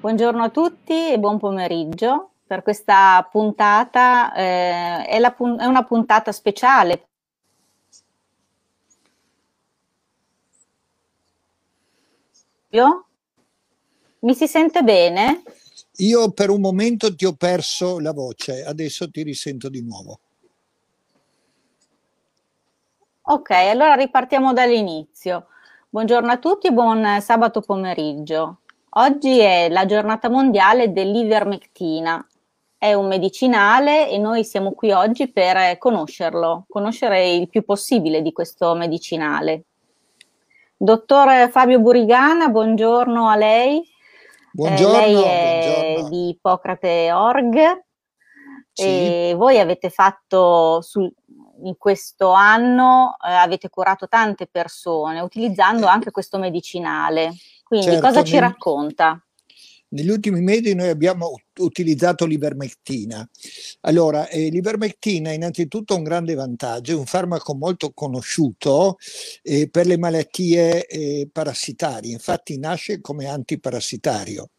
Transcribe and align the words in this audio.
Buongiorno 0.00 0.44
a 0.44 0.50
tutti 0.50 1.12
e 1.12 1.18
buon 1.18 1.38
pomeriggio. 1.38 2.30
Per 2.46 2.62
questa 2.62 3.26
puntata 3.30 4.32
eh, 4.34 5.04
è, 5.04 5.18
la, 5.18 5.34
è 5.34 5.64
una 5.64 5.84
puntata 5.84 6.30
speciale 6.32 7.08
Mi 14.20 14.34
si 14.34 14.46
sente 14.46 14.82
bene? 14.82 15.42
Io 15.98 16.30
per 16.32 16.50
un 16.50 16.60
momento 16.60 17.14
ti 17.14 17.24
ho 17.24 17.32
perso 17.32 17.98
la 17.98 18.12
voce, 18.12 18.64
adesso 18.64 19.10
ti 19.10 19.22
risento 19.22 19.68
di 19.68 19.82
nuovo. 19.82 20.20
Ok, 23.22 23.50
allora 23.50 23.94
ripartiamo 23.94 24.52
dall'inizio. 24.52 25.46
Buongiorno 25.88 26.30
a 26.30 26.38
tutti, 26.38 26.70
buon 26.72 27.20
sabato 27.20 27.60
pomeriggio. 27.60 28.60
Oggi 28.98 29.40
è 29.40 29.68
la 29.68 29.84
giornata 29.84 30.30
mondiale 30.30 30.90
dell'ivermectina. 30.90 32.26
È 32.78 32.94
un 32.94 33.06
medicinale 33.08 34.08
e 34.08 34.16
noi 34.16 34.42
siamo 34.42 34.72
qui 34.72 34.90
oggi 34.90 35.30
per 35.30 35.76
conoscerlo, 35.76 36.64
conoscere 36.66 37.30
il 37.30 37.46
più 37.46 37.62
possibile 37.62 38.22
di 38.22 38.32
questo 38.32 38.74
medicinale. 38.74 39.64
Dottor 40.78 41.50
Fabio 41.50 41.78
Burigana, 41.80 42.48
buongiorno 42.48 43.28
a 43.28 43.36
lei. 43.36 43.82
Buongiorno. 44.52 44.96
Eh, 44.96 45.00
lei 45.00 45.22
è 45.22 45.92
buongiorno. 45.92 46.08
di 46.08 46.28
Ippocrate 46.30 47.12
Org 47.12 47.84
sì. 48.72 48.82
e 48.82 49.34
voi 49.36 49.58
avete 49.58 49.90
fatto 49.90 50.80
sul, 50.80 51.12
in 51.64 51.76
questo 51.76 52.30
anno 52.30 53.16
eh, 53.22 53.30
avete 53.30 53.68
curato 53.68 54.08
tante 54.08 54.46
persone 54.46 55.20
utilizzando 55.20 55.86
anche 55.86 56.10
questo 56.10 56.38
medicinale. 56.38 57.34
Quindi 57.66 57.86
certo, 57.86 58.06
cosa 58.06 58.22
ci 58.22 58.38
racconta? 58.38 59.20
Negli 59.88 60.10
ultimi 60.10 60.40
mesi 60.40 60.72
noi 60.74 60.88
abbiamo 60.88 61.34
utilizzato 61.58 62.26
l'ivermectina. 62.26 63.28
Allora, 63.80 64.28
eh, 64.28 64.50
l'ivermectina 64.50 65.32
innanzitutto 65.32 65.94
ha 65.94 65.96
un 65.96 66.04
grande 66.04 66.34
vantaggio, 66.34 66.92
è 66.92 66.96
un 66.96 67.06
farmaco 67.06 67.56
molto 67.56 67.90
conosciuto 67.92 68.98
eh, 69.42 69.68
per 69.68 69.86
le 69.86 69.98
malattie 69.98 70.86
eh, 70.86 71.28
parassitarie, 71.32 72.12
infatti 72.12 72.56
nasce 72.56 73.00
come 73.00 73.26
antiparassitario. 73.26 74.50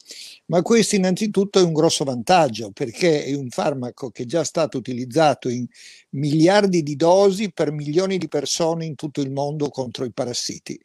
Ma 0.47 0.61
questo 0.61 0.95
innanzitutto 0.95 1.59
è 1.59 1.63
un 1.63 1.73
grosso 1.73 2.03
vantaggio 2.03 2.71
perché 2.71 3.23
è 3.23 3.33
un 3.35 3.49
farmaco 3.49 4.09
che 4.09 4.23
è 4.23 4.25
già 4.25 4.43
stato 4.43 4.77
utilizzato 4.77 5.47
in 5.47 5.65
miliardi 6.11 6.83
di 6.83 6.97
dosi 6.97 7.53
per 7.53 7.71
milioni 7.71 8.17
di 8.17 8.27
persone 8.27 8.83
in 8.83 8.95
tutto 8.95 9.21
il 9.21 9.31
mondo 9.31 9.69
contro 9.69 10.03
i 10.03 10.11
parassiti 10.11 10.77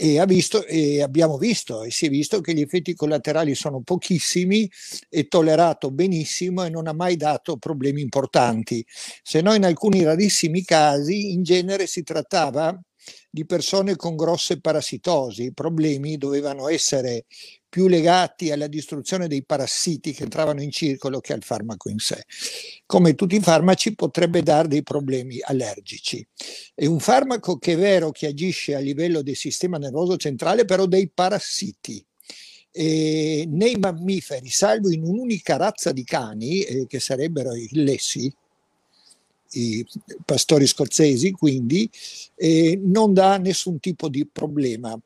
e, 0.00 0.24
visto, 0.26 0.64
e, 0.64 1.02
abbiamo 1.02 1.36
visto 1.38 1.82
e 1.82 1.90
si 1.90 2.06
è 2.06 2.08
visto 2.08 2.40
che 2.40 2.54
gli 2.54 2.60
effetti 2.60 2.94
collaterali 2.94 3.56
sono 3.56 3.80
pochissimi, 3.80 4.70
è 5.08 5.26
tollerato 5.26 5.90
benissimo 5.90 6.62
e 6.62 6.70
non 6.70 6.86
ha 6.86 6.92
mai 6.92 7.16
dato 7.16 7.56
problemi 7.56 8.00
importanti, 8.00 8.86
se 9.22 9.40
no 9.40 9.54
in 9.54 9.64
alcuni 9.64 10.04
rarissimi 10.04 10.62
casi 10.62 11.32
in 11.32 11.42
genere 11.42 11.88
si 11.88 12.04
trattava 12.04 12.80
di 13.28 13.44
persone 13.44 13.96
con 13.96 14.14
grosse 14.14 14.60
parassitosi, 14.60 15.44
i 15.44 15.52
problemi 15.52 16.16
dovevano 16.16 16.68
essere 16.68 17.24
più 17.68 17.86
legati 17.86 18.50
alla 18.50 18.66
distruzione 18.66 19.28
dei 19.28 19.44
parassiti 19.44 20.12
che 20.12 20.22
entravano 20.22 20.62
in 20.62 20.70
circolo 20.70 21.20
che 21.20 21.34
al 21.34 21.42
farmaco 21.42 21.90
in 21.90 21.98
sé. 21.98 22.24
Come 22.86 23.14
tutti 23.14 23.36
i 23.36 23.40
farmaci 23.40 23.94
potrebbe 23.94 24.42
dare 24.42 24.68
dei 24.68 24.82
problemi 24.82 25.38
allergici. 25.42 26.26
È 26.74 26.86
un 26.86 26.98
farmaco 26.98 27.58
che 27.58 27.74
è 27.74 27.76
vero 27.76 28.10
che 28.10 28.26
agisce 28.26 28.74
a 28.74 28.78
livello 28.78 29.22
del 29.22 29.36
sistema 29.36 29.76
nervoso 29.76 30.16
centrale, 30.16 30.64
però 30.64 30.86
dei 30.86 31.10
parassiti. 31.12 32.04
E 32.70 33.44
nei 33.48 33.76
mammiferi, 33.76 34.48
salvo 34.48 34.90
in 34.90 35.04
un'unica 35.04 35.56
razza 35.56 35.92
di 35.92 36.04
cani, 36.04 36.62
eh, 36.62 36.86
che 36.86 37.00
sarebbero 37.00 37.54
i 37.54 37.68
lessi, 37.72 38.32
i 39.52 39.84
pastori 40.24 40.66
scozzesi, 40.66 41.30
quindi 41.32 41.90
eh, 42.34 42.78
non 42.82 43.14
dà 43.14 43.38
nessun 43.38 43.80
tipo 43.80 44.08
di 44.08 44.26
problema, 44.26 44.98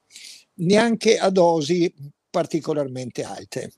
neanche 0.55 1.17
a 1.17 1.31
dosi 1.31 1.93
particolarmente 2.33 3.23
alte. 3.23 3.73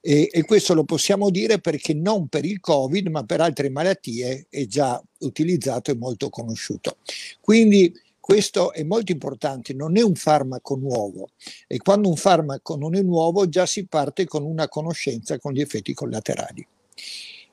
E, 0.00 0.28
e, 0.32 0.44
questo 0.44 0.74
lo 0.74 0.84
possiamo 0.84 1.30
dire 1.30 1.60
perché 1.60 1.94
non 1.94 2.28
per 2.28 2.44
il 2.44 2.60
Covid, 2.60 3.06
ma 3.08 3.24
per 3.24 3.40
altre 3.40 3.70
malattie 3.70 4.46
è 4.50 4.66
già 4.66 5.00
utilizzato 5.20 5.90
e 5.90 5.94
molto 5.94 6.28
conosciuto. 6.28 6.96
Quindi 7.40 7.92
questo 8.18 8.72
è 8.72 8.82
molto 8.82 9.12
importante, 9.12 9.74
non 9.74 9.96
è 9.96 10.02
un 10.02 10.14
farmaco 10.14 10.76
nuovo 10.76 11.30
e 11.66 11.78
quando 11.78 12.08
un 12.08 12.16
farmaco 12.16 12.76
non 12.76 12.94
è 12.94 13.02
nuovo 13.02 13.48
già 13.48 13.66
si 13.66 13.86
parte 13.86 14.26
con 14.26 14.44
una 14.44 14.68
conoscenza 14.68 15.38
con 15.38 15.52
gli 15.52 15.60
effetti 15.60 15.92
collaterali. 15.94 16.66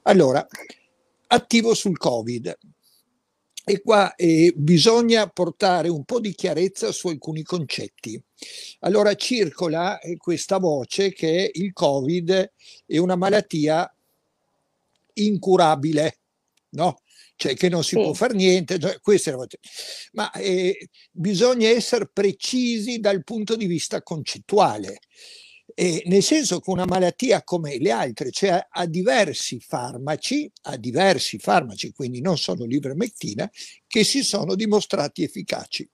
Allora, 0.03 0.45
attivo 1.27 1.73
sul 1.73 1.97
Covid. 1.97 2.57
E 3.65 3.81
qua 3.81 4.15
eh, 4.15 4.51
bisogna 4.55 5.27
portare 5.27 5.89
un 5.89 6.03
po' 6.03 6.19
di 6.19 6.33
chiarezza 6.33 6.91
su 6.91 7.07
alcuni 7.07 7.43
concetti. 7.43 8.19
Allora 8.79 9.13
circola 9.15 9.99
eh, 9.99 10.17
questa 10.17 10.57
voce 10.57 11.11
che 11.13 11.51
il 11.53 11.73
Covid 11.73 12.53
è 12.85 12.97
una 12.97 13.15
malattia 13.15 13.91
incurabile, 15.13 16.19
no? 16.71 17.01
Cioè 17.35 17.55
che 17.55 17.69
non 17.69 17.83
si 17.83 17.95
sì. 17.95 18.01
può 18.01 18.13
fare 18.13 18.33
niente, 18.33 18.79
cioè, 18.79 18.99
questa 18.99 19.29
è 19.29 19.33
la 19.33 19.39
voce. 19.39 19.59
ma 20.13 20.31
eh, 20.31 20.89
bisogna 21.11 21.69
essere 21.69 22.09
precisi 22.11 22.99
dal 22.99 23.23
punto 23.23 23.55
di 23.55 23.65
vista 23.65 24.01
concettuale. 24.01 24.99
Eh, 25.75 26.03
nel 26.07 26.23
senso 26.23 26.59
che 26.59 26.69
una 26.71 26.85
malattia 26.85 27.43
come 27.43 27.77
le 27.77 27.91
altre, 27.91 28.31
cioè 28.31 28.67
ha 28.69 28.85
diversi 28.85 29.59
farmaci, 29.61 30.51
ha 30.63 30.75
diversi 30.75 31.39
farmaci, 31.39 31.93
quindi 31.93 32.19
non 32.19 32.37
solo 32.37 32.65
l'ivermectina, 32.65 33.49
che 33.87 34.03
si 34.03 34.23
sono 34.23 34.55
dimostrati 34.55 35.23
efficaci. 35.23 35.89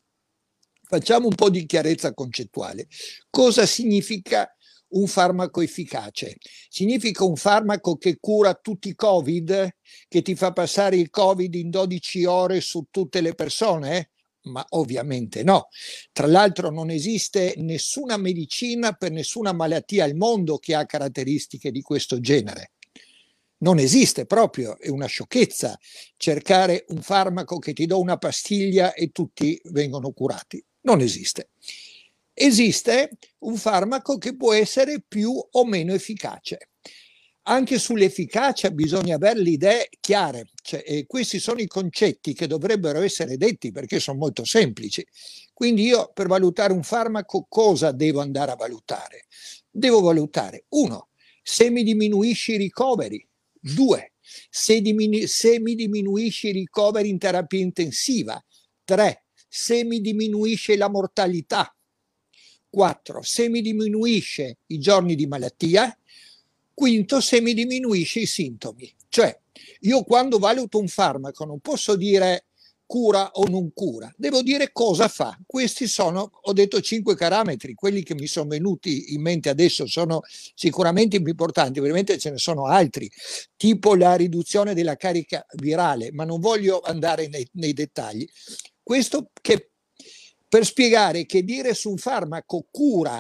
Facciamo 0.95 1.27
un 1.27 1.35
po' 1.35 1.49
di 1.49 1.65
chiarezza 1.65 2.13
concettuale. 2.13 2.87
Cosa 3.29 3.65
significa 3.65 4.49
un 4.91 5.07
farmaco 5.07 5.59
efficace? 5.59 6.37
Significa 6.69 7.25
un 7.25 7.35
farmaco 7.35 7.97
che 7.97 8.15
cura 8.17 8.53
tutti 8.53 8.87
i 8.87 8.95
Covid, 8.95 9.75
che 10.07 10.21
ti 10.21 10.35
fa 10.35 10.53
passare 10.53 10.95
il 10.95 11.09
Covid 11.09 11.53
in 11.53 11.69
12 11.69 12.23
ore 12.23 12.61
su 12.61 12.85
tutte 12.89 13.19
le 13.19 13.35
persone? 13.35 14.11
ma 14.45 14.63
ovviamente 14.69 15.41
no. 15.41 15.69
Tra 16.11 16.27
l'altro 16.27 16.69
non 16.69 16.91
esiste 16.91 17.55
nessuna 17.57 18.15
medicina 18.15 18.93
per 18.93 19.09
nessuna 19.09 19.51
malattia 19.53 20.03
al 20.03 20.13
mondo 20.13 20.59
che 20.59 20.75
ha 20.75 20.85
caratteristiche 20.85 21.71
di 21.71 21.81
questo 21.81 22.19
genere. 22.19 22.73
Non 23.57 23.79
esiste 23.79 24.27
proprio, 24.27 24.77
è 24.77 24.89
una 24.89 25.07
sciocchezza 25.07 25.77
cercare 26.15 26.85
un 26.89 27.01
farmaco 27.01 27.57
che 27.57 27.73
ti 27.73 27.87
do 27.87 27.99
una 27.99 28.17
pastiglia 28.17 28.93
e 28.93 29.09
tutti 29.09 29.59
vengono 29.71 30.11
curati. 30.11 30.63
Non 30.85 31.01
esiste. 31.01 31.49
Esiste 32.33 33.11
un 33.39 33.55
farmaco 33.55 34.17
che 34.17 34.35
può 34.35 34.53
essere 34.53 35.03
più 35.07 35.31
o 35.31 35.65
meno 35.65 35.93
efficace 35.93 36.69
anche 37.47 37.77
sull'efficacia 37.77 38.71
bisogna 38.71 39.15
avere 39.15 39.41
le 39.41 39.49
idee 39.51 39.89
chiare, 39.99 40.49
cioè, 40.63 40.83
eh, 40.85 41.05
questi 41.05 41.39
sono 41.39 41.59
i 41.59 41.67
concetti 41.67 42.33
che 42.33 42.47
dovrebbero 42.47 43.01
essere 43.01 43.37
detti 43.37 43.71
perché 43.71 43.99
sono 43.99 44.17
molto 44.17 44.45
semplici. 44.45 45.05
Quindi 45.53 45.83
io 45.83 46.11
per 46.13 46.27
valutare 46.27 46.73
un 46.73 46.83
farmaco 46.83 47.45
cosa 47.47 47.91
devo 47.91 48.21
andare 48.21 48.51
a 48.51 48.55
valutare? 48.55 49.25
Devo 49.69 50.01
valutare, 50.01 50.65
uno, 50.69 51.09
se 51.41 51.69
mi 51.69 51.83
diminuisci 51.83 52.53
i 52.53 52.57
ricoveri, 52.57 53.25
due, 53.51 54.13
se, 54.49 54.81
diminu- 54.81 55.25
se 55.25 55.59
mi 55.59 55.75
diminuisci 55.75 56.47
i 56.47 56.51
ricoveri 56.51 57.09
in 57.09 57.19
terapia 57.19 57.59
intensiva, 57.59 58.43
tre, 58.83 59.24
se 59.57 59.85
mi 59.85 60.01
diminuisce 60.01 60.75
la 60.75 60.89
mortalità, 60.89 61.73
quattro, 62.69 63.21
se 63.21 63.47
mi 63.47 63.61
diminuisce 63.61 64.57
i 64.67 64.79
giorni 64.79 65.15
di 65.15 65.27
malattia, 65.27 65.97
Quinto, 66.73 67.21
se 67.21 67.39
mi 67.39 67.53
diminuisce 67.53 68.19
i 68.19 68.25
sintomi. 68.25 68.93
Cioè, 69.07 69.39
io 69.81 70.03
quando 70.03 70.39
valuto 70.39 70.77
un 70.77 70.89
farmaco 70.89 71.45
non 71.45 71.61
posso 71.61 71.95
dire 71.95 72.47
cura 72.85 73.31
o 73.31 73.47
non 73.47 73.71
cura, 73.73 74.13
devo 74.17 74.41
dire 74.41 74.73
cosa 74.73 75.07
fa. 75.07 75.39
Questi 75.45 75.87
sono, 75.87 76.29
ho 76.33 76.51
detto, 76.51 76.81
cinque 76.81 77.15
parametri, 77.15 77.75
quelli 77.75 78.03
che 78.03 78.13
mi 78.13 78.27
sono 78.27 78.49
venuti 78.49 79.13
in 79.13 79.21
mente 79.21 79.47
adesso 79.47 79.87
sono 79.87 80.19
sicuramente 80.53 81.21
più 81.21 81.29
importanti, 81.29 81.79
ovviamente 81.79 82.17
ce 82.17 82.31
ne 82.31 82.37
sono 82.37 82.65
altri, 82.65 83.09
tipo 83.55 83.95
la 83.95 84.15
riduzione 84.15 84.73
della 84.73 84.97
carica 84.97 85.45
virale, 85.53 86.11
ma 86.11 86.25
non 86.25 86.41
voglio 86.41 86.81
andare 86.81 87.29
nei, 87.29 87.47
nei 87.53 87.71
dettagli. 87.71 88.27
Questo 88.85 89.31
che 89.41 89.71
per 90.47 90.63
spiegare 90.63 91.25
che 91.25 91.43
dire 91.43 91.73
su 91.73 91.89
un 91.89 91.97
farmaco 91.97 92.67
cura 92.69 93.19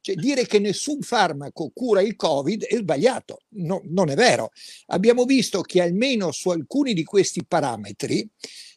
Cioè, 0.00 0.14
dire 0.14 0.46
che 0.46 0.58
nessun 0.58 1.02
farmaco 1.02 1.70
cura 1.74 2.00
il 2.00 2.16
Covid 2.16 2.64
è 2.64 2.76
sbagliato, 2.76 3.42
no, 3.50 3.82
non 3.84 4.08
è 4.08 4.14
vero. 4.14 4.50
Abbiamo 4.86 5.24
visto 5.26 5.60
che 5.60 5.82
almeno 5.82 6.32
su 6.32 6.48
alcuni 6.48 6.94
di 6.94 7.04
questi 7.04 7.44
parametri 7.44 8.26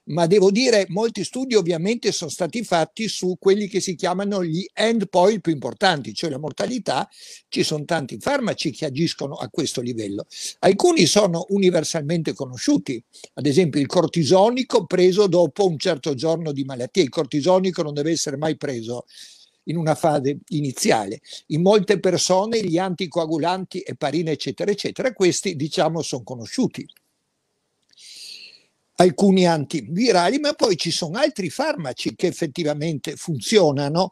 ma 0.06 0.28
devo 0.28 0.52
dire 0.52 0.86
molti 0.90 1.24
studi 1.24 1.56
ovviamente 1.56 2.12
sono 2.12 2.30
stati 2.30 2.63
fatti 2.63 3.07
su 3.07 3.38
quelli 3.40 3.68
che 3.68 3.80
si 3.80 3.96
chiamano 3.96 4.44
gli 4.44 4.66
endpoint 4.74 5.42
più 5.42 5.52
importanti, 5.52 6.13
cioè 6.13 6.30
la 6.30 6.38
mortalità. 6.38 7.10
Ci 7.48 7.63
sono 7.63 7.86
tanti 7.86 8.18
farmaci 8.19 8.72
che 8.72 8.86
agiscono 8.86 9.36
a 9.36 9.50
questo 9.50 9.81
livello. 9.81 10.25
Alcuni 10.60 11.06
sono 11.06 11.46
universalmente 11.50 12.34
conosciuti, 12.34 13.02
ad 13.34 13.46
esempio 13.46 13.80
il 13.80 13.88
cortisonico 13.88 14.86
preso 14.86 15.28
dopo 15.28 15.66
un 15.68 15.78
certo 15.78 16.13
giorno 16.13 16.52
di 16.52 16.63
malattia. 16.63 17.04
Il 17.04 17.10
cortisonico 17.10 17.81
non 17.81 17.94
deve 17.94 18.12
essere 18.12 18.38
mai 18.38 18.57
preso 18.57 19.06
in 19.68 19.78
una 19.78 19.96
fase 19.96 20.40
iniziale. 20.50 21.22
In 21.48 21.63
molte 21.63 22.00
persone 22.00 22.62
gli 22.62 22.78
anticoagulanti, 22.78 23.81
eparina, 23.84 24.30
eccetera, 24.30 24.69
eccetera, 24.69 25.13
questi 25.13 25.56
diciamo 25.56 26.04
sono 26.04 26.24
conosciuti 26.24 26.86
alcuni 28.95 29.45
antivirali, 29.47 30.39
ma 30.39 30.53
poi 30.53 30.77
ci 30.77 30.92
sono 30.92 31.18
altri 31.18 31.50
farmaci 31.50 32.15
che 32.15 32.27
effettivamente 32.27 33.15
funzionano. 33.15 34.12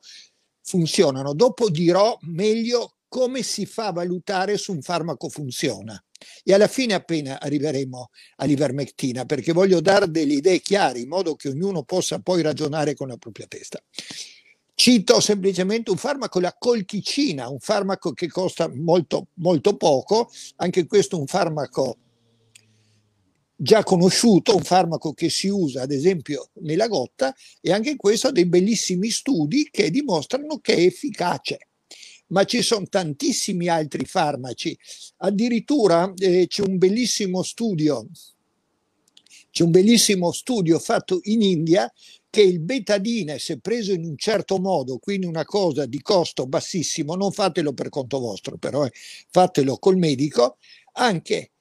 funzionano. 0.62 1.34
Dopo 1.34 1.70
dirò 1.70 2.18
meglio 2.22 2.96
come 3.08 3.44
si 3.44 3.66
fa 3.66 3.88
a 3.88 3.92
valutare 3.92 4.58
se 4.58 4.72
un 4.72 4.82
farmaco 4.82 5.30
funziona. 5.30 6.02
E 6.44 6.54
alla 6.54 6.68
fine 6.68 6.94
appena 6.94 7.40
arriveremo 7.40 8.10
all'ivermectina, 8.38 9.26
perché 9.26 9.52
voglio 9.52 9.82
dare 9.82 10.10
delle 10.10 10.34
idee 10.34 10.62
chiare 10.62 11.00
in 11.00 11.10
modo 11.10 11.36
che 11.36 11.50
ognuno 11.50 11.84
possa 11.84 12.20
poi 12.20 12.42
ragionare 12.42 12.96
con 12.96 13.10
la 13.10 13.18
propria 13.18 13.46
testa. 13.46 13.84
Cito 14.74 15.20
semplicemente 15.20 15.92
un 15.92 15.98
farmaco, 15.98 16.40
la 16.40 16.56
colchicina, 16.58 17.50
un 17.50 17.60
farmaco 17.60 18.14
che 18.14 18.28
costa 18.28 18.68
molto, 18.74 19.28
molto 19.36 19.78
poco, 19.78 20.32
anche 20.56 20.88
questo 20.88 21.20
un 21.20 21.28
farmaco 21.28 21.98
già 23.64 23.82
conosciuto, 23.82 24.58
un 24.58 24.62
farmaco 24.62 25.14
che 25.14 25.30
si 25.30 25.48
usa 25.48 25.84
ad 25.84 25.92
esempio 25.92 26.50
nella 26.56 26.88
gotta 26.88 27.34
e 27.62 27.72
anche 27.72 27.96
questo 27.96 28.28
ha 28.28 28.32
dei 28.32 28.46
bellissimi 28.46 29.10
studi 29.10 29.70
che 29.72 29.90
dimostrano 29.90 30.60
che 30.60 30.76
è 30.76 30.82
efficace. 30.82 31.70
Ma 32.28 32.44
ci 32.44 32.62
sono 32.62 32.86
tantissimi 32.88 33.70
altri 33.70 34.06
farmaci, 34.06 34.78
addirittura 35.18 36.12
eh, 36.18 36.48
c'è 36.48 36.64
un 36.64 36.78
bellissimo 36.78 37.42
studio, 37.42 38.08
c'è 39.50 39.64
un 39.64 39.72
bellissimo 39.72 40.32
studio 40.32 40.78
fatto 40.80 41.20
in 41.24 41.42
India 41.42 41.90
che 42.30 42.42
il 42.42 42.60
betadine, 42.60 43.38
se 43.40 43.60
preso 43.60 43.94
in 43.94 44.04
un 44.04 44.18
certo 44.18 44.58
modo, 44.58 44.98
quindi 44.98 45.26
una 45.26 45.46
cosa 45.46 45.86
di 45.86 46.02
costo 46.02 46.48
bassissimo, 46.48 47.16
non 47.16 47.32
fatelo 47.32 47.72
per 47.74 47.90
conto 47.90 48.20
vostro, 48.20 48.58
però 48.58 48.84
eh, 48.84 48.92
fatelo 49.30 49.78
col 49.78 49.98
medico, 49.98 50.58
anche 50.94 51.53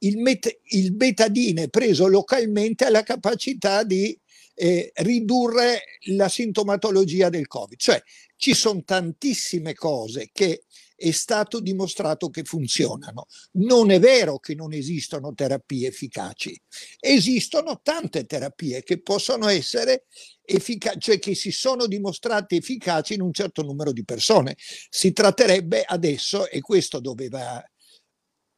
il, 0.00 0.18
met- 0.18 0.60
il 0.68 0.94
betadine 0.94 1.68
preso 1.68 2.06
localmente 2.06 2.84
ha 2.84 2.90
la 2.90 3.02
capacità 3.02 3.82
di 3.82 4.18
eh, 4.54 4.92
ridurre 4.96 5.82
la 6.12 6.28
sintomatologia 6.28 7.28
del 7.28 7.46
Covid. 7.46 7.78
Cioè 7.78 8.02
ci 8.36 8.54
sono 8.54 8.82
tantissime 8.84 9.74
cose 9.74 10.30
che 10.32 10.64
è 11.00 11.10
stato 11.12 11.60
dimostrato 11.60 12.28
che 12.28 12.44
funzionano. 12.44 13.26
Non 13.52 13.90
è 13.90 13.98
vero 13.98 14.38
che 14.38 14.54
non 14.54 14.74
esistono 14.74 15.32
terapie 15.32 15.88
efficaci, 15.88 16.60
esistono 16.98 17.80
tante 17.82 18.26
terapie 18.26 18.82
che 18.82 19.00
possono 19.00 19.48
essere 19.48 20.04
efficaci, 20.44 20.98
cioè 20.98 21.18
che 21.18 21.34
si 21.34 21.52
sono 21.52 21.86
dimostrate 21.86 22.56
efficaci 22.56 23.14
in 23.14 23.22
un 23.22 23.32
certo 23.32 23.62
numero 23.62 23.92
di 23.92 24.04
persone. 24.04 24.56
Si 24.58 25.12
tratterebbe 25.12 25.84
adesso, 25.84 26.46
e 26.50 26.60
questo 26.60 27.00
doveva 27.00 27.64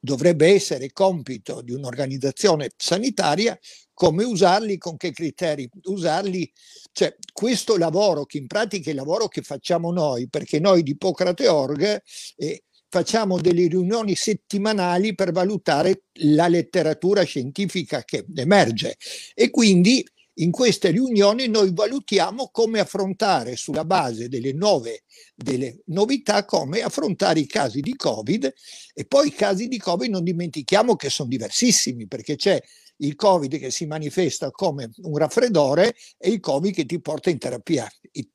dovrebbe 0.03 0.53
essere 0.53 0.91
compito 0.91 1.61
di 1.61 1.71
un'organizzazione 1.71 2.71
sanitaria 2.75 3.57
come 3.93 4.25
usarli, 4.25 4.77
con 4.77 4.97
che 4.97 5.11
criteri 5.13 5.69
usarli. 5.83 6.51
Cioè, 6.91 7.15
questo 7.31 7.77
lavoro, 7.77 8.25
che 8.25 8.37
in 8.37 8.47
pratica 8.47 8.87
è 8.87 8.89
il 8.89 8.97
lavoro 8.97 9.29
che 9.29 9.41
facciamo 9.41 9.93
noi, 9.93 10.27
perché 10.27 10.59
noi 10.59 10.83
di 10.83 10.91
Ippocrate 10.91 11.47
Org 11.47 12.01
eh, 12.35 12.63
facciamo 12.89 13.39
delle 13.39 13.67
riunioni 13.67 14.13
settimanali 14.13 15.15
per 15.15 15.31
valutare 15.31 16.03
la 16.19 16.49
letteratura 16.49 17.23
scientifica 17.23 18.03
che 18.03 18.25
emerge 18.35 18.97
e 19.33 19.49
quindi 19.49 20.05
in 20.35 20.51
queste 20.51 20.89
riunioni 20.89 21.47
noi 21.47 21.71
valutiamo 21.73 22.49
come 22.51 22.79
affrontare 22.79 23.55
sulla 23.55 23.85
base 23.85 24.29
delle 24.29 24.53
nuove 24.53 25.03
delle 25.35 25.81
novità, 25.87 26.45
come 26.45 26.81
affrontare 26.81 27.39
i 27.39 27.47
casi 27.47 27.81
di 27.81 27.95
Covid 27.95 28.51
e 28.93 29.05
poi 29.05 29.27
i 29.27 29.33
casi 29.33 29.67
di 29.67 29.77
Covid 29.77 30.09
non 30.09 30.23
dimentichiamo 30.23 30.95
che 30.95 31.09
sono 31.09 31.29
diversissimi 31.29 32.07
perché 32.07 32.35
c'è 32.35 32.61
il 32.97 33.15
Covid 33.15 33.57
che 33.57 33.71
si 33.71 33.85
manifesta 33.85 34.51
come 34.51 34.91
un 35.01 35.17
raffreddore 35.17 35.95
e 36.17 36.29
il 36.29 36.39
Covid 36.39 36.73
che 36.73 36.85
ti 36.85 36.99
porta 37.01 37.29
in 37.29 37.37
terapia 37.37 37.89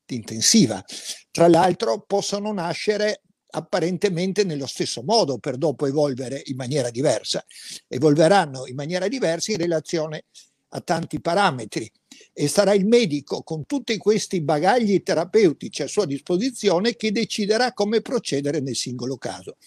intensiva. 0.07 0.83
Tra 1.31 1.47
l'altro 1.47 2.03
possono 2.05 2.51
nascere 2.53 3.21
apparentemente 3.51 4.43
nello 4.43 4.67
stesso 4.67 5.01
modo 5.01 5.39
per 5.39 5.57
dopo 5.57 5.87
evolvere 5.87 6.41
in 6.45 6.55
maniera 6.55 6.91
diversa. 6.91 7.43
Evolveranno 7.87 8.67
in 8.67 8.75
maniera 8.75 9.07
diversa 9.07 9.51
in 9.51 9.57
relazione 9.57 10.25
a 10.69 10.81
tanti 10.81 11.19
parametri 11.19 11.89
e 12.33 12.47
sarà 12.47 12.73
il 12.73 12.85
medico 12.85 13.43
con 13.43 13.65
tutti 13.65 13.97
questi 13.97 14.41
bagagli 14.41 15.01
terapeutici 15.03 15.81
a 15.81 15.87
sua 15.87 16.05
disposizione 16.05 16.95
che 16.95 17.11
deciderà 17.11 17.73
come 17.73 18.01
procedere 18.01 18.59
nel 18.59 18.75
singolo 18.75 19.17
caso. 19.17 19.57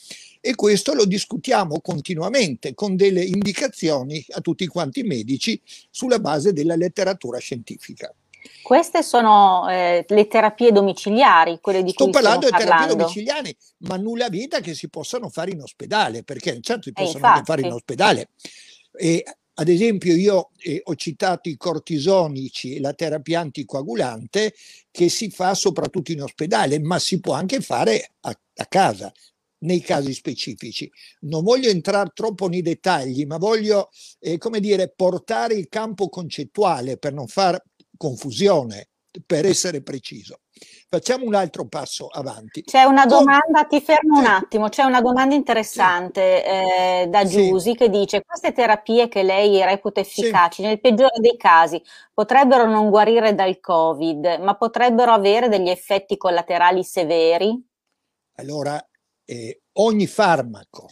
E 0.40 0.54
questo 0.54 0.94
lo 0.94 1.04
discutiamo 1.04 1.80
continuamente 1.80 2.74
con 2.74 2.96
delle 2.96 3.22
indicazioni 3.22 4.24
a 4.30 4.40
tutti 4.40 4.66
quanti 4.66 5.00
i 5.00 5.04
medici 5.04 5.60
sulla 5.90 6.18
base 6.18 6.52
della 6.52 6.76
letteratura 6.76 7.38
scientifica. 7.38 8.12
Queste 8.62 9.02
sono 9.02 9.68
eh, 9.68 10.04
le 10.08 10.26
terapie 10.26 10.72
domiciliari, 10.72 11.58
quelle 11.60 11.82
di 11.82 11.90
Sto 11.90 12.04
cui 12.04 12.12
parlando 12.12 12.48
di 12.50 12.56
terapie 12.56 12.94
domiciliari, 12.94 13.56
ma 13.78 13.96
nulla 13.96 14.28
vita 14.28 14.60
che 14.60 14.74
si 14.74 14.88
possano 14.88 15.28
fare 15.28 15.52
in 15.52 15.60
ospedale, 15.60 16.24
perché 16.24 16.58
certo 16.60 16.82
si 16.82 16.88
eh, 16.90 16.92
possono 16.92 17.26
anche 17.26 17.44
fare 17.44 17.62
in 17.62 17.72
ospedale. 17.72 18.30
E 18.94 19.24
ad 19.54 19.68
esempio, 19.68 20.14
io 20.14 20.50
eh, 20.58 20.80
ho 20.84 20.94
citato 20.94 21.48
i 21.48 21.56
cortisonici 21.56 22.74
e 22.74 22.80
la 22.80 22.94
terapia 22.94 23.40
anticoagulante 23.40 24.54
che 24.90 25.08
si 25.08 25.30
fa 25.30 25.54
soprattutto 25.54 26.12
in 26.12 26.22
ospedale, 26.22 26.78
ma 26.78 26.98
si 26.98 27.20
può 27.20 27.34
anche 27.34 27.60
fare 27.60 28.12
a, 28.20 28.30
a 28.30 28.66
casa 28.66 29.12
nei 29.58 29.80
casi 29.80 30.14
specifici. 30.14 30.90
Non 31.20 31.42
voglio 31.44 31.68
entrare 31.68 32.10
troppo 32.14 32.48
nei 32.48 32.62
dettagli, 32.62 33.26
ma 33.26 33.36
voglio, 33.36 33.90
eh, 34.20 34.38
come 34.38 34.60
dire, 34.60 34.92
portare 34.94 35.54
il 35.54 35.68
campo 35.68 36.08
concettuale 36.08 36.96
per 36.96 37.12
non 37.12 37.26
far 37.26 37.62
confusione, 37.96 38.88
per 39.26 39.46
essere 39.46 39.82
preciso. 39.82 40.40
Facciamo 40.88 41.24
un 41.24 41.34
altro 41.34 41.66
passo 41.66 42.06
avanti. 42.06 42.62
C'è 42.62 42.84
una 42.84 43.06
domanda, 43.06 43.64
ti 43.64 43.80
fermo 43.80 44.18
un 44.18 44.26
attimo, 44.26 44.68
c'è 44.68 44.84
una 44.84 45.00
domanda 45.00 45.34
interessante 45.34 46.44
eh, 46.44 47.06
da 47.08 47.24
Giusi 47.24 47.70
sì. 47.70 47.76
che 47.76 47.88
dice 47.88 48.22
queste 48.24 48.52
terapie 48.52 49.08
che 49.08 49.22
lei 49.22 49.62
reputa 49.64 50.00
efficaci 50.00 50.62
sì. 50.62 50.68
nel 50.68 50.80
peggiore 50.80 51.18
dei 51.18 51.36
casi 51.36 51.82
potrebbero 52.12 52.66
non 52.66 52.90
guarire 52.90 53.34
dal 53.34 53.58
Covid, 53.58 54.38
ma 54.40 54.54
potrebbero 54.56 55.12
avere 55.12 55.48
degli 55.48 55.68
effetti 55.68 56.16
collaterali 56.16 56.84
severi? 56.84 57.70
Allora, 58.36 58.82
eh, 59.24 59.62
ogni 59.74 60.06
farmaco 60.06 60.88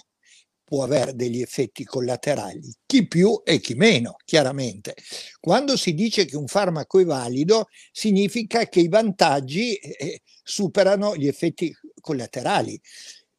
può 0.71 0.85
avere 0.85 1.17
degli 1.17 1.41
effetti 1.41 1.83
collaterali, 1.83 2.73
chi 2.87 3.09
più 3.09 3.43
e 3.43 3.59
chi 3.59 3.75
meno, 3.75 4.15
chiaramente. 4.25 4.95
Quando 5.41 5.77
si 5.77 5.95
dice 5.95 6.27
che 6.27 6.37
un 6.37 6.47
farmaco 6.47 7.01
è 7.01 7.05
valido, 7.05 7.67
significa 7.91 8.69
che 8.69 8.79
i 8.79 8.87
vantaggi 8.87 9.75
eh, 9.75 10.23
superano 10.45 11.17
gli 11.17 11.27
effetti 11.27 11.75
collaterali. 12.01 12.81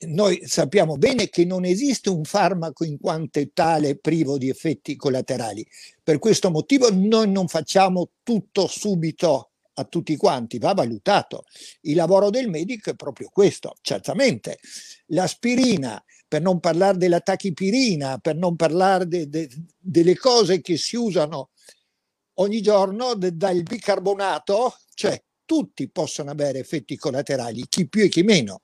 Noi 0.07 0.41
sappiamo 0.45 0.97
bene 0.97 1.29
che 1.29 1.45
non 1.45 1.63
esiste 1.63 2.09
un 2.09 2.25
farmaco 2.25 2.83
in 2.83 2.99
quanto 2.99 3.39
tale 3.53 3.97
privo 3.97 4.37
di 4.37 4.49
effetti 4.49 4.97
collaterali. 4.97 5.65
Per 6.03 6.19
questo 6.19 6.51
motivo 6.51 6.89
noi 6.91 7.31
non 7.31 7.47
facciamo 7.47 8.09
tutto 8.23 8.67
subito 8.67 9.51
a 9.75 9.85
tutti 9.85 10.17
quanti, 10.17 10.59
va 10.59 10.73
valutato. 10.73 11.45
Il 11.83 11.95
lavoro 11.95 12.29
del 12.29 12.49
medico 12.49 12.89
è 12.89 12.95
proprio 12.95 13.29
questo, 13.31 13.75
certamente. 13.79 14.59
L'aspirina 15.07 16.03
per 16.31 16.41
non 16.41 16.61
parlare 16.61 16.97
della 16.97 17.19
tachipirina, 17.19 18.17
per 18.19 18.37
non 18.37 18.55
parlare 18.55 19.05
de, 19.05 19.27
de, 19.27 19.49
delle 19.77 20.15
cose 20.15 20.61
che 20.61 20.77
si 20.77 20.95
usano 20.95 21.49
ogni 22.35 22.61
giorno, 22.61 23.15
de, 23.15 23.35
dal 23.35 23.61
bicarbonato, 23.63 24.77
cioè 24.93 25.21
tutti 25.43 25.89
possono 25.89 26.31
avere 26.31 26.59
effetti 26.59 26.95
collaterali, 26.95 27.65
chi 27.67 27.85
più 27.89 28.03
e 28.03 28.07
chi 28.07 28.23
meno. 28.23 28.61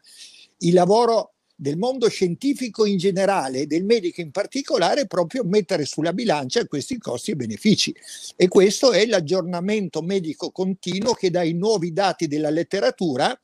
Il 0.60 0.76
lavoro 0.76 1.34
del 1.54 1.76
mondo 1.76 2.08
scientifico 2.08 2.86
in 2.86 2.98
generale 2.98 3.60
e 3.60 3.66
del 3.66 3.84
medico 3.84 4.22
in 4.22 4.32
particolare 4.32 5.02
è 5.02 5.08
proprio 5.08 5.44
mettere 5.44 5.84
sulla 5.84 6.14
bilancia 6.14 6.66
questi 6.68 6.98
costi 6.98 7.32
e 7.32 7.36
benefici. 7.36 7.94
E 8.38 8.48
questo 8.48 8.94
è 8.94 9.06
l'aggiornamento 9.06 10.02
medico 10.02 10.52
continuo 10.52 11.12
che 11.12 11.30
dà 11.30 11.44
i 11.44 11.52
nuovi 11.52 11.92
dati 11.92 12.28
della 12.28 12.50
letteratura 12.50 13.38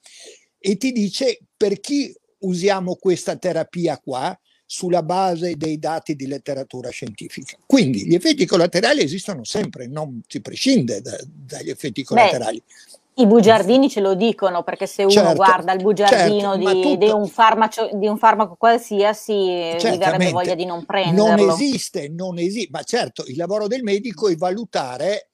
e 0.57 0.77
ti 0.77 0.93
dice 0.93 1.39
per 1.57 1.81
chi 1.81 2.15
usiamo 2.43 2.95
questa 2.95 3.35
terapia 3.35 3.97
qua 3.97 4.37
sulla 4.65 5.03
base 5.03 5.55
dei 5.55 5.77
dati 5.77 6.15
di 6.15 6.25
letteratura 6.25 6.89
scientifica. 6.89 7.57
Quindi 7.65 8.07
gli 8.07 8.15
effetti 8.15 8.45
collaterali 8.45 9.01
esistono 9.01 9.43
sempre, 9.43 9.87
non 9.87 10.21
si 10.27 10.41
prescinde 10.41 11.01
da, 11.01 11.15
dagli 11.23 11.69
effetti 11.69 12.03
collaterali. 12.03 12.63
Beh, 12.65 13.21
I 13.21 13.27
bugiardini 13.27 13.87
ce 13.87 13.99
lo 13.99 14.15
dicono 14.15 14.63
perché 14.63 14.87
se 14.87 15.03
uno 15.03 15.11
certo, 15.11 15.35
guarda 15.35 15.73
il 15.73 15.83
bugiardino 15.83 16.55
certo, 16.55 16.73
di, 16.73 16.81
tutto, 16.81 17.05
di, 17.05 17.11
un 17.11 17.27
farmaco, 17.27 17.89
di, 17.93 18.07
un 18.07 18.17
farmaco, 18.17 18.55
qualsiasi 18.55 19.35
gli 19.35 19.97
verrebbe 19.97 20.31
voglia 20.31 20.55
di 20.55 20.65
non 20.65 20.85
prenderlo. 20.85 21.45
Non 21.45 21.49
esiste, 21.51 22.09
non 22.09 22.39
esiste, 22.39 22.69
ma 22.71 22.81
certo 22.81 23.25
il 23.27 23.37
lavoro 23.37 23.67
del 23.67 23.83
medico 23.83 24.27
è 24.27 24.35
valutare 24.35 25.29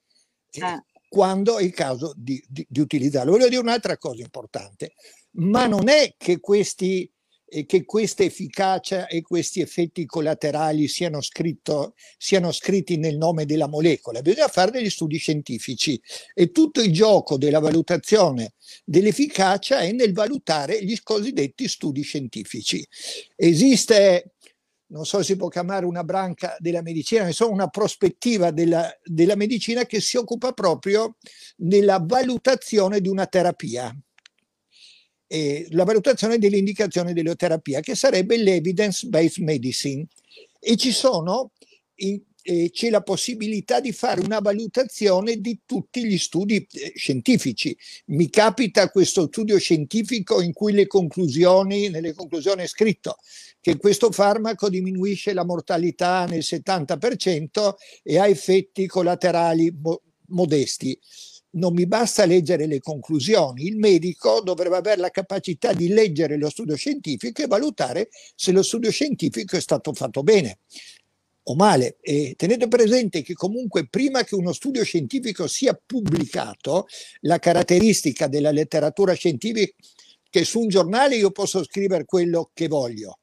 eh. 0.50 0.60
Eh, 0.60 0.84
quando 1.08 1.56
è 1.56 1.62
il 1.62 1.72
caso 1.72 2.12
di, 2.14 2.42
di, 2.46 2.66
di 2.68 2.80
utilizzarlo. 2.80 3.32
Voglio 3.32 3.48
dire 3.48 3.62
un'altra 3.62 3.96
cosa 3.96 4.20
importante, 4.20 4.92
ma 5.32 5.66
non 5.66 5.88
è 5.88 6.14
che 6.16 6.40
questi 6.40 7.10
e 7.52 7.66
che 7.66 7.84
questa 7.84 8.22
efficacia 8.22 9.08
e 9.08 9.22
questi 9.22 9.60
effetti 9.60 10.06
collaterali 10.06 10.86
siano, 10.86 11.20
scritto, 11.20 11.94
siano, 12.16 12.52
scritti 12.52 12.96
nel 12.96 13.16
nome 13.16 13.44
della 13.44 13.66
molecola, 13.66 14.22
bisogna 14.22 14.46
fare 14.46 14.70
degli 14.70 14.88
studi 14.88 15.18
scientifici 15.18 16.00
e 16.32 16.52
tutto 16.52 16.80
il 16.80 16.92
gioco 16.92 17.36
della 17.36 17.58
valutazione 17.58 18.54
dell'efficacia 18.84 19.80
è 19.80 19.90
nel 19.90 20.12
valutare 20.12 20.82
gli 20.84 20.96
cosiddetti 21.02 21.66
studi 21.66 22.02
scientifici. 22.02 22.86
Esiste, 23.34 24.34
non 24.90 25.04
so 25.04 25.18
se 25.18 25.24
si 25.24 25.36
può 25.36 25.48
chiamare 25.48 25.86
una 25.86 26.04
branca 26.04 26.56
della 26.60 26.82
medicina, 26.82 27.26
insomma 27.26 27.52
una 27.52 27.68
prospettiva 27.68 28.52
della, 28.52 28.88
della 29.02 29.34
medicina 29.34 29.86
che 29.86 30.00
si 30.00 30.16
occupa 30.16 30.52
proprio 30.52 31.16
della 31.56 31.98
valutazione 32.00 33.00
di 33.00 33.08
una 33.08 33.26
terapia 33.26 33.92
eh, 35.32 35.68
la 35.70 35.84
valutazione 35.84 36.38
dell'indicazione 36.38 37.12
dell'eoterapia, 37.12 37.78
che 37.78 37.94
sarebbe 37.94 38.36
l'evidence-based 38.36 39.44
medicine. 39.44 40.04
E 40.58 40.76
ci 40.76 40.90
sono, 40.90 41.52
in, 41.96 42.20
eh, 42.42 42.70
c'è 42.72 42.90
la 42.90 43.02
possibilità 43.02 43.78
di 43.78 43.92
fare 43.92 44.22
una 44.22 44.40
valutazione 44.40 45.36
di 45.36 45.60
tutti 45.64 46.04
gli 46.04 46.18
studi 46.18 46.56
eh, 46.56 46.92
scientifici. 46.96 47.76
Mi 48.06 48.28
capita 48.28 48.90
questo 48.90 49.28
studio 49.28 49.56
scientifico 49.56 50.42
in 50.42 50.52
cui 50.52 50.72
le 50.72 50.88
conclusioni, 50.88 51.90
nelle 51.90 52.12
conclusioni 52.12 52.64
è 52.64 52.66
scritto 52.66 53.16
che 53.60 53.76
questo 53.76 54.10
farmaco 54.10 54.68
diminuisce 54.68 55.32
la 55.32 55.44
mortalità 55.44 56.24
nel 56.24 56.42
70% 56.42 57.74
e 58.02 58.18
ha 58.18 58.26
effetti 58.26 58.88
collaterali 58.88 59.72
mo- 59.80 60.02
modesti 60.30 60.98
non 61.52 61.74
mi 61.74 61.86
basta 61.86 62.24
leggere 62.24 62.66
le 62.66 62.80
conclusioni, 62.80 63.66
il 63.66 63.76
medico 63.76 64.40
dovrebbe 64.40 64.76
avere 64.76 65.00
la 65.00 65.10
capacità 65.10 65.72
di 65.72 65.88
leggere 65.88 66.36
lo 66.36 66.50
studio 66.50 66.76
scientifico 66.76 67.42
e 67.42 67.46
valutare 67.46 68.08
se 68.34 68.52
lo 68.52 68.62
studio 68.62 68.90
scientifico 68.90 69.56
è 69.56 69.60
stato 69.60 69.92
fatto 69.92 70.22
bene 70.22 70.58
o 71.44 71.54
male. 71.54 71.96
E 72.00 72.34
tenete 72.36 72.68
presente 72.68 73.22
che 73.22 73.34
comunque 73.34 73.88
prima 73.88 74.22
che 74.24 74.34
uno 74.34 74.52
studio 74.52 74.84
scientifico 74.84 75.46
sia 75.46 75.80
pubblicato, 75.84 76.86
la 77.20 77.38
caratteristica 77.38 78.28
della 78.28 78.50
letteratura 78.50 79.14
scientifica 79.14 79.72
è 79.72 79.74
che 80.28 80.44
su 80.44 80.60
un 80.60 80.68
giornale 80.68 81.16
io 81.16 81.32
posso 81.32 81.64
scrivere 81.64 82.04
quello 82.04 82.50
che 82.54 82.68
voglio, 82.68 83.19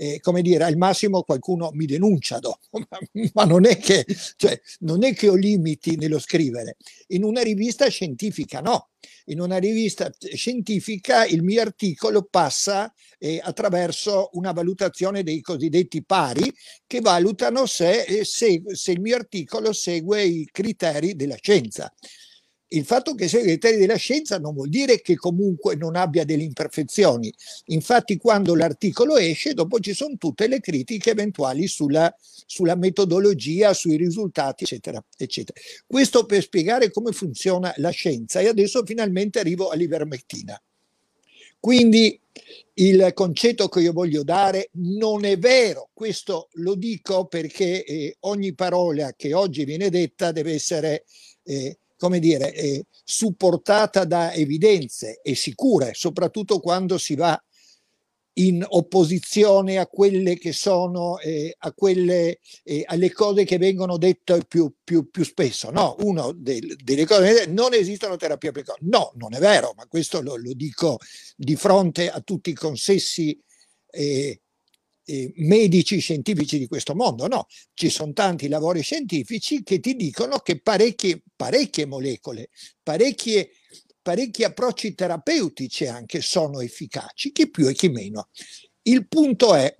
eh, 0.00 0.20
come 0.20 0.42
dire, 0.42 0.62
al 0.62 0.76
massimo 0.76 1.24
qualcuno 1.24 1.70
mi 1.72 1.84
denuncia 1.84 2.38
dopo, 2.38 2.68
ma, 3.34 3.44
non, 3.44 3.66
è 3.66 3.78
che, 3.78 4.06
cioè, 4.36 4.58
non 4.80 5.02
è 5.02 5.12
che 5.12 5.28
ho 5.28 5.34
limiti 5.34 5.96
nello 5.96 6.20
scrivere. 6.20 6.76
In 7.08 7.24
una 7.24 7.42
rivista 7.42 7.88
scientifica 7.88 8.60
no, 8.60 8.90
in 9.26 9.40
una 9.40 9.58
rivista 9.58 10.08
scientifica 10.34 11.26
il 11.26 11.42
mio 11.42 11.60
articolo 11.60 12.28
passa 12.30 12.92
eh, 13.18 13.40
attraverso 13.42 14.30
una 14.34 14.52
valutazione 14.52 15.24
dei 15.24 15.40
cosiddetti 15.40 16.04
pari 16.04 16.52
che 16.86 17.00
valutano 17.00 17.66
se, 17.66 18.02
eh, 18.04 18.24
se, 18.24 18.62
se 18.66 18.92
il 18.92 19.00
mio 19.00 19.16
articolo 19.16 19.72
segue 19.72 20.22
i 20.22 20.48
criteri 20.52 21.16
della 21.16 21.36
scienza 21.40 21.92
il 22.68 22.84
fatto 22.84 23.14
che 23.14 23.28
sia 23.28 23.40
i 23.40 23.44
criteri 23.44 23.78
della 23.78 23.96
scienza 23.96 24.38
non 24.38 24.54
vuol 24.54 24.68
dire 24.68 25.00
che 25.00 25.16
comunque 25.16 25.74
non 25.74 25.96
abbia 25.96 26.24
delle 26.24 26.42
imperfezioni. 26.42 27.32
Infatti, 27.66 28.16
quando 28.18 28.54
l'articolo 28.54 29.16
esce, 29.16 29.54
dopo 29.54 29.80
ci 29.80 29.94
sono 29.94 30.16
tutte 30.18 30.46
le 30.48 30.60
critiche 30.60 31.10
eventuali 31.10 31.66
sulla, 31.66 32.14
sulla 32.18 32.76
metodologia, 32.76 33.72
sui 33.72 33.96
risultati, 33.96 34.64
eccetera, 34.64 35.02
eccetera. 35.16 35.58
Questo 35.86 36.26
per 36.26 36.42
spiegare 36.42 36.90
come 36.90 37.12
funziona 37.12 37.72
la 37.76 37.90
scienza. 37.90 38.40
E 38.40 38.48
adesso 38.48 38.84
finalmente 38.84 39.38
arrivo 39.38 39.68
all'ivermectina. 39.68 40.60
Quindi 41.60 42.20
il 42.74 43.10
concetto 43.14 43.68
che 43.68 43.80
io 43.80 43.92
voglio 43.92 44.22
dare 44.22 44.70
non 44.74 45.24
è 45.24 45.36
vero, 45.38 45.90
questo 45.92 46.48
lo 46.52 46.76
dico 46.76 47.26
perché 47.26 47.84
eh, 47.84 48.16
ogni 48.20 48.54
parola 48.54 49.12
che 49.16 49.34
oggi 49.34 49.64
viene 49.64 49.90
detta 49.90 50.30
deve 50.30 50.52
essere 50.52 51.04
eh, 51.42 51.78
come 51.98 52.20
dire, 52.20 52.54
eh, 52.54 52.84
supportata 53.04 54.04
da 54.04 54.32
evidenze 54.32 55.20
e 55.20 55.34
sicure, 55.34 55.92
soprattutto 55.94 56.60
quando 56.60 56.96
si 56.96 57.16
va 57.16 57.38
in 58.38 58.64
opposizione 58.66 59.78
a 59.78 59.88
quelle 59.88 60.38
che 60.38 60.52
sono, 60.52 61.18
eh, 61.18 61.54
a 61.58 61.72
quelle, 61.72 62.38
eh, 62.62 62.84
alle 62.86 63.10
cose 63.10 63.44
che 63.44 63.58
vengono 63.58 63.98
dette 63.98 64.44
più, 64.46 64.72
più, 64.82 65.10
più 65.10 65.24
spesso. 65.24 65.70
No, 65.70 65.96
uno 66.00 66.32
del, 66.32 66.76
delle 66.76 67.04
cose, 67.04 67.46
non 67.46 67.74
esistono 67.74 68.16
terapie 68.16 68.52
precoci. 68.52 68.78
No, 68.82 69.12
non 69.16 69.34
è 69.34 69.40
vero, 69.40 69.72
ma 69.76 69.86
questo 69.86 70.22
lo, 70.22 70.36
lo 70.36 70.52
dico 70.54 70.98
di 71.36 71.56
fronte 71.56 72.08
a 72.10 72.20
tutti 72.20 72.50
i 72.50 72.54
consessi 72.54 73.36
eh, 73.90 74.40
medici 75.36 75.98
scientifici 75.98 76.58
di 76.58 76.66
questo 76.66 76.94
mondo, 76.94 77.26
no, 77.26 77.46
ci 77.74 77.88
sono 77.88 78.12
tanti 78.12 78.48
lavori 78.48 78.82
scientifici 78.82 79.62
che 79.62 79.80
ti 79.80 79.94
dicono 79.94 80.38
che 80.38 80.60
parecchie, 80.60 81.22
parecchie 81.34 81.86
molecole, 81.86 82.50
parecchie, 82.82 83.50
parecchi 84.02 84.44
approcci 84.44 84.94
terapeutici 84.94 85.86
anche 85.86 86.20
sono 86.20 86.60
efficaci, 86.60 87.32
chi 87.32 87.50
più 87.50 87.68
e 87.68 87.74
chi 87.74 87.88
meno. 87.88 88.28
Il 88.82 89.06
punto 89.08 89.54
è 89.54 89.74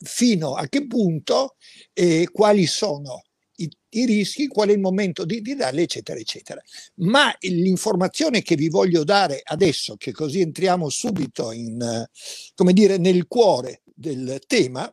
fino 0.00 0.54
a 0.54 0.68
che 0.68 0.86
punto 0.86 1.56
eh, 1.92 2.28
quali 2.30 2.66
sono 2.66 3.22
i, 3.56 3.68
i, 3.90 4.06
rischi, 4.06 4.46
qual 4.46 4.68
è 4.68 4.72
il 4.72 4.78
momento 4.78 5.24
di, 5.24 5.40
di 5.40 5.54
darli, 5.56 5.82
eccetera, 5.82 6.18
eccetera. 6.18 6.62
Ma 6.96 7.34
l'informazione 7.40 8.42
che 8.42 8.54
vi 8.54 8.68
voglio 8.68 9.02
dare 9.02 9.40
adesso, 9.42 9.96
che 9.96 10.12
così 10.12 10.40
entriamo 10.40 10.88
subito 10.88 11.50
in, 11.50 12.06
come 12.54 12.72
dire, 12.72 12.98
nel 12.98 13.26
cuore 13.26 13.82
del 13.98 14.40
tema, 14.46 14.92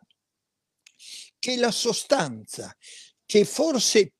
che 1.37 1.57
la 1.57 1.71
sostanza 1.71 2.75
che 3.25 3.45
forse 3.45 4.13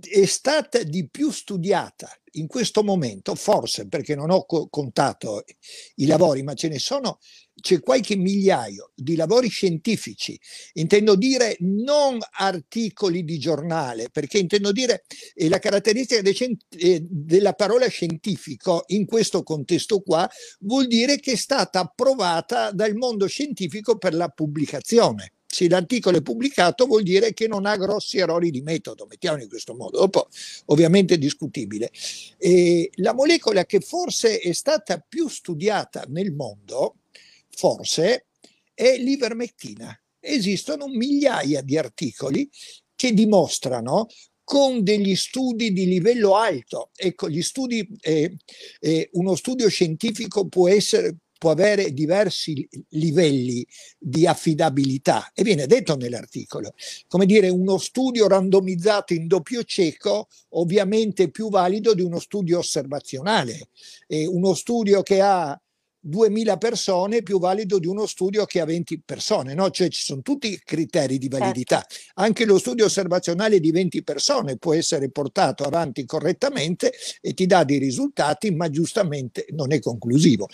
è 0.00 0.24
stata 0.26 0.82
di 0.82 1.08
più 1.08 1.30
studiata 1.30 2.10
in 2.32 2.46
questo 2.46 2.82
momento, 2.82 3.34
forse 3.34 3.86
perché 3.86 4.14
non 4.14 4.30
ho 4.30 4.44
co- 4.44 4.68
contato 4.68 5.44
i 5.96 6.06
lavori, 6.06 6.42
ma 6.42 6.54
ce 6.54 6.68
ne 6.68 6.78
sono, 6.78 7.18
c'è 7.62 7.80
qualche 7.80 8.16
migliaio 8.16 8.90
di 8.94 9.16
lavori 9.16 9.48
scientifici, 9.48 10.38
intendo 10.74 11.14
dire 11.14 11.56
non 11.60 12.18
articoli 12.32 13.24
di 13.24 13.38
giornale, 13.38 14.10
perché 14.10 14.36
intendo 14.38 14.72
dire 14.72 15.04
eh, 15.34 15.48
la 15.48 15.58
caratteristica 15.58 16.20
eh, 16.20 17.06
della 17.08 17.54
parola 17.54 17.88
scientifico 17.88 18.82
in 18.88 19.06
questo 19.06 19.42
contesto 19.42 20.00
qua 20.00 20.28
vuol 20.60 20.86
dire 20.86 21.18
che 21.18 21.32
è 21.32 21.36
stata 21.36 21.80
approvata 21.80 22.70
dal 22.72 22.94
mondo 22.94 23.26
scientifico 23.26 23.96
per 23.96 24.14
la 24.14 24.28
pubblicazione. 24.28 25.32
Se 25.52 25.68
l'articolo 25.68 26.16
è 26.16 26.22
pubblicato 26.22 26.86
vuol 26.86 27.02
dire 27.02 27.34
che 27.34 27.46
non 27.46 27.66
ha 27.66 27.76
grossi 27.76 28.16
errori 28.16 28.50
di 28.50 28.62
metodo, 28.62 29.06
mettiamolo 29.06 29.42
in 29.42 29.50
questo 29.50 29.74
modo, 29.74 29.98
dopo 29.98 30.28
ovviamente 30.66 31.14
è 31.14 31.18
discutibile. 31.18 31.90
E 32.38 32.90
la 32.94 33.12
molecola 33.12 33.66
che 33.66 33.80
forse 33.80 34.38
è 34.38 34.52
stata 34.52 35.04
più 35.06 35.28
studiata 35.28 36.04
nel 36.08 36.32
mondo, 36.32 36.96
forse, 37.56 38.26
è 38.74 38.96
l'ivermectina. 38.98 39.96
Esistono 40.20 40.86
migliaia 40.86 41.62
di 41.62 41.76
articoli 41.76 42.48
che 42.94 43.12
dimostrano 43.12 44.06
con 44.44 44.82
degli 44.82 45.16
studi 45.16 45.72
di 45.72 45.86
livello 45.86 46.36
alto. 46.36 46.90
Ecco, 46.94 47.28
gli 47.28 47.42
studi, 47.42 47.88
eh, 48.00 48.36
eh, 48.80 49.08
uno 49.12 49.34
studio 49.34 49.68
scientifico 49.68 50.46
può 50.48 50.68
essere 50.68 51.16
può 51.42 51.50
avere 51.50 51.92
diversi 51.92 52.68
livelli 52.90 53.66
di 53.98 54.28
affidabilità 54.28 55.32
e 55.34 55.42
viene 55.42 55.66
detto 55.66 55.96
nell'articolo. 55.96 56.72
Come 57.08 57.26
dire, 57.26 57.48
uno 57.48 57.78
studio 57.78 58.28
randomizzato 58.28 59.12
in 59.12 59.26
doppio 59.26 59.64
cieco 59.64 60.28
ovviamente 60.50 61.24
è 61.24 61.30
più 61.30 61.50
valido 61.50 61.94
di 61.94 62.02
uno 62.02 62.20
studio 62.20 62.58
osservazionale. 62.58 63.70
E 64.06 64.24
uno 64.24 64.54
studio 64.54 65.02
che 65.02 65.20
ha 65.20 65.60
2000 66.04 66.56
persone 66.56 67.22
più 67.22 67.38
valido 67.38 67.78
di 67.78 67.86
uno 67.86 68.06
studio 68.06 68.44
che 68.44 68.60
ha 68.60 68.64
20 68.64 69.02
persone, 69.04 69.54
no? 69.54 69.70
Cioè 69.70 69.88
ci 69.88 70.02
sono 70.02 70.20
tutti 70.20 70.50
i 70.50 70.60
criteri 70.64 71.16
di 71.16 71.28
validità. 71.28 71.84
Certo. 71.88 72.10
Anche 72.14 72.44
lo 72.44 72.58
studio 72.58 72.86
osservazionale 72.86 73.60
di 73.60 73.70
20 73.70 74.02
persone 74.02 74.56
può 74.56 74.74
essere 74.74 75.10
portato 75.10 75.62
avanti 75.62 76.04
correttamente 76.04 76.92
e 77.20 77.34
ti 77.34 77.46
dà 77.46 77.62
dei 77.62 77.78
risultati, 77.78 78.50
ma 78.50 78.68
giustamente 78.68 79.46
non 79.50 79.72
è 79.72 79.78
conclusivo. 79.78 80.48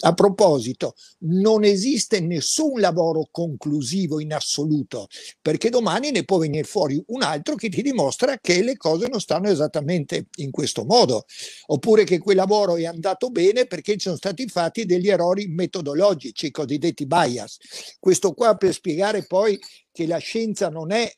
A 0.00 0.14
proposito, 0.14 0.94
non 1.20 1.64
esiste 1.64 2.20
nessun 2.20 2.78
lavoro 2.78 3.28
conclusivo 3.30 4.20
in 4.20 4.32
assoluto, 4.32 5.08
perché 5.42 5.70
domani 5.70 6.12
ne 6.12 6.24
può 6.24 6.38
venire 6.38 6.64
fuori 6.64 7.02
un 7.08 7.22
altro 7.22 7.56
che 7.56 7.68
ti 7.68 7.82
dimostra 7.82 8.38
che 8.38 8.62
le 8.62 8.76
cose 8.76 9.08
non 9.08 9.20
stanno 9.20 9.48
esattamente 9.48 10.26
in 10.36 10.52
questo 10.52 10.84
modo, 10.84 11.24
oppure 11.66 12.04
che 12.04 12.18
quel 12.18 12.36
lavoro 12.36 12.76
è 12.76 12.84
andato 12.84 13.30
bene 13.30 13.66
perché 13.66 13.92
ci 13.92 14.00
sono 14.00 14.16
stati 14.16 14.46
fatti 14.46 14.83
degli 14.84 15.08
errori 15.08 15.46
metodologici, 15.48 16.46
i 16.46 16.50
cosiddetti 16.50 17.06
bias. 17.06 17.58
Questo 17.98 18.32
qua 18.32 18.56
per 18.56 18.72
spiegare 18.72 19.24
poi 19.26 19.58
che 19.90 20.06
la 20.06 20.18
scienza 20.18 20.68
non 20.68 20.92
è 20.92 21.10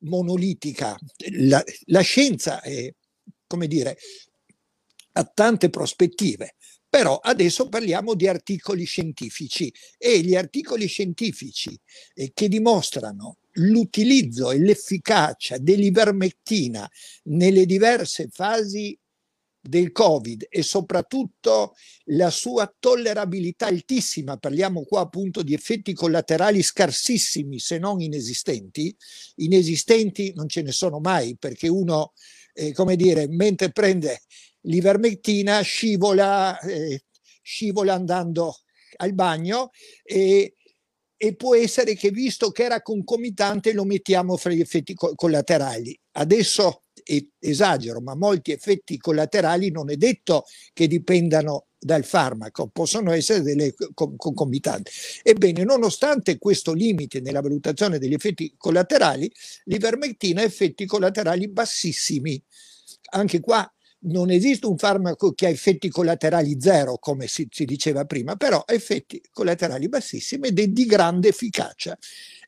monolitica, 0.00 0.96
la, 1.38 1.62
la 1.86 2.00
scienza 2.00 2.60
è, 2.60 2.92
come 3.46 3.66
dire, 3.66 3.96
ha 5.12 5.24
tante 5.24 5.70
prospettive. 5.70 6.56
Però 6.88 7.18
adesso 7.18 7.68
parliamo 7.68 8.14
di 8.14 8.28
articoli 8.28 8.84
scientifici 8.84 9.72
e 9.98 10.20
gli 10.20 10.36
articoli 10.36 10.86
scientifici 10.86 11.76
eh, 12.14 12.30
che 12.32 12.48
dimostrano 12.48 13.38
l'utilizzo 13.54 14.52
e 14.52 14.58
l'efficacia 14.58 15.58
dell'ivermectina 15.58 16.88
nelle 17.24 17.66
diverse 17.66 18.28
fasi 18.30 18.96
del 19.66 19.92
Covid 19.92 20.46
e 20.50 20.62
soprattutto 20.62 21.74
la 22.08 22.28
sua 22.28 22.72
tollerabilità 22.78 23.66
altissima, 23.66 24.36
parliamo 24.36 24.84
qua 24.84 25.00
appunto 25.00 25.42
di 25.42 25.54
effetti 25.54 25.94
collaterali 25.94 26.62
scarsissimi 26.62 27.58
se 27.58 27.78
non 27.78 28.00
inesistenti, 28.00 28.94
inesistenti 29.36 30.32
non 30.34 30.48
ce 30.48 30.60
ne 30.60 30.70
sono 30.70 31.00
mai 31.00 31.36
perché 31.38 31.68
uno, 31.68 32.12
eh, 32.52 32.72
come 32.72 32.94
dire, 32.94 33.26
mentre 33.26 33.70
prende 33.72 34.20
l'ivermectina 34.62 35.62
scivola, 35.62 36.58
eh, 36.60 37.04
scivola 37.40 37.94
andando 37.94 38.58
al 38.96 39.14
bagno 39.14 39.70
e, 40.02 40.56
e 41.16 41.34
può 41.36 41.54
essere 41.54 41.94
che 41.94 42.10
visto 42.10 42.50
che 42.50 42.64
era 42.64 42.82
concomitante 42.82 43.72
lo 43.72 43.84
mettiamo 43.84 44.36
fra 44.36 44.52
gli 44.52 44.60
effetti 44.60 44.94
collaterali. 44.94 45.98
Adesso 46.12 46.83
esagero, 47.38 48.00
ma 48.00 48.14
molti 48.14 48.52
effetti 48.52 48.96
collaterali 48.98 49.70
non 49.70 49.90
è 49.90 49.96
detto 49.96 50.44
che 50.72 50.86
dipendano 50.86 51.66
dal 51.78 52.04
farmaco, 52.04 52.68
possono 52.68 53.12
essere 53.12 53.42
delle 53.42 53.74
concomitanti. 53.94 54.90
Ebbene, 55.22 55.64
nonostante 55.64 56.38
questo 56.38 56.72
limite 56.72 57.20
nella 57.20 57.42
valutazione 57.42 57.98
degli 57.98 58.14
effetti 58.14 58.54
collaterali, 58.56 59.30
l'ivermectina 59.64 60.40
ha 60.40 60.44
effetti 60.44 60.86
collaterali 60.86 61.48
bassissimi. 61.48 62.42
Anche 63.10 63.40
qua 63.40 63.70
non 64.06 64.30
esiste 64.30 64.66
un 64.66 64.76
farmaco 64.76 65.32
che 65.32 65.46
ha 65.46 65.50
effetti 65.50 65.88
collaterali 65.88 66.56
zero, 66.58 66.98
come 66.98 67.26
si, 67.26 67.46
si 67.50 67.64
diceva 67.64 68.04
prima, 68.04 68.36
però 68.36 68.62
ha 68.66 68.72
effetti 68.72 69.22
collaterali 69.30 69.88
bassissimi 69.88 70.48
ed 70.48 70.58
è 70.58 70.66
di 70.68 70.84
grande 70.86 71.28
efficacia. 71.28 71.96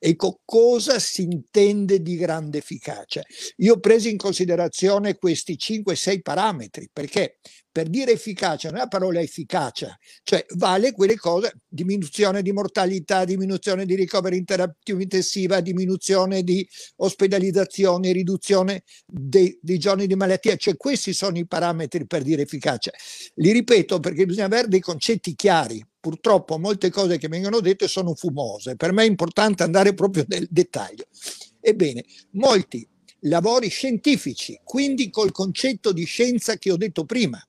Ecco, 0.08 0.40
cosa 0.44 1.00
si 1.00 1.22
intende 1.22 2.00
di 2.00 2.14
grande 2.14 2.58
efficacia? 2.58 3.22
Io 3.56 3.74
ho 3.74 3.80
preso 3.80 4.06
in 4.06 4.16
considerazione 4.16 5.16
questi 5.16 5.56
5-6 5.60 6.20
parametri, 6.22 6.88
perché 6.92 7.40
per 7.72 7.88
dire 7.88 8.12
efficacia 8.12 8.68
non 8.68 8.78
è 8.78 8.82
la 8.82 8.86
parola 8.86 9.20
efficacia, 9.20 9.98
cioè 10.22 10.46
vale 10.54 10.92
quelle 10.92 11.16
cose, 11.16 11.54
diminuzione 11.66 12.42
di 12.42 12.52
mortalità, 12.52 13.24
diminuzione 13.24 13.84
di 13.84 13.96
ricoveri 13.96 14.36
in 14.36 14.44
terapia 14.44 14.94
intensiva, 14.94 15.58
diminuzione 15.58 16.44
di 16.44 16.64
ospedalizzazione, 16.98 18.12
riduzione 18.12 18.84
dei, 19.04 19.58
dei 19.60 19.78
giorni 19.78 20.06
di 20.06 20.14
malattia, 20.14 20.54
cioè 20.54 20.76
questi 20.76 21.12
sono 21.14 21.36
i 21.36 21.48
parametri 21.48 22.06
per 22.06 22.22
dire 22.22 22.42
efficacia. 22.42 22.92
Li 23.34 23.50
ripeto 23.50 23.98
perché 23.98 24.24
bisogna 24.24 24.46
avere 24.46 24.68
dei 24.68 24.80
concetti 24.80 25.34
chiari, 25.34 25.84
purtroppo 26.06 26.56
molte 26.56 26.88
cose 26.88 27.18
che 27.18 27.26
vengono 27.26 27.58
dette 27.58 27.88
sono 27.88 28.14
fumose, 28.14 28.76
per 28.76 28.92
me 28.92 29.02
è 29.02 29.06
importante 29.06 29.64
andare 29.64 29.92
proprio 29.92 30.24
nel 30.28 30.46
dettaglio. 30.48 31.06
Ebbene, 31.60 32.04
molti 32.34 32.86
lavori 33.22 33.68
scientifici, 33.68 34.60
quindi 34.62 35.10
col 35.10 35.32
concetto 35.32 35.90
di 35.90 36.04
scienza 36.04 36.58
che 36.58 36.70
ho 36.70 36.76
detto 36.76 37.04
prima, 37.04 37.44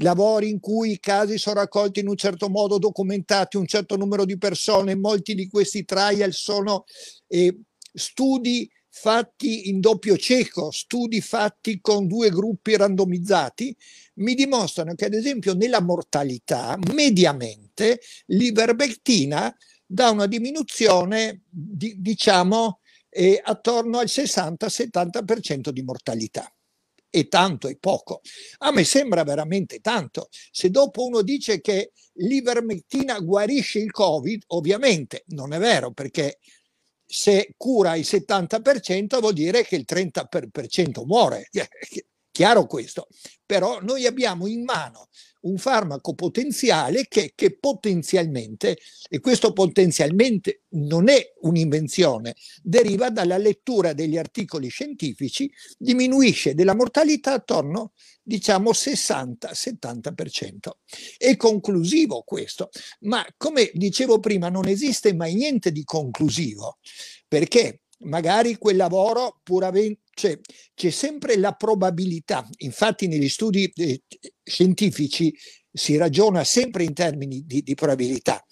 lavori 0.00 0.48
in 0.48 0.58
cui 0.58 0.90
i 0.90 0.98
casi 0.98 1.38
sono 1.38 1.60
raccolti 1.60 2.00
in 2.00 2.08
un 2.08 2.16
certo 2.16 2.48
modo, 2.48 2.78
documentati 2.78 3.56
un 3.56 3.66
certo 3.68 3.96
numero 3.96 4.24
di 4.24 4.36
persone, 4.38 4.96
molti 4.96 5.36
di 5.36 5.46
questi 5.46 5.84
trial 5.84 6.32
sono 6.32 6.84
eh, 7.28 7.60
studi 7.92 8.68
fatti 8.90 9.68
in 9.68 9.78
doppio 9.78 10.16
cieco, 10.16 10.72
studi 10.72 11.20
fatti 11.20 11.78
con 11.80 12.08
due 12.08 12.30
gruppi 12.30 12.76
randomizzati, 12.76 13.76
mi 14.14 14.34
dimostrano 14.34 14.96
che 14.96 15.04
ad 15.04 15.14
esempio 15.14 15.54
nella 15.54 15.80
mortalità 15.80 16.76
mediamente 16.92 17.67
l'ivermectina 18.26 19.54
dà 19.84 20.10
una 20.10 20.26
diminuzione 20.26 21.42
di, 21.48 21.94
diciamo 21.98 22.80
eh, 23.08 23.40
attorno 23.42 23.98
al 23.98 24.06
60-70% 24.06 25.70
di 25.70 25.82
mortalità. 25.82 26.52
E 27.10 27.28
tanto 27.28 27.68
è 27.68 27.76
poco. 27.76 28.20
A 28.58 28.70
me 28.70 28.84
sembra 28.84 29.24
veramente 29.24 29.80
tanto. 29.80 30.28
Se 30.50 30.68
dopo 30.68 31.06
uno 31.06 31.22
dice 31.22 31.60
che 31.62 31.92
l'ivermectina 32.14 33.18
guarisce 33.20 33.78
il 33.78 33.90
Covid, 33.90 34.42
ovviamente 34.48 35.24
non 35.28 35.54
è 35.54 35.58
vero 35.58 35.90
perché 35.92 36.38
se 37.06 37.54
cura 37.56 37.96
il 37.96 38.04
70% 38.06 39.20
vuol 39.20 39.32
dire 39.32 39.64
che 39.64 39.76
il 39.76 39.86
30% 39.88 41.04
muore. 41.06 41.48
Chiaro 42.30 42.66
questo, 42.66 43.08
però 43.44 43.80
noi 43.80 44.06
abbiamo 44.06 44.46
in 44.46 44.62
mano 44.62 45.08
un 45.40 45.58
farmaco 45.58 46.14
potenziale 46.14 47.06
che, 47.08 47.32
che, 47.34 47.58
potenzialmente, 47.58 48.78
e 49.08 49.20
questo 49.20 49.52
potenzialmente 49.52 50.62
non 50.70 51.08
è 51.08 51.34
un'invenzione, 51.42 52.34
deriva 52.62 53.10
dalla 53.10 53.36
lettura 53.36 53.92
degli 53.92 54.16
articoli 54.16 54.68
scientifici, 54.68 55.50
diminuisce 55.76 56.54
della 56.54 56.74
mortalità 56.74 57.34
attorno, 57.34 57.92
diciamo, 58.22 58.70
60-70%. 58.70 60.70
È 61.16 61.36
conclusivo 61.36 62.22
questo, 62.22 62.70
ma 63.00 63.24
come 63.36 63.70
dicevo 63.74 64.18
prima, 64.18 64.48
non 64.48 64.66
esiste 64.66 65.14
mai 65.14 65.34
niente 65.34 65.70
di 65.70 65.84
conclusivo, 65.84 66.78
perché 67.26 67.82
magari 68.00 68.56
quel 68.56 68.76
lavoro 68.76 69.40
puramente 69.42 70.00
cioè, 70.18 70.36
c'è 70.74 70.90
sempre 70.90 71.36
la 71.36 71.52
probabilità, 71.52 72.44
infatti 72.58 73.06
negli 73.06 73.28
studi 73.28 73.70
eh, 73.76 74.02
scientifici 74.42 75.32
si 75.72 75.96
ragiona 75.96 76.42
sempre 76.42 76.82
in 76.82 76.92
termini 76.92 77.44
di, 77.46 77.62
di 77.62 77.74
probabilità. 77.74 78.44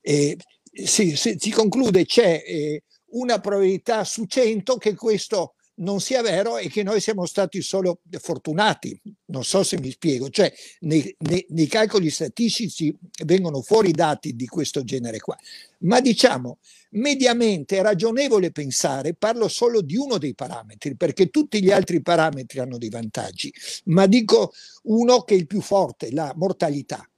Eh, 0.00 0.36
si, 0.72 1.14
si, 1.14 1.36
si, 1.38 1.50
conclude 1.52 2.04
c'è 2.04 2.42
eh, 2.44 2.82
una 3.12 3.38
probabilità 3.38 4.02
su 4.02 4.24
100 4.24 4.76
che 4.76 4.96
questo 4.96 5.54
non 5.76 6.00
sia 6.00 6.22
vero 6.22 6.58
e 6.58 6.68
che 6.68 6.82
noi 6.82 7.00
siamo 7.00 7.26
stati 7.26 7.60
solo 7.62 8.00
fortunati. 8.10 9.00
Non 9.26 9.44
so 9.44 9.62
se 9.62 9.78
mi 9.78 9.90
spiego, 9.90 10.28
cioè 10.28 10.52
nei, 10.80 11.14
nei, 11.20 11.44
nei 11.48 11.66
calcoli 11.66 12.10
statistici 12.10 12.94
vengono 13.24 13.62
fuori 13.62 13.90
dati 13.90 14.34
di 14.36 14.46
questo 14.46 14.84
genere 14.84 15.18
qua. 15.18 15.36
Ma 15.80 16.00
diciamo, 16.00 16.58
mediamente 16.90 17.78
è 17.78 17.82
ragionevole 17.82 18.52
pensare, 18.52 19.14
parlo 19.14 19.48
solo 19.48 19.80
di 19.80 19.96
uno 19.96 20.18
dei 20.18 20.34
parametri, 20.34 20.96
perché 20.96 21.30
tutti 21.30 21.62
gli 21.62 21.70
altri 21.70 22.02
parametri 22.02 22.60
hanno 22.60 22.78
dei 22.78 22.90
vantaggi, 22.90 23.52
ma 23.86 24.06
dico 24.06 24.52
uno 24.84 25.22
che 25.22 25.34
è 25.34 25.38
il 25.38 25.46
più 25.46 25.60
forte, 25.60 26.12
la 26.12 26.32
mortalità. 26.36 27.08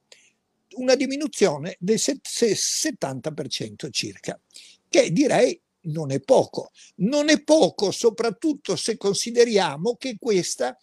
Una 0.77 0.95
diminuzione 0.95 1.77
del 1.79 1.99
70% 1.99 3.91
circa, 3.91 4.39
che 4.89 5.11
direi 5.11 5.59
non 5.87 6.11
è 6.11 6.21
poco. 6.21 6.71
Non 6.97 7.29
è 7.29 7.43
poco 7.43 7.91
soprattutto 7.91 8.77
se 8.77 8.97
consideriamo 8.97 9.97
che 9.97 10.17
questa 10.19 10.77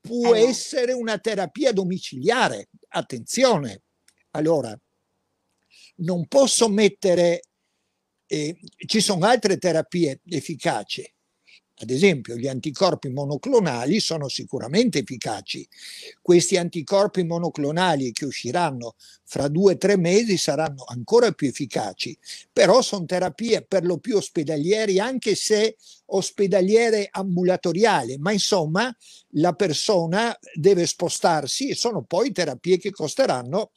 può 0.00 0.34
eh 0.34 0.42
essere 0.42 0.92
una 0.92 1.18
terapia 1.18 1.72
domiciliare. 1.72 2.68
Attenzione. 2.88 3.82
Allora, 4.30 4.78
non 5.96 6.26
posso 6.26 6.68
mettere, 6.68 7.42
eh, 8.26 8.58
ci 8.86 9.00
sono 9.00 9.26
altre 9.26 9.58
terapie 9.58 10.20
efficaci, 10.24 11.12
ad 11.80 11.90
esempio, 11.90 12.36
gli 12.36 12.48
anticorpi 12.48 13.08
monoclonali 13.08 14.00
sono 14.00 14.28
sicuramente 14.28 14.98
efficaci. 14.98 15.66
Questi 16.20 16.56
anticorpi 16.56 17.22
monoclonali 17.24 18.10
che 18.10 18.24
usciranno 18.24 18.96
fra 19.24 19.46
due 19.46 19.74
o 19.74 19.76
tre 19.76 19.96
mesi 19.96 20.36
saranno 20.36 20.84
ancora 20.88 21.30
più 21.32 21.48
efficaci, 21.48 22.18
però 22.52 22.82
sono 22.82 23.04
terapie 23.04 23.64
per 23.64 23.84
lo 23.84 23.98
più 23.98 24.16
ospedaliere, 24.16 24.98
anche 24.98 25.36
se 25.36 25.76
ospedaliere 26.06 27.08
ambulatoriale, 27.10 28.18
ma 28.18 28.32
insomma 28.32 28.94
la 29.32 29.52
persona 29.52 30.36
deve 30.54 30.84
spostarsi 30.84 31.68
e 31.68 31.74
sono 31.76 32.02
poi 32.02 32.32
terapie 32.32 32.78
che 32.78 32.90
costeranno 32.90 33.70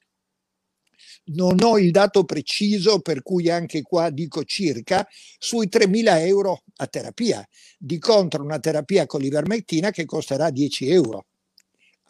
non 1.26 1.58
ho 1.62 1.78
il 1.78 1.92
dato 1.92 2.24
preciso 2.24 3.00
per 3.00 3.22
cui 3.22 3.50
anche 3.50 3.82
qua 3.82 4.10
dico 4.10 4.44
circa, 4.44 5.08
sui 5.38 5.68
3.000 5.68 6.26
euro 6.26 6.64
a 6.78 6.88
terapia, 6.88 7.48
di 7.78 7.98
contro 8.00 8.44
una 8.44 8.60
terapia 8.60 9.06
con 9.06 9.22
l'ivermectina 9.22 9.92
che 9.92 10.06
costerà 10.06 10.50
10 10.50 10.90
euro. 10.90 11.26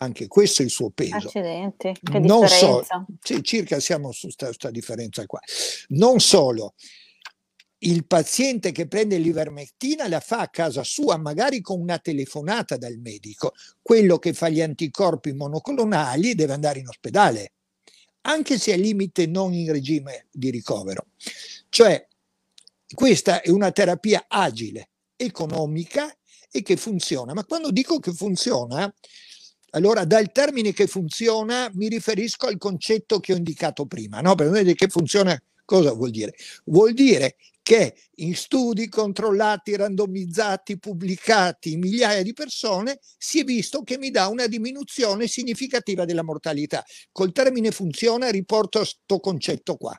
Anche 0.02 0.28
questo 0.28 0.64
è 0.64 0.66
il 0.66 0.72
suo 0.72 0.90
peso. 0.90 1.16
Accidenti, 1.28 1.94
che 2.02 2.20
non 2.20 2.42
differenza. 2.42 3.06
So, 3.06 3.06
sì, 3.22 3.44
circa 3.44 3.80
siamo 3.80 4.12
su 4.12 4.30
questa 4.36 4.72
differenza 4.72 5.26
qua. 5.28 5.40
Non 5.90 6.20
solo, 6.20 6.74
il 7.84 8.06
paziente 8.08 8.72
che 8.72 8.88
prende 8.88 9.18
l'ivermectina 9.18 10.08
la 10.08 10.20
fa 10.20 10.40
a 10.40 10.50
casa 10.50 10.84
sua, 10.84 11.18
magari 11.18 11.62
con 11.62 11.80
una 11.80 12.00
telefonata 12.00 12.78
dal 12.78 12.98
medico. 12.98 13.54
Quello 13.82 14.18
che 14.18 14.34
fa 14.34 14.50
gli 14.50 14.62
anticorpi 14.62 15.34
monoclonali 15.34 16.34
deve 16.34 16.54
andare 16.54 16.80
in 16.80 16.88
ospedale, 16.88 17.54
anche 18.22 18.58
se 18.58 18.74
al 18.74 18.80
limite 18.80 19.26
non 19.26 19.54
in 19.54 19.72
regime 19.72 20.28
di 20.32 20.50
ricovero. 20.50 21.08
Cioè, 21.70 22.08
questa 22.94 23.42
è 23.42 23.50
una 23.50 23.72
terapia 23.72 24.26
agile, 24.28 24.90
economica 25.16 26.14
e 26.52 26.62
che 26.62 26.76
funziona. 26.76 27.34
Ma 27.34 27.46
quando 27.46 27.72
dico 27.72 28.00
che 28.00 28.14
funziona, 28.14 28.94
allora 29.72 30.04
dal 30.04 30.32
termine 30.32 30.74
che 30.74 30.88
funziona 30.88 31.70
mi 31.74 31.88
riferisco 31.88 32.48
al 32.48 32.58
concetto 32.58 33.20
che 33.20 33.34
ho 33.34 33.38
indicato 33.38 33.86
prima, 33.86 34.20
no? 34.20 34.36
Per 34.36 34.50
noi 34.50 34.76
che 34.76 34.88
funziona 34.88 35.42
cosa 35.64 35.94
vuol 35.94 36.12
dire? 36.12 36.36
Vuol 36.66 36.94
dire 36.94 37.38
che 37.72 37.96
in 38.16 38.36
studi 38.36 38.90
controllati, 38.90 39.78
randomizzati, 39.78 40.78
pubblicati 40.78 41.78
migliaia 41.78 42.22
di 42.22 42.34
persone 42.34 43.00
si 43.18 43.40
è 43.40 43.44
visto 43.46 43.82
che 43.84 43.98
mi 43.98 44.12
dà 44.12 44.28
una 44.28 44.48
diminuzione 44.48 45.26
significativa 45.28 46.04
della 46.04 46.22
mortalità. 46.22 46.84
Col 47.14 47.32
termine 47.32 47.72
funziona 47.72 48.30
riporto 48.30 48.80
questo 48.80 49.22
concetto 49.22 49.78
qua. 49.78 49.98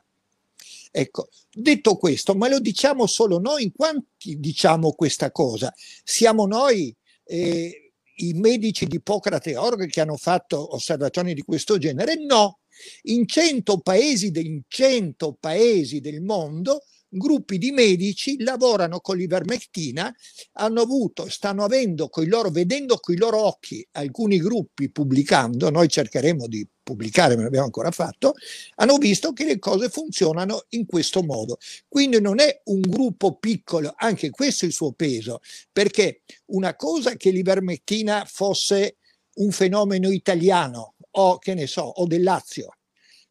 Ecco, 0.91 1.29
detto 1.51 1.95
questo, 1.95 2.35
ma 2.35 2.47
lo 2.47 2.59
diciamo 2.59 3.07
solo 3.07 3.39
noi 3.39 3.63
in 3.63 3.71
quanti 3.71 4.37
diciamo 4.39 4.91
questa 4.91 5.31
cosa? 5.31 5.73
Siamo 6.03 6.45
noi 6.45 6.95
eh, 7.25 7.91
i 8.17 8.33
medici 8.33 8.85
di 8.85 8.97
Ippocrate 8.97 9.49
e 9.49 9.57
Org 9.57 9.87
che 9.87 10.01
hanno 10.01 10.17
fatto 10.17 10.75
osservazioni 10.75 11.33
di 11.33 11.41
questo 11.41 11.79
genere? 11.79 12.23
No. 12.23 12.59
In 13.03 13.27
100 13.27 13.79
paesi, 13.79 14.31
in 14.31 14.61
100 14.67 15.37
paesi 15.39 16.01
del 16.01 16.21
mondo 16.21 16.83
gruppi 17.13 17.57
di 17.57 17.71
medici 17.71 18.41
lavorano 18.41 18.99
con 18.99 19.17
l'ivermectina, 19.17 20.13
hanno 20.53 20.81
avuto, 20.81 21.29
stanno 21.29 21.63
avendo 21.63 22.09
coi 22.09 22.27
loro, 22.27 22.49
vedendo 22.49 22.97
con 22.97 23.15
i 23.15 23.17
loro 23.17 23.45
occhi 23.45 23.85
alcuni 23.91 24.37
gruppi 24.37 24.89
pubblicando, 24.89 25.69
noi 25.69 25.87
cercheremo 25.87 26.47
di 26.47 26.67
pubblicare, 26.83 27.35
non 27.35 27.45
abbiamo 27.45 27.65
ancora 27.65 27.91
fatto, 27.91 28.33
hanno 28.75 28.97
visto 28.97 29.31
che 29.31 29.45
le 29.45 29.57
cose 29.57 29.89
funzionano 29.89 30.65
in 30.69 30.85
questo 30.85 31.23
modo. 31.23 31.57
Quindi 31.87 32.19
non 32.19 32.39
è 32.39 32.61
un 32.65 32.81
gruppo 32.81 33.37
piccolo, 33.37 33.93
anche 33.95 34.29
questo 34.29 34.65
è 34.65 34.67
il 34.67 34.73
suo 34.73 34.91
peso, 34.91 35.39
perché 35.71 36.21
una 36.47 36.75
cosa 36.75 37.15
che 37.15 37.31
l'ivermectina 37.31 38.25
fosse 38.25 38.97
un 39.35 39.51
fenomeno 39.51 40.11
italiano 40.11 40.95
o 41.11 41.37
che 41.37 41.53
ne 41.53 41.67
so, 41.67 41.83
o 41.83 42.05
del 42.05 42.23
Lazio, 42.23 42.69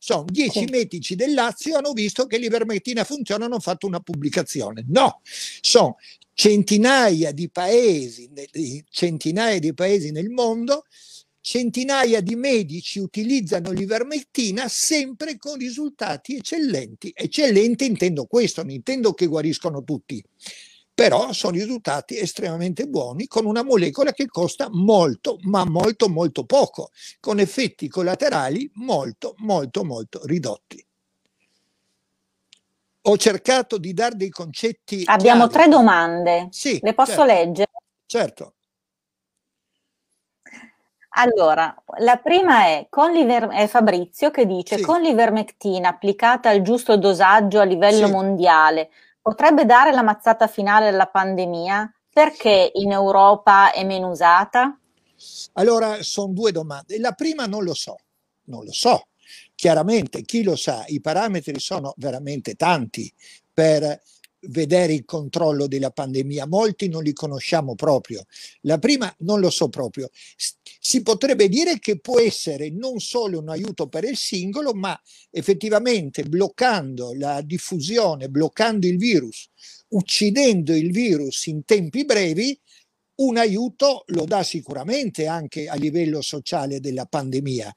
sono 0.05 0.25
dieci 0.29 0.65
medici 0.65 1.15
del 1.15 1.33
Lazio 1.33 1.77
hanno 1.77 1.93
visto 1.93 2.27
che 2.27 2.37
l'ivermectina 2.37 3.05
funziona, 3.05 3.45
hanno 3.45 3.61
fatto 3.61 3.87
una 3.87 4.01
pubblicazione. 4.01 4.85
No, 4.89 5.21
sono 5.23 5.97
centinaia 6.35 7.31
di 7.31 7.49
paesi, 7.49 8.29
centinaia 8.91 9.61
di 9.61 9.73
paesi 9.73 10.11
nel 10.11 10.29
mondo, 10.29 10.87
centinaia 11.41 12.21
di 12.21 12.35
medici 12.35 12.99
utilizzano 12.99 13.71
l'ivermectina 13.71 14.67
sempre 14.67 15.39
con 15.39 15.57
risultati 15.57 16.35
eccellenti. 16.35 17.13
Eccellenti 17.15 17.85
intendo 17.85 18.25
questo, 18.25 18.63
non 18.63 18.73
intendo 18.73 19.13
che 19.13 19.27
guariscono 19.27 19.85
tutti 19.85 20.21
però 21.03 21.33
sono 21.33 21.57
risultati 21.57 22.17
estremamente 22.17 22.87
buoni 22.87 23.27
con 23.27 23.45
una 23.45 23.65
molecola 23.65 24.13
che 24.13 24.29
costa 24.29 24.69
molto, 24.71 25.37
ma 25.41 25.65
molto, 25.65 26.09
molto 26.09 26.45
poco, 26.45 26.91
con 27.19 27.41
effetti 27.41 27.89
collaterali 27.89 28.71
molto, 28.75 29.35
molto, 29.39 29.83
molto 29.83 30.25
ridotti. 30.27 30.87
Ho 33.05 33.17
cercato 33.17 33.79
di 33.79 33.93
dare 33.93 34.15
dei 34.15 34.31
concetti. 34.31 35.03
Abbiamo 35.07 35.49
chiari. 35.49 35.65
tre 35.65 35.69
domande. 35.73 36.47
Sì, 36.53 36.79
Le 36.81 36.95
posso 36.95 37.17
certo. 37.17 37.25
leggere? 37.25 37.71
Certo. 38.07 38.55
Allora, 41.15 41.75
la 41.99 42.17
prima 42.19 42.67
è, 42.67 42.87
con 42.89 43.13
è 43.17 43.67
Fabrizio 43.67 44.31
che 44.31 44.47
dice 44.47 44.77
sì. 44.77 44.83
con 44.85 45.01
l'ivermectina 45.01 45.89
applicata 45.89 46.49
al 46.49 46.63
giusto 46.63 46.97
dosaggio 46.97 47.59
a 47.59 47.65
livello 47.65 48.07
sì. 48.07 48.13
mondiale 48.13 48.91
Potrebbe 49.23 49.65
dare 49.65 49.93
la 49.93 50.03
mazzata 50.03 50.49
finale 50.49 50.89
alla 50.89 51.07
pandemia? 51.07 51.89
Perché 52.13 52.73
in 52.75 52.91
Europa 52.91 53.73
è 53.73 53.85
meno 53.85 54.11
usata? 54.11 54.77
Allora, 55.53 56.03
sono 56.03 56.33
due 56.33 56.51
domande. 56.51 56.99
La 56.99 57.13
prima 57.13 57.47
non 57.47 57.63
lo 57.63 57.73
so, 57.73 57.97
non 58.47 58.65
lo 58.65 58.73
so. 58.73 59.07
Chiaramente, 59.55 60.23
chi 60.23 60.43
lo 60.43 60.57
sa, 60.57 60.85
i 60.89 61.01
parametri 61.01 61.61
sono 61.61 61.95
veramente 61.99 62.55
tanti 62.55 63.11
per 63.53 64.03
vedere 64.49 64.93
il 64.95 65.05
controllo 65.05 65.67
della 65.67 65.91
pandemia. 65.91 66.47
Molti 66.47 66.89
non 66.89 67.03
li 67.03 67.13
conosciamo 67.13 67.75
proprio. 67.75 68.25
La 68.63 68.79
prima 68.79 69.15
non 69.21 69.41
lo 69.41 69.51
so 69.51 69.69
proprio. 69.69 70.11
Si 70.85 71.03
potrebbe 71.03 71.49
dire 71.49 71.79
che 71.79 72.01
può 72.01 72.19
essere 72.19 72.71
non 72.71 72.99
solo 72.99 73.39
un 73.39 73.49
aiuto 73.49 73.89
per 73.89 74.05
il 74.05 74.17
singolo, 74.17 74.73
ma 74.73 74.99
effettivamente 75.31 76.25
bloccando 76.25 77.13
la 77.15 77.41
diffusione, 77.41 78.29
bloccando 78.29 78.87
il 78.87 78.99
virus, 78.99 79.49
uccidendo 79.89 80.75
il 80.75 80.91
virus 80.91 81.47
in 81.47 81.65
tempi 81.65 82.05
brevi, 82.05 82.59
un 83.15 83.37
aiuto 83.37 84.05
lo 84.07 84.25
dà 84.25 84.43
sicuramente 84.43 85.27
anche 85.27 85.69
a 85.69 85.75
livello 85.75 86.21
sociale 86.23 86.81
della 86.81 87.05
pandemia, 87.05 87.73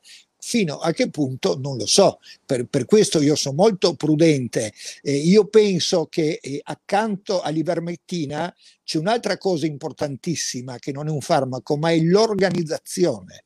Fino 0.47 0.77
a 0.77 0.91
che 0.91 1.09
punto 1.09 1.57
non 1.57 1.75
lo 1.75 1.87
so, 1.87 2.19
per, 2.45 2.67
per 2.67 2.85
questo 2.85 3.19
io 3.19 3.33
sono 3.33 3.55
molto 3.55 3.95
prudente. 3.95 4.71
Eh, 5.01 5.15
io 5.15 5.47
penso 5.47 6.05
che 6.05 6.37
eh, 6.39 6.61
accanto 6.61 7.41
all'ivermectina 7.41 8.55
c'è 8.83 8.99
un'altra 8.99 9.39
cosa 9.39 9.65
importantissima 9.65 10.77
che 10.77 10.91
non 10.91 11.07
è 11.07 11.09
un 11.09 11.21
farmaco, 11.21 11.77
ma 11.77 11.89
è 11.89 11.99
l'organizzazione 11.99 13.45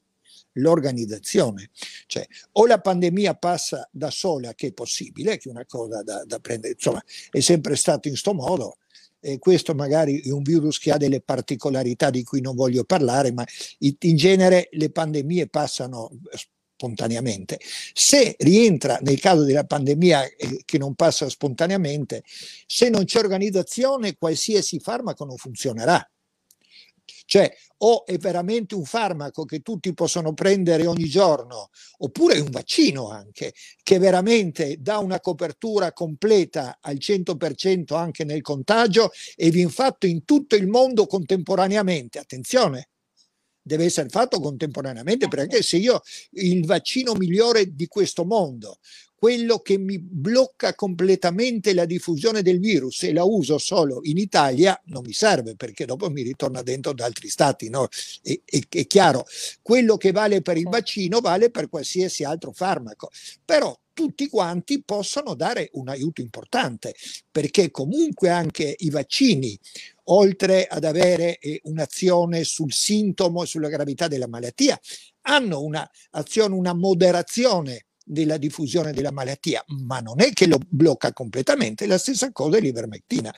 l'organizzazione. 0.54 1.70
Cioè, 2.06 2.28
o 2.54 2.68
la 2.68 2.82
pandemia 2.82 3.36
passa 3.36 3.88
da 3.94 4.12
sola, 4.12 4.54
che 4.54 4.68
è 4.68 4.74
possibile, 4.74 5.38
che 5.38 5.48
è 5.48 5.52
una 5.52 5.66
cosa 5.66 6.04
da, 6.04 6.26
da 6.26 6.40
prendere, 6.40 6.74
insomma, 6.74 7.02
è 7.32 7.40
sempre 7.40 7.78
stato 7.78 8.10
in 8.10 8.18
sto 8.18 8.34
modo. 8.34 8.76
E 9.22 9.40
questo 9.40 9.74
magari 9.74 10.22
è 10.22 10.32
un 10.32 10.44
virus 10.44 10.80
che 10.80 10.92
ha 10.92 10.98
delle 10.98 11.22
particolarità 11.22 12.10
di 12.10 12.24
cui 12.24 12.42
non 12.42 12.56
voglio 12.56 12.84
parlare, 12.84 13.32
ma 13.32 13.46
in 13.78 14.18
genere 14.18 14.68
le 14.74 14.92
pandemie 14.92 15.48
passano 15.48 16.12
spontaneamente. 16.80 17.60
Se 17.94 18.36
rientra 18.40 19.00
nel 19.02 19.20
caso 19.20 19.44
della 19.44 19.66
pandemia 19.66 20.24
eh, 20.24 20.62
che 20.64 20.78
non 20.78 20.96
passa 20.96 21.28
spontaneamente, 21.28 22.24
se 22.66 22.88
non 22.88 23.04
c'è 23.04 23.20
organizzazione, 23.20 24.16
qualsiasi 24.16 24.80
farmaco 24.80 25.26
non 25.26 25.36
funzionerà. 25.36 26.10
Cioè, 27.26 27.54
o 27.82 28.06
è 28.06 28.18
veramente 28.18 28.74
un 28.74 28.86
farmaco 28.86 29.46
che 29.46 29.60
tutti 29.60 29.94
possono 29.94 30.34
prendere 30.34 30.88
ogni 30.88 31.08
giorno, 31.08 31.70
oppure 32.00 32.36
è 32.36 32.40
un 32.40 32.50
vaccino 32.50 33.12
anche, 33.12 33.54
che 33.84 34.00
veramente 34.00 34.78
dà 34.80 34.98
una 34.98 35.20
copertura 35.20 35.94
completa 35.94 36.80
al 36.82 36.96
100% 36.96 37.96
anche 37.96 38.24
nel 38.24 38.42
contagio 38.42 39.12
e 39.36 39.52
viene 39.52 39.70
fatto 39.70 40.08
in 40.08 40.24
tutto 40.26 40.56
il 40.56 40.68
mondo 40.68 41.06
contemporaneamente. 41.06 42.18
Attenzione, 42.18 42.90
deve 43.70 43.86
essere 43.86 44.10
fatto 44.10 44.40
contemporaneamente, 44.40 45.28
perché 45.28 45.62
se 45.62 45.78
io 45.78 46.02
il 46.32 46.66
vaccino 46.66 47.14
migliore 47.14 47.76
di 47.76 47.88
questo 47.88 48.26
mondo, 48.26 48.80
quello 49.14 49.60
che 49.60 49.78
mi 49.78 50.00
blocca 50.00 50.74
completamente 50.74 51.74
la 51.74 51.86
diffusione 51.86 52.42
del 52.42 52.60
virus 52.60 53.04
e 53.04 53.14
la 53.14 53.26
uso 53.26 53.58
solo 53.60 54.00
in 54.04 54.18
Italia, 54.18 54.80
non 54.86 55.04
mi 55.06 55.12
serve 55.12 55.56
perché 55.56 55.86
dopo 55.86 56.10
mi 56.10 56.24
ritorna 56.24 56.64
dentro 56.64 56.94
da 56.94 57.06
altri 57.06 57.30
stati. 57.30 57.70
No? 57.70 57.88
E, 58.24 58.42
e, 58.46 58.66
è 58.68 58.88
chiaro, 58.88 59.26
quello 59.62 59.98
che 59.98 60.12
vale 60.12 60.42
per 60.42 60.58
il 60.58 60.68
vaccino 60.68 61.20
vale 61.20 61.52
per 61.52 61.70
qualsiasi 61.70 62.24
altro 62.24 62.52
farmaco, 62.54 63.12
però 63.46 63.78
tutti 64.00 64.30
quanti 64.30 64.82
possono 64.82 65.34
dare 65.34 65.72
un 65.74 65.90
aiuto 65.90 66.22
importante 66.22 66.96
perché 67.30 67.70
comunque 67.70 68.30
anche 68.30 68.74
i 68.78 68.90
vaccini 68.90 69.60
oltre 70.06 70.68
ad 70.68 70.86
avere 70.86 71.38
eh, 71.38 71.60
un'azione 71.66 72.46
sul 72.46 72.72
sintomo 72.72 73.44
e 73.44 73.46
sulla 73.46 73.68
gravità 73.68 74.08
della 74.08 74.30
malattia, 74.30 74.80
hanno 75.24 75.62
un'azione, 75.62 76.56
una 76.56 76.74
moderazione 76.74 77.88
della 78.06 78.38
diffusione 78.38 78.94
della 78.94 79.12
malattia, 79.12 79.64
ma 79.86 80.00
non 80.00 80.22
è 80.22 80.32
che 80.32 80.48
lo 80.48 80.60
blocca 80.66 81.12
completamente, 81.12 81.86
la 81.86 81.98
stessa 81.98 82.32
cosa 82.32 82.56
è 82.58 82.62
l'ivermectina. 82.62 83.36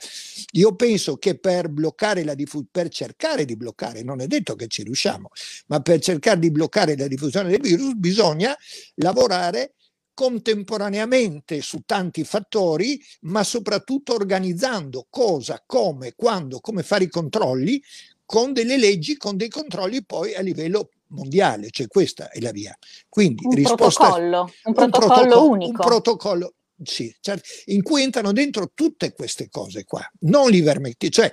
Io 0.52 0.76
penso 0.76 1.16
che 1.16 1.38
per 1.40 1.70
bloccare 1.70 2.22
la 2.22 2.34
diffusione, 2.34 2.68
per 2.70 2.88
cercare 2.88 3.44
di 3.44 3.56
bloccare, 3.56 4.04
non 4.04 4.20
è 4.20 4.28
detto 4.28 4.54
che 4.54 4.68
ci 4.68 4.84
riusciamo, 4.84 5.28
ma 5.66 5.80
per 5.80 5.98
cercare 5.98 6.38
di 6.38 6.52
bloccare 6.52 6.96
la 6.96 7.08
diffusione 7.08 7.50
del 7.50 7.60
virus 7.60 7.94
bisogna 7.94 8.56
lavorare 8.94 9.74
contemporaneamente 10.14 11.60
su 11.60 11.82
tanti 11.86 12.24
fattori, 12.24 13.00
ma 13.22 13.42
soprattutto 13.44 14.14
organizzando 14.14 15.06
cosa, 15.08 15.62
come, 15.64 16.14
quando, 16.14 16.60
come 16.60 16.82
fare 16.82 17.04
i 17.04 17.08
controlli 17.08 17.82
con 18.24 18.52
delle 18.52 18.78
leggi, 18.78 19.16
con 19.16 19.36
dei 19.36 19.48
controlli 19.48 20.04
poi 20.04 20.34
a 20.34 20.40
livello 20.40 20.90
mondiale, 21.08 21.70
cioè 21.70 21.86
questa 21.86 22.30
è 22.30 22.40
la 22.40 22.50
via. 22.50 22.76
Quindi 23.08 23.44
un 23.44 23.54
risposta, 23.54 24.04
protocollo, 24.04 24.52
un 24.64 24.72
protocollo, 24.72 24.84
un 24.84 24.90
protocollo 24.90 25.50
unico. 25.50 25.70
Un 25.70 25.88
protocollo, 25.88 26.54
sì, 26.82 27.14
certo, 27.20 27.48
in 27.66 27.82
cui 27.82 28.02
entrano 28.02 28.32
dentro 28.32 28.70
tutte 28.74 29.12
queste 29.12 29.48
cose 29.48 29.84
qua, 29.84 30.08
non 30.20 30.50
l'ivermectina, 30.50 31.10
cioè 31.10 31.32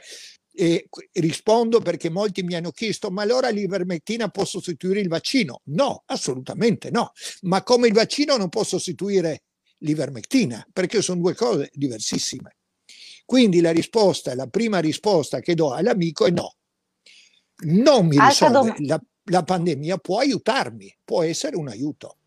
eh, 0.59 0.89
rispondo 1.13 1.79
perché 1.79 2.09
molti 2.09 2.43
mi 2.43 2.53
hanno 2.53 2.71
chiesto 2.71 3.09
ma 3.09 3.21
allora 3.21 3.47
l'ivermectina 3.47 4.27
può 4.27 4.43
sostituire 4.43 4.99
il 4.99 5.07
vaccino? 5.07 5.61
No, 5.65 6.03
assolutamente 6.07 6.91
no, 6.91 7.13
ma 7.43 7.63
come 7.63 7.87
il 7.87 7.93
vaccino 7.93 8.35
non 8.35 8.49
può 8.49 8.65
sostituire 8.65 9.43
l'ivermectina 9.77 10.67
perché 10.73 11.01
sono 11.01 11.21
due 11.21 11.33
cose 11.33 11.69
diversissime. 11.73 12.57
Quindi 13.25 13.61
la 13.61 13.71
risposta, 13.71 14.35
la 14.35 14.47
prima 14.47 14.79
risposta 14.79 15.39
che 15.39 15.55
do 15.55 15.71
all'amico 15.71 16.25
è 16.25 16.31
no. 16.31 16.55
Non 17.61 18.07
mi 18.07 18.19
risolve 18.19 18.75
la, 18.79 18.99
la 19.25 19.43
pandemia, 19.43 19.97
può 19.97 20.19
aiutarmi, 20.19 20.93
può 21.05 21.23
essere 21.23 21.55
un 21.55 21.69
aiuto. 21.69 22.17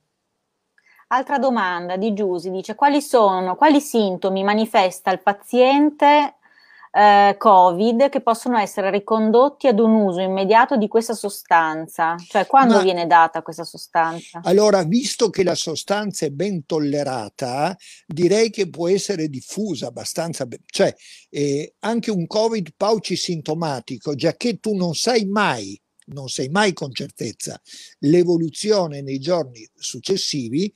Altra 1.08 1.38
domanda 1.38 1.98
di 1.98 2.14
Giusi 2.14 2.50
dice 2.50 2.74
quali 2.74 3.02
sono, 3.02 3.56
quali 3.56 3.80
sintomi 3.80 4.42
manifesta 4.42 5.10
il 5.10 5.20
paziente 5.20 6.36
eh, 6.92 7.36
Covid 7.38 8.10
che 8.10 8.20
possono 8.20 8.58
essere 8.58 8.90
ricondotti 8.90 9.66
ad 9.66 9.78
un 9.80 9.92
uso 9.92 10.20
immediato 10.20 10.76
di 10.76 10.88
questa 10.88 11.14
sostanza? 11.14 12.16
Cioè, 12.18 12.46
quando 12.46 12.74
Ma, 12.74 12.82
viene 12.82 13.06
data 13.06 13.40
questa 13.40 13.64
sostanza? 13.64 14.40
Allora, 14.44 14.82
visto 14.84 15.30
che 15.30 15.42
la 15.42 15.54
sostanza 15.54 16.26
è 16.26 16.30
ben 16.30 16.66
tollerata, 16.66 17.74
direi 18.06 18.50
che 18.50 18.68
può 18.68 18.88
essere 18.88 19.28
diffusa 19.28 19.86
abbastanza, 19.86 20.46
cioè 20.66 20.94
eh, 21.30 21.74
anche 21.80 22.10
un 22.10 22.26
Covid 22.26 22.74
paucisintomatico, 22.76 24.14
già 24.14 24.34
che 24.34 24.58
tu 24.58 24.74
non 24.74 24.94
sai 24.94 25.24
mai 25.24 25.80
non 26.04 26.28
sai 26.28 26.48
mai 26.48 26.72
con 26.72 26.92
certezza 26.92 27.60
l'evoluzione 28.00 29.02
nei 29.02 29.18
giorni 29.18 29.66
successivi, 29.74 30.72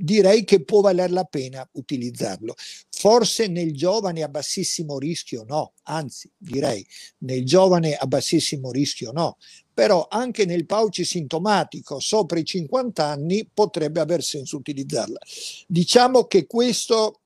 direi 0.00 0.44
che 0.44 0.62
può 0.62 0.80
valer 0.80 1.10
la 1.10 1.24
pena 1.24 1.68
utilizzarlo. 1.72 2.54
Forse 2.88 3.48
nel 3.48 3.74
giovane 3.74 4.22
a 4.22 4.28
bassissimo 4.28 4.98
rischio 4.98 5.44
no, 5.46 5.72
anzi 5.84 6.30
direi 6.36 6.86
nel 7.18 7.44
giovane 7.44 7.96
a 7.96 8.06
bassissimo 8.06 8.70
rischio 8.70 9.10
no, 9.10 9.38
però 9.74 10.06
anche 10.08 10.44
nel 10.44 10.66
pauci 10.66 11.04
sintomatico 11.04 11.98
sopra 11.98 12.38
i 12.38 12.44
50 12.44 13.04
anni 13.04 13.48
potrebbe 13.52 14.00
aver 14.00 14.22
senso 14.22 14.56
utilizzarla. 14.56 15.18
Diciamo 15.66 16.24
che 16.24 16.46
questo 16.46 17.20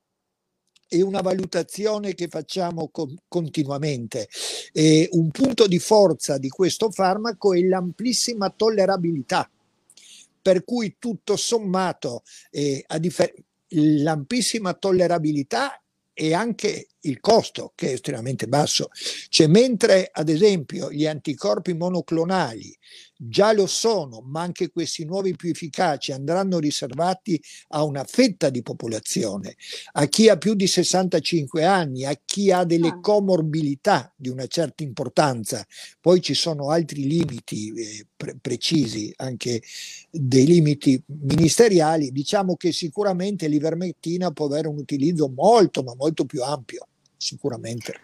è 0.89 1.01
una 1.01 1.23
valutazione 1.23 2.15
che 2.15 2.29
facciamo 2.29 2.89
con, 2.91 3.15
continuamente. 3.29 4.29
E 4.73 5.09
un 5.13 5.31
punto 5.31 5.67
di 5.67 5.79
forza 5.79 6.37
di 6.37 6.49
questo 6.49 6.91
farmaco 6.91 7.55
è 7.55 7.61
l'amplissima 7.61 8.51
tollerabilità 8.51 9.49
per 10.43 10.65
cui 10.65 10.97
tutto 10.99 11.37
sommato 11.37 12.23
eh, 12.51 12.85
differ- 12.99 13.35
l'ampissima 13.69 14.75
tollerabilità 14.75 15.83
e 16.13 16.35
anche 16.35 16.89
il 17.03 17.21
costo 17.21 17.73
che 17.75 17.89
è 17.89 17.93
estremamente 17.93 18.47
basso. 18.47 18.89
Cioè, 19.29 19.47
mentre 19.47 20.09
ad 20.13 20.29
esempio 20.29 20.91
gli 20.91 21.07
anticorpi 21.07 21.75
monoclonali 21.75 22.77
già 23.25 23.53
lo 23.53 23.67
sono, 23.67 24.21
ma 24.21 24.43
anche 24.43 24.71
questi 24.71 25.05
nuovi 25.05 25.37
più 25.37 25.51
efficaci 25.51 26.13
andranno 26.13 26.59
riservati 26.59 27.41
a 27.69 27.85
una 27.85 28.05
fetta 28.05 28.51
di 28.51 28.63
popolazione, 28.63 29.55
a 29.93 30.07
chi 30.07 30.29
ha 30.29 30.37
più 30.37 30.55
di 30.55 30.67
65 30.67 31.65
anni, 31.65 32.05
a 32.05 32.19
chi 32.25 32.51
ha 32.51 32.65
delle 32.65 32.89
ah. 32.89 33.01
comorbilità 33.01 34.13
di 34.17 34.29
una 34.29 34.47
certa 34.47 34.83
importanza. 34.83 35.65
Poi 36.01 36.21
ci 36.21 36.35
sono 36.35 36.71
altri 36.71 37.07
limiti 37.07 37.73
eh, 37.73 38.07
pre- 38.17 38.37
precisi, 38.41 39.13
anche 39.17 39.63
dei 40.11 40.47
limiti 40.47 41.01
ministeriali. 41.07 42.11
Diciamo 42.11 42.57
che 42.57 42.73
sicuramente 42.73 43.47
l'ivermectina 43.47 44.33
può 44.33 44.47
avere 44.47 44.69
un 44.69 44.79
utilizzo 44.79 45.29
molto, 45.29 45.83
ma 45.83 45.95
molto 45.95 46.25
più 46.25 46.43
ampio, 46.43 46.89
sicuramente. 47.23 47.95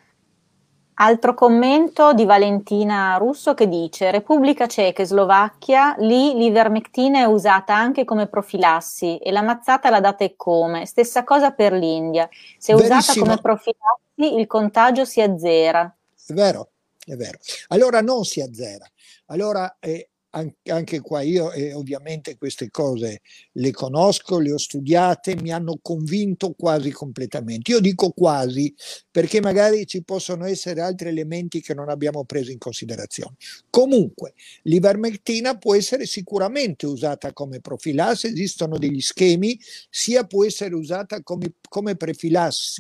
Altro 1.01 1.33
commento 1.35 2.13
di 2.13 2.25
Valentina 2.25 3.17
Russo 3.19 3.55
che 3.55 3.69
dice 3.69 4.11
Repubblica 4.11 4.67
Ceca 4.67 5.03
e 5.03 5.07
Slovacchia, 5.07 5.95
lì 5.99 6.35
l'ivermectina 6.35 7.21
è 7.21 7.25
usata 7.25 7.73
anche 7.73 8.05
come 8.05 8.27
profilassi 8.27 9.17
e 9.19 9.31
la 9.31 9.43
mazzata 9.43 9.91
la 9.91 10.01
date 10.01 10.35
come. 10.35 10.87
Stessa 10.87 11.23
cosa 11.23 11.53
per 11.53 11.73
l'India. 11.73 12.29
Se 12.59 12.75
Verissimo. 12.75 12.99
usata 12.99 13.21
come 13.21 13.41
profilassi 13.41 14.39
il 14.41 14.47
contagio 14.49 15.05
si 15.05 15.21
azzera. 15.21 15.97
È 16.27 16.33
vero, 16.33 16.71
è 17.05 17.15
vero. 17.15 17.39
Allora 17.69 18.01
non 18.01 18.25
si 18.25 18.41
azzera. 18.41 18.85
Allora 19.27 19.77
eh, 19.79 20.11
anche 20.31 21.01
qua 21.01 21.23
io 21.23 21.53
eh, 21.53 21.73
ovviamente 21.73 22.37
queste 22.37 22.71
cose 22.71 23.23
le 23.53 23.71
conosco, 23.71 24.39
le 24.39 24.53
ho 24.53 24.59
studiate, 24.59 25.37
mi 25.37 25.51
hanno 25.51 25.79
convinto 25.81 26.53
quasi 26.53 26.91
completamente. 26.91 27.71
Io 27.71 27.81
dico 27.81 28.11
quasi 28.11 28.75
perché 29.11 29.41
magari 29.41 29.87
ci 29.87 30.03
possono 30.03 30.45
essere 30.45 30.81
altri 30.81 31.09
elementi 31.09 31.61
che 31.61 31.75
non 31.75 31.89
abbiamo 31.89 32.25
preso 32.25 32.51
in 32.51 32.59
considerazione. 32.59 33.37
Comunque, 33.71 34.35
l'ivermectina 34.63 35.57
può 35.57 35.75
essere 35.75 36.07
sicuramente 36.07 36.87
usata 36.87 37.33
come 37.33 37.61
profilassi, 37.61 38.27
esistono 38.27 38.79
degli 38.79 39.01
schemi, 39.01 39.59
sia 39.89 40.25
può 40.25 40.45
essere 40.45 40.75
usata 40.75 41.23
come, 41.23 41.55
come, 41.69 41.97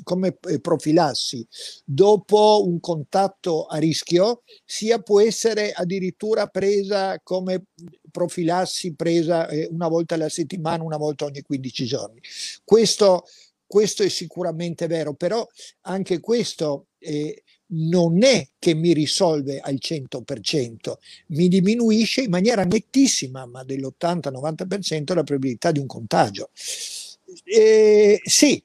come 0.04 0.38
eh, 0.48 0.61
profilassi 0.61 1.46
dopo 1.84 2.62
un 2.66 2.78
contatto 2.80 3.64
a 3.64 3.78
rischio, 3.78 4.42
sia 4.64 4.98
può 4.98 5.20
essere 5.20 5.72
addirittura 5.72 6.46
presa 6.46 7.18
come 7.22 7.38
come 7.38 7.64
profilassi 8.11 8.94
presa 8.94 9.48
eh, 9.48 9.68
una 9.70 9.88
volta 9.88 10.14
alla 10.14 10.29
settimana, 10.29 10.83
una 10.83 10.96
volta 10.96 11.24
ogni 11.24 11.42
15 11.42 11.85
giorni. 11.85 12.20
Questo, 12.64 13.24
questo 13.66 14.03
è 14.03 14.09
sicuramente 14.09 14.87
vero, 14.87 15.14
però 15.14 15.46
anche 15.83 16.20
questo 16.20 16.87
eh, 16.98 17.42
non 17.70 18.22
è 18.24 18.48
che 18.59 18.74
mi 18.74 18.92
risolve 18.92 19.61
al 19.61 19.79
100%, 19.81 20.94
mi 21.29 21.48
diminuisce 21.48 22.22
in 22.22 22.31
maniera 22.31 22.64
nettissima, 22.64 23.46
ma 23.46 23.62
dell'80-90% 23.62 25.14
la 25.14 25.22
probabilità 25.22 25.70
di 25.70 25.79
un 25.79 25.87
contagio. 25.87 26.51
Eh, 27.44 28.20
sì, 28.24 28.62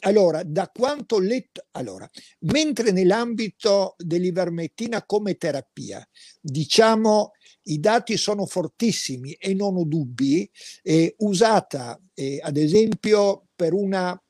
allora, 0.00 0.42
da 0.44 0.70
quanto 0.72 1.18
letto, 1.18 1.66
allora, 1.72 2.08
mentre 2.40 2.92
nell'ambito 2.92 3.96
dell'ivermectina 3.98 5.04
come 5.04 5.34
terapia, 5.34 6.06
diciamo 6.40 7.32
i 7.68 7.80
dati 7.80 8.16
sono 8.16 8.46
fortissimi 8.46 9.32
e 9.32 9.54
non 9.54 9.76
ho 9.76 9.84
dubbi, 9.84 10.48
eh, 10.82 11.14
usata 11.18 12.00
eh, 12.14 12.38
ad 12.42 12.56
esempio 12.56 13.46
per 13.54 13.72
una 13.72 14.20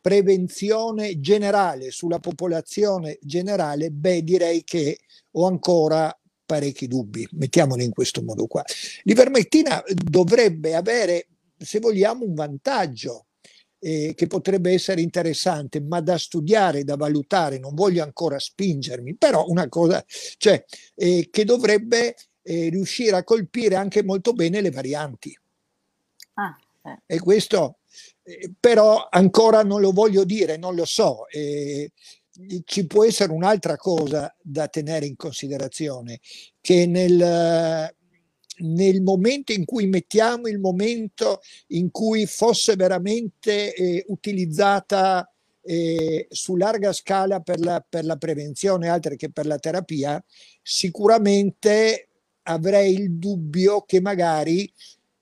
prevenzione 0.00 1.20
generale 1.20 1.90
sulla 1.90 2.18
popolazione 2.18 3.18
generale, 3.20 3.90
beh 3.90 4.22
direi 4.22 4.64
che 4.64 5.00
ho 5.32 5.46
ancora 5.46 6.16
parecchi 6.46 6.86
dubbi, 6.86 7.28
mettiamolo 7.32 7.82
in 7.82 7.92
questo 7.92 8.22
modo 8.22 8.46
qua. 8.46 8.64
L'ivermectina 9.02 9.82
dovrebbe 9.86 10.74
avere, 10.74 11.28
se 11.58 11.78
vogliamo, 11.78 12.24
un 12.24 12.32
vantaggio 12.32 13.26
eh, 13.80 14.14
che 14.16 14.26
potrebbe 14.26 14.72
essere 14.72 15.02
interessante, 15.02 15.80
ma 15.80 16.00
da 16.00 16.16
studiare, 16.16 16.84
da 16.84 16.96
valutare, 16.96 17.58
non 17.58 17.74
voglio 17.74 18.02
ancora 18.02 18.38
spingermi, 18.38 19.16
però 19.16 19.44
una 19.48 19.68
cosa, 19.68 20.02
cioè, 20.38 20.64
eh, 20.94 21.28
che 21.30 21.44
dovrebbe 21.44 22.16
eh, 22.48 22.70
riuscire 22.70 23.14
a 23.14 23.24
colpire 23.24 23.74
anche 23.74 24.02
molto 24.02 24.32
bene 24.32 24.62
le 24.62 24.70
varianti. 24.70 25.38
Ah, 26.34 26.56
eh. 26.82 27.02
E 27.04 27.20
questo 27.20 27.80
eh, 28.22 28.52
però 28.58 29.08
ancora 29.10 29.62
non 29.62 29.82
lo 29.82 29.92
voglio 29.92 30.24
dire, 30.24 30.56
non 30.56 30.74
lo 30.74 30.86
so. 30.86 31.26
Ci 32.64 32.86
può 32.86 33.04
essere 33.04 33.32
un'altra 33.32 33.76
cosa 33.76 34.34
da 34.40 34.68
tenere 34.68 35.06
in 35.06 35.16
considerazione, 35.16 36.20
che 36.60 36.86
nel, 36.86 37.92
nel 38.58 39.02
momento 39.02 39.52
in 39.52 39.64
cui 39.64 39.86
mettiamo 39.86 40.46
il 40.46 40.60
momento 40.60 41.40
in 41.68 41.90
cui 41.90 42.26
fosse 42.26 42.76
veramente 42.76 43.74
eh, 43.74 44.04
utilizzata 44.06 45.28
eh, 45.62 46.26
su 46.30 46.56
larga 46.56 46.92
scala 46.92 47.40
per 47.40 47.58
la, 47.58 47.84
per 47.86 48.04
la 48.04 48.16
prevenzione, 48.16 48.88
altre 48.88 49.16
che 49.16 49.30
per 49.30 49.46
la 49.46 49.58
terapia, 49.58 50.22
sicuramente 50.62 52.07
avrei 52.48 52.94
il 52.94 53.12
dubbio 53.12 53.82
che 53.82 54.00
magari 54.00 54.70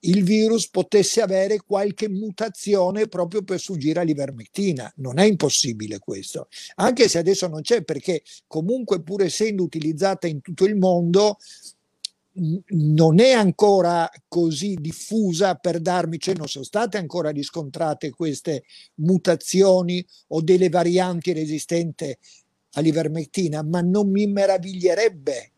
il 0.01 0.23
virus 0.23 0.69
potesse 0.69 1.21
avere 1.21 1.61
qualche 1.65 2.07
mutazione 2.07 3.07
proprio 3.07 3.43
per 3.43 3.59
sfuggire 3.59 3.99
all'ivermectina. 3.99 4.91
Non 4.97 5.19
è 5.19 5.25
impossibile 5.25 5.99
questo, 5.99 6.47
anche 6.75 7.09
se 7.09 7.17
adesso 7.17 7.47
non 7.47 7.61
c'è 7.61 7.83
perché 7.83 8.23
comunque 8.45 9.01
pur 9.01 9.23
essendo 9.23 9.63
utilizzata 9.63 10.27
in 10.27 10.41
tutto 10.41 10.65
il 10.65 10.75
mondo 10.75 11.37
non 12.67 13.19
è 13.19 13.31
ancora 13.31 14.07
così 14.27 14.75
diffusa 14.79 15.55
per 15.55 15.79
darmi, 15.79 16.19
cioè 16.19 16.35
non 16.35 16.47
sono 16.47 16.63
state 16.63 16.97
ancora 16.97 17.31
riscontrate 17.31 18.11
queste 18.11 18.63
mutazioni 18.95 20.05
o 20.27 20.41
delle 20.41 20.69
varianti 20.69 21.33
resistenti 21.33 22.15
all'ivermectina, 22.73 23.63
ma 23.63 23.81
non 23.81 24.11
mi 24.11 24.27
meraviglierebbe 24.27 25.53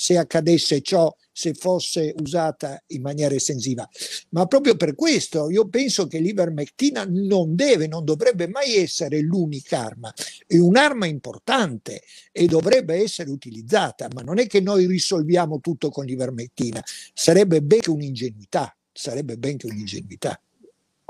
se 0.00 0.16
accadesse 0.16 0.80
ciò 0.80 1.14
se 1.30 1.52
fosse 1.52 2.14
usata 2.20 2.82
in 2.86 3.02
maniera 3.02 3.34
estensiva. 3.34 3.86
Ma 4.30 4.46
proprio 4.46 4.74
per 4.74 4.94
questo 4.94 5.50
io 5.50 5.68
penso 5.68 6.06
che 6.06 6.20
l'ivermectina 6.20 7.04
non 7.06 7.54
deve, 7.54 7.86
non 7.86 8.06
dovrebbe 8.06 8.48
mai 8.48 8.76
essere 8.76 9.20
l'unica 9.20 9.84
arma. 9.84 10.10
È 10.46 10.56
un'arma 10.56 11.04
importante 11.04 12.00
e 12.32 12.46
dovrebbe 12.46 12.94
essere 12.94 13.28
utilizzata, 13.28 14.08
ma 14.14 14.22
non 14.22 14.38
è 14.38 14.46
che 14.46 14.62
noi 14.62 14.86
risolviamo 14.86 15.60
tutto 15.60 15.90
con 15.90 16.06
l'ivermectina. 16.06 16.82
Sarebbe 17.12 17.60
ben 17.60 17.80
che 17.80 17.90
un'ingenuità, 17.90 18.74
sarebbe 18.90 19.36
ben 19.36 19.58
che 19.58 19.66
un'ingenuità. 19.66 20.40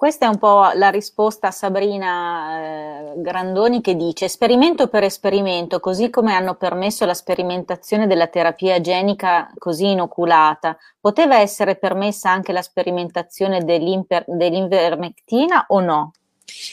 Questa 0.01 0.25
è 0.25 0.29
un 0.31 0.39
po' 0.39 0.71
la 0.77 0.89
risposta 0.89 1.49
a 1.49 1.51
Sabrina 1.51 2.59
eh, 2.59 3.13
Grandoni 3.17 3.83
che 3.83 3.97
dice 3.97 4.25
esperimento 4.25 4.89
per 4.89 5.05
esperimento, 5.05 5.79
così 5.79 6.09
come 6.09 6.33
hanno 6.33 6.55
permesso 6.55 7.05
la 7.05 7.13
sperimentazione 7.13 8.07
della 8.07 8.29
terapia 8.29 8.81
genica 8.81 9.53
così 9.59 9.91
inoculata, 9.91 10.79
poteva 10.99 11.37
essere 11.37 11.77
permessa 11.77 12.31
anche 12.31 12.53
la 12.53 12.63
sperimentazione 12.63 13.63
dell'invermectina 13.63 15.67
o 15.69 15.81
no? 15.81 16.13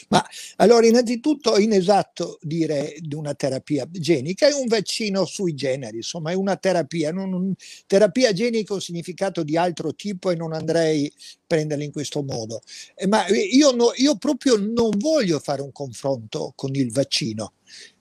Ma 0.08 0.24
allora, 0.56 0.86
innanzitutto, 0.86 1.54
è 1.54 1.60
inesatto 1.60 2.38
dire 2.42 2.94
di 2.98 3.14
una 3.14 3.34
terapia 3.34 3.86
genica, 3.90 4.48
è 4.48 4.54
un 4.54 4.66
vaccino 4.66 5.24
sui 5.24 5.54
generi, 5.54 5.96
insomma, 5.96 6.30
è 6.30 6.34
una 6.34 6.56
terapia. 6.56 7.12
Non, 7.12 7.32
un, 7.32 7.54
terapia 7.86 8.32
genica 8.32 8.72
ha 8.72 8.76
un 8.76 8.82
significato 8.82 9.42
di 9.42 9.56
altro 9.56 9.94
tipo 9.94 10.30
e 10.30 10.36
non 10.36 10.52
andrei 10.52 11.06
a 11.06 11.10
prenderla 11.46 11.84
in 11.84 11.92
questo 11.92 12.22
modo. 12.22 12.60
Eh, 12.94 13.06
ma 13.06 13.26
io, 13.28 13.70
no, 13.72 13.92
io 13.96 14.16
proprio 14.16 14.56
non 14.56 14.90
voglio 14.96 15.38
fare 15.38 15.62
un 15.62 15.72
confronto 15.72 16.52
con 16.54 16.74
il 16.74 16.92
vaccino, 16.92 17.54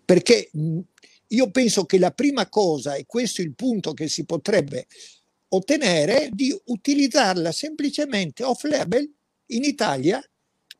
perché 0.03 0.49
mh, 0.51 0.79
io 1.27 1.51
penso 1.51 1.85
che 1.85 1.99
la 1.99 2.11
prima 2.11 2.47
cosa, 2.47 2.95
e 2.95 3.05
questo 3.05 3.41
è 3.41 3.45
il 3.45 3.53
punto 3.53 3.93
che 3.93 4.07
si 4.07 4.25
potrebbe 4.25 4.87
ottenere, 5.49 6.29
di 6.31 6.55
utilizzarla 6.65 7.51
semplicemente 7.51 8.43
off-label 8.43 9.09
in 9.47 9.63
Italia 9.63 10.21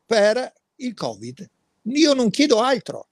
per 0.06 0.54
il 0.78 0.94
Covid. 0.94 1.50
Io 1.84 2.14
non 2.14 2.30
chiedo 2.30 2.60
altro. 2.60 3.10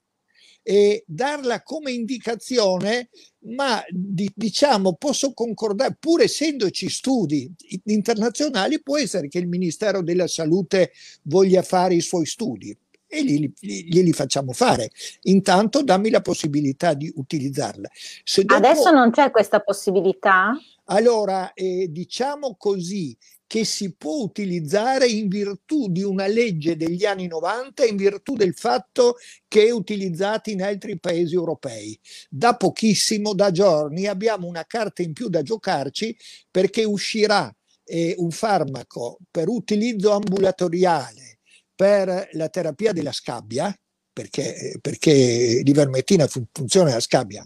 E 0.68 1.04
darla 1.06 1.62
come 1.62 1.92
indicazione, 1.92 3.10
ma 3.56 3.84
di, 3.88 4.32
diciamo 4.34 4.96
posso 4.96 5.32
concordare, 5.34 5.96
pur 6.00 6.22
essendoci 6.24 6.90
studi 6.90 7.54
internazionali, 7.84 8.82
può 8.82 8.98
essere 8.98 9.28
che 9.28 9.38
il 9.38 9.48
Ministero 9.48 10.02
della 10.02 10.28
Salute 10.28 10.92
voglia 11.24 11.62
fare 11.62 11.94
i 11.94 12.02
suoi 12.02 12.26
studi 12.26 12.76
e 13.08 13.24
glieli, 13.24 13.54
glieli 13.60 14.12
facciamo 14.12 14.52
fare. 14.52 14.90
Intanto 15.24 15.84
dammi 15.84 16.10
la 16.10 16.22
possibilità 16.22 16.94
di 16.94 17.12
utilizzarla. 17.16 17.90
Dopo, 18.36 18.54
Adesso 18.54 18.92
non 18.92 19.12
c'è 19.12 19.32
questa 19.32 19.60
possibilità? 19.60 20.58
Allora, 20.86 21.54
eh, 21.54 21.88
diciamo 21.90 22.56
così, 22.58 23.16
che 23.48 23.64
si 23.64 23.94
può 23.96 24.24
utilizzare 24.24 25.08
in 25.08 25.28
virtù 25.28 25.90
di 25.90 26.04
una 26.04 26.28
legge 26.28 26.76
degli 26.76 27.06
anni 27.06 27.28
90, 27.28 27.86
in 27.86 27.96
virtù 27.96 28.36
del 28.36 28.54
fatto 28.54 29.18
che 29.48 29.68
è 29.68 29.72
utilizzata 29.72 30.50
in 30.50 30.64
altri 30.64 31.00
paesi 31.00 31.36
europei. 31.36 31.98
Da 32.30 32.56
pochissimo, 32.56 33.34
da 33.34 33.52
giorni, 33.52 34.08
abbiamo 34.08 34.48
una 34.48 34.66
carta 34.66 35.02
in 35.02 35.14
più 35.14 35.30
da 35.30 35.42
giocarci 35.42 36.16
perché 36.50 36.84
uscirà 36.84 37.54
eh, 37.84 38.16
un 38.18 38.32
farmaco 38.32 39.20
per 39.30 39.48
utilizzo 39.48 40.12
ambulatoriale 40.12 41.40
per 41.76 42.30
la 42.32 42.50
terapia 42.50 42.94
della 42.94 43.12
scabbia, 43.12 43.74
perché, 44.12 44.78
perché 44.82 45.62
l'ivermectina 45.64 46.28
funziona 46.52 46.94
la 46.94 47.00
scabbia 47.00 47.46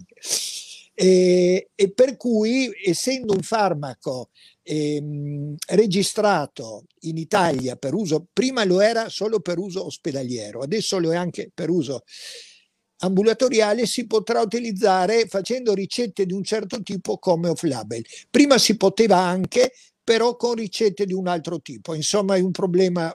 E, 1.02 1.70
e, 1.74 1.92
per 1.92 2.18
cui, 2.18 2.70
essendo 2.84 3.32
un 3.32 3.40
farmaco 3.40 4.28
ehm, 4.62 5.54
registrato 5.68 6.84
in 7.04 7.16
Italia 7.16 7.76
per 7.76 7.94
uso, 7.94 8.26
prima 8.30 8.64
lo 8.64 8.82
era 8.82 9.08
solo 9.08 9.40
per 9.40 9.58
uso 9.58 9.86
ospedaliero, 9.86 10.60
adesso 10.60 10.98
lo 10.98 11.10
è 11.10 11.16
anche 11.16 11.50
per 11.54 11.70
uso 11.70 12.02
ambulatoriale, 12.98 13.86
si 13.86 14.06
potrà 14.06 14.42
utilizzare 14.42 15.26
facendo 15.26 15.72
ricette 15.72 16.26
di 16.26 16.34
un 16.34 16.44
certo 16.44 16.82
tipo 16.82 17.16
come 17.16 17.48
off-label. 17.48 18.04
Prima 18.28 18.58
si 18.58 18.76
poteva 18.76 19.16
anche, 19.16 19.72
però 20.04 20.36
con 20.36 20.52
ricette 20.52 21.06
di 21.06 21.14
un 21.14 21.28
altro 21.28 21.62
tipo. 21.62 21.94
Insomma, 21.94 22.36
è 22.36 22.40
un 22.40 22.50
problema 22.50 23.10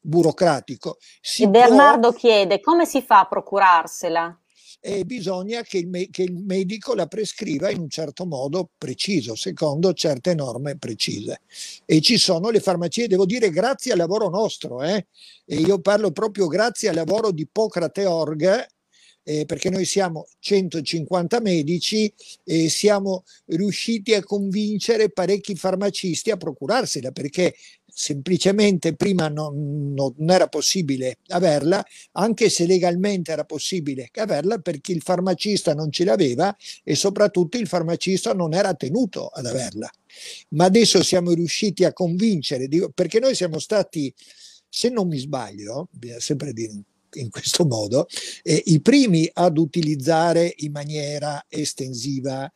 burocratico. 0.00 0.98
Si 1.20 1.48
Bernardo 1.48 2.10
può... 2.10 2.18
chiede 2.18 2.60
come 2.60 2.86
si 2.86 3.02
fa 3.02 3.18
a 3.18 3.26
procurarsela? 3.26 4.40
E 4.80 5.04
bisogna 5.04 5.62
che 5.62 5.78
il, 5.78 5.88
me- 5.88 6.08
che 6.10 6.22
il, 6.22 6.34
medico 6.34 6.94
la 6.94 7.06
prescriva 7.06 7.70
in 7.70 7.80
un 7.80 7.88
certo 7.88 8.26
modo 8.26 8.70
preciso, 8.78 9.34
secondo 9.34 9.92
certe 9.92 10.34
norme 10.34 10.76
precise. 10.78 11.40
E 11.84 12.00
ci 12.00 12.16
sono 12.18 12.50
le 12.50 12.60
farmacie, 12.60 13.08
devo 13.08 13.26
dire 13.26 13.50
grazie 13.50 13.92
al 13.92 13.98
lavoro 13.98 14.28
nostro, 14.28 14.82
eh? 14.82 15.06
e 15.44 15.56
io 15.56 15.80
parlo 15.80 16.10
proprio 16.12 16.46
grazie 16.46 16.88
al 16.88 16.94
lavoro 16.94 17.32
di 17.32 17.42
Ippocrate 17.42 18.06
Org, 18.06 18.66
eh, 19.28 19.44
perché 19.44 19.68
noi 19.68 19.84
siamo 19.84 20.26
150 20.38 21.40
medici 21.40 22.10
e 22.44 22.70
siamo 22.70 23.24
riusciti 23.46 24.14
a 24.14 24.22
convincere 24.24 25.10
parecchi 25.10 25.54
farmacisti 25.54 26.30
a 26.30 26.38
procurarsela 26.38 27.10
perché 27.10 27.54
semplicemente 27.98 28.94
prima 28.94 29.26
non, 29.26 29.92
non, 29.92 30.14
era 30.28 30.46
possibile 30.46 31.18
averla, 31.30 31.84
anche 32.12 32.48
se 32.48 32.64
legalmente 32.64 33.32
era 33.32 33.44
possibile 33.44 34.08
averla 34.14 34.58
perché 34.58 34.92
il 34.92 35.02
farmacista 35.02 35.74
non 35.74 35.90
ce 35.90 36.04
l'aveva 36.04 36.56
e 36.84 36.94
soprattutto 36.94 37.58
il 37.58 37.66
farmacista 37.66 38.32
non 38.34 38.54
era 38.54 38.72
tenuto 38.74 39.26
ad 39.26 39.46
averla. 39.46 39.90
Ma 40.50 40.66
adesso 40.66 41.02
siamo 41.02 41.32
riusciti 41.32 41.84
a 41.84 41.92
convincere, 41.92 42.68
perché 42.94 43.18
noi 43.18 43.34
siamo 43.34 43.58
stati, 43.58 44.14
se 44.68 44.90
non 44.90 45.08
mi 45.08 45.18
sbaglio, 45.18 45.88
bisogna 45.90 46.20
sempre 46.20 46.52
dire 46.52 46.80
in 47.14 47.30
questo 47.30 47.66
modo, 47.66 48.06
eh, 48.44 48.62
i 48.66 48.80
primi 48.80 49.28
ad 49.32 49.58
utilizzare 49.58 50.54
in 50.58 50.70
maniera 50.70 51.44
estensiva 51.48 52.48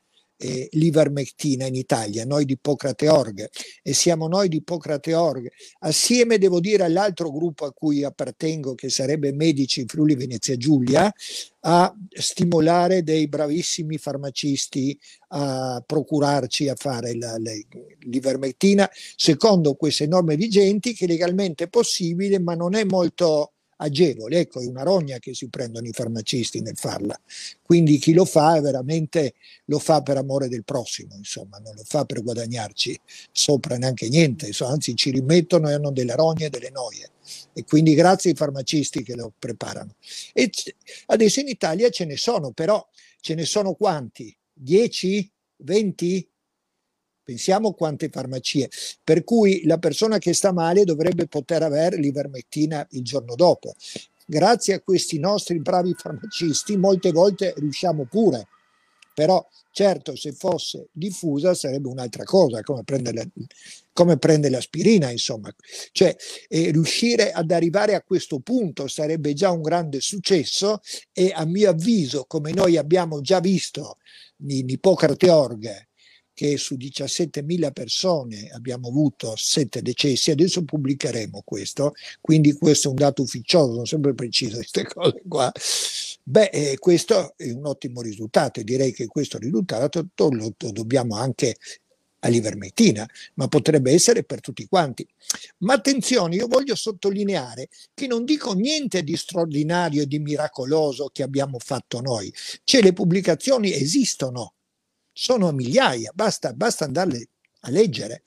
eh, 0.43 0.69
l'ivermectina 0.73 1.67
in 1.67 1.77
Italia, 1.77 2.25
noi 2.25 2.45
di 2.45 2.55
Ippocrate 2.55 3.09
Org, 3.09 3.49
e 3.83 3.93
siamo 3.93 4.27
noi 4.27 4.49
di 4.49 4.57
Ippocrate 4.57 5.15
Org, 5.15 5.49
assieme 5.81 6.39
devo 6.39 6.59
dire 6.59 6.83
all'altro 6.83 7.31
gruppo 7.31 7.65
a 7.65 7.73
cui 7.73 8.03
appartengo, 8.03 8.75
che 8.75 8.91
sarebbe 8.91 9.33
Medici 9.33 9.85
Friuli 9.87 10.17
Venezia 10.17 10.57
Giulia, 10.57 11.13
a 11.65 11.95
stimolare 12.09 13.05
dei 13.05 13.29
bravissimi 13.29 13.97
farmacisti 13.97 14.99
a 15.29 15.81
procurarci 15.87 16.69
a 16.69 16.75
fare 16.77 17.15
la, 17.15 17.39
la, 17.39 17.53
l'ivermectina 18.01 18.91
secondo 19.15 19.75
queste 19.75 20.09
norme 20.09 20.35
vigenti 20.35 20.93
che 20.93 21.07
legalmente 21.07 21.65
è 21.65 21.69
possibile 21.69 22.41
ma 22.41 22.55
non 22.55 22.75
è 22.75 22.83
molto 22.83 23.53
agevole. 23.83 24.41
Ecco, 24.41 24.61
è 24.61 24.67
una 24.67 24.83
rogna 24.83 25.19
che 25.19 25.35
si 25.35 25.49
prendono 25.49 25.87
i 25.87 25.93
farmacisti 25.93 26.61
nel 26.61 26.77
farla. 26.77 27.19
Quindi 27.63 27.99
chi 27.99 28.13
lo 28.13 28.25
fa 28.25 28.61
veramente 28.61 29.35
lo 29.67 29.79
fa 29.79 30.03
per 30.03 30.17
amore 30.17 30.49
del 30.49 30.65
prossimo, 30.65 31.15
insomma, 31.17 31.59
non 31.59 31.75
lo 31.75 31.83
fa 31.85 32.05
per 32.05 32.23
guadagnarci 32.23 32.99
sopra 33.31 33.77
neanche 33.77 34.09
niente, 34.09 34.47
insomma, 34.47 34.73
anzi 34.73 34.95
ci 34.95 35.11
rimettono 35.11 35.69
e 35.69 35.75
hanno 35.75 35.91
delle 35.91 36.15
rogne 36.15 36.47
e 36.47 36.51
delle 36.51 36.71
noie. 36.71 37.11
E 37.53 37.65
quindi 37.65 37.95
grazie 37.95 38.31
ai 38.31 38.37
farmacisti 38.37 39.03
che 39.03 39.15
lo 39.15 39.33
preparano. 39.39 39.95
E 40.33 40.51
adesso 41.07 41.41
in 41.41 41.49
Italia 41.49 41.89
ce 41.91 42.05
ne 42.05 42.17
sono, 42.17 42.53
però 42.53 42.87
ce 43.21 43.35
ne 43.35 43.45
sono 43.45 43.75
quanti? 43.75 44.37
10? 44.53 45.31
20? 45.59 46.32
Pensiamo 47.25 47.73
quante 47.73 48.09
farmacie, 48.09 48.69
per 49.03 49.23
cui 49.23 49.65
la 49.65 49.79
persona 49.79 50.19
che 50.19 50.33
sta 50.33 50.53
male 50.53 50.85
dovrebbe 50.85 51.27
poter 51.27 51.63
avere 51.63 51.97
l'ivermectina 51.97 52.87
il 52.91 53.03
giorno 53.03 53.35
dopo. 53.35 53.75
Grazie 54.25 54.75
a 54.75 54.81
questi 54.81 55.19
nostri 55.19 55.61
bravi 55.61 55.95
farmacisti 55.95 56.77
molte 56.77 57.13
volte 57.13 57.55
riusciamo 57.57 58.07
pure, 58.07 58.49
però 59.15 59.47
certo 59.71 60.17
se 60.17 60.33
fosse 60.33 60.89
diffusa 60.93 61.55
sarebbe 61.55 61.89
un'altra 61.89 62.25
cosa, 62.25 62.61
come 62.63 62.83
prendere, 62.85 63.31
come 63.93 64.19
prendere 64.19 64.55
l'aspirina, 64.55 65.11
insomma. 65.11 65.55
Cioè 65.93 66.15
eh, 66.49 66.71
riuscire 66.71 67.33
ad 67.33 67.51
arrivare 67.51 67.95
a 67.95 68.03
questo 68.03 68.41
punto 68.41 68.87
sarebbe 68.89 69.33
già 69.33 69.51
un 69.51 69.63
grande 69.63 70.01
successo 70.01 70.81
e 71.13 71.33
a 71.35 71.45
mio 71.45 71.71
avviso, 71.71 72.25
come 72.27 72.53
noi 72.53 72.77
abbiamo 72.77 73.21
già 73.21 73.41
visto 73.41 73.99
in 74.49 74.69
Ippocrate 74.69 75.31
Org, 75.31 75.87
che 76.43 76.57
su 76.57 76.75
17.000 76.75 77.71
persone 77.71 78.51
abbiamo 78.51 78.89
avuto 78.89 79.35
7 79.37 79.81
decessi, 79.81 80.33
adesso 80.33 80.65
pubblicheremo 80.65 81.43
questo, 81.45 81.95
quindi 82.21 82.55
questo 82.55 82.89
è 82.89 82.91
un 82.91 82.97
dato 82.97 83.23
ufficioso, 83.23 83.71
sono 83.71 83.85
sempre 83.85 84.13
preciso 84.13 84.57
queste 84.57 84.83
cose 84.83 85.23
qua. 85.29 85.53
Beh, 86.25 86.51
eh, 86.53 86.79
questo 86.81 87.35
è 87.37 87.49
un 87.53 87.65
ottimo 87.67 88.01
risultato 88.01 88.59
e 88.59 88.65
direi 88.65 88.93
che 88.93 89.07
questo 89.07 89.39
risultato 89.39 90.05
lo, 90.17 90.53
dobbiamo 90.73 91.15
anche 91.15 91.57
all'ivermectina, 92.19 93.09
ma 93.35 93.47
potrebbe 93.47 93.93
essere 93.93 94.25
per 94.25 94.41
tutti 94.41 94.67
quanti. 94.67 95.07
Ma 95.59 95.75
attenzione, 95.75 96.35
io 96.35 96.49
voglio 96.49 96.75
sottolineare 96.75 97.69
che 97.95 98.09
non 98.09 98.25
dico 98.25 98.53
niente 98.53 99.05
di 99.05 99.17
straordinario 99.17 100.03
e 100.03 100.07
di 100.07 100.19
miracoloso 100.19 101.09
che 101.13 101.23
abbiamo 101.23 101.61
fatto 101.61 102.01
noi, 102.01 102.35
cioè 102.65 102.83
le 102.83 102.93
pubblicazioni 102.93 103.73
esistono, 103.73 104.55
sono 105.13 105.49
a 105.49 105.53
migliaia, 105.53 106.11
basta, 106.15 106.53
basta 106.53 106.85
andarle 106.85 107.29
a 107.61 107.71
leggere. 107.71 108.23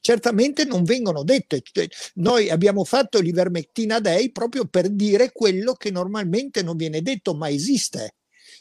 Certamente 0.00 0.64
non 0.64 0.84
vengono 0.84 1.24
dette, 1.24 1.60
cioè, 1.62 1.86
noi 2.14 2.48
abbiamo 2.48 2.84
fatto 2.84 3.20
l'Ivermectina 3.20 4.00
Day 4.00 4.30
proprio 4.30 4.64
per 4.64 4.88
dire 4.88 5.30
quello 5.30 5.74
che 5.74 5.90
normalmente 5.90 6.62
non 6.62 6.76
viene 6.76 7.02
detto, 7.02 7.34
ma 7.34 7.50
esiste 7.50 8.14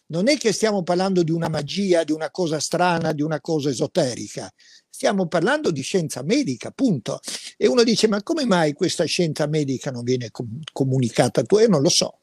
non 0.10 0.28
è 0.28 0.38
che 0.38 0.52
stiamo 0.52 0.84
parlando 0.84 1.24
di 1.24 1.32
una 1.32 1.50
magia, 1.50 2.04
di 2.04 2.12
una 2.12 2.32
cosa 2.32 2.60
strana, 2.60 3.14
di 3.14 3.22
una 3.22 3.40
cosa 3.42 3.70
esoterica, 3.70 4.52
stiamo 4.90 5.28
parlando 5.28 5.72
di 5.72 5.82
scienza 5.82 6.24
medica, 6.24 6.72
punto. 6.72 7.20
E 7.58 7.68
uno 7.68 7.84
dice, 7.84 8.08
ma 8.08 8.22
come 8.24 8.46
mai 8.46 8.74
questa 8.74 9.06
scienza 9.06 9.46
medica 9.48 9.92
non 9.92 10.04
viene 10.04 10.32
com- 10.32 10.60
comunicata 10.72 11.42
a 11.42 11.44
tu? 11.44 11.60
Io 11.60 11.68
non 11.68 11.82
lo 11.82 11.90
so, 11.90 12.18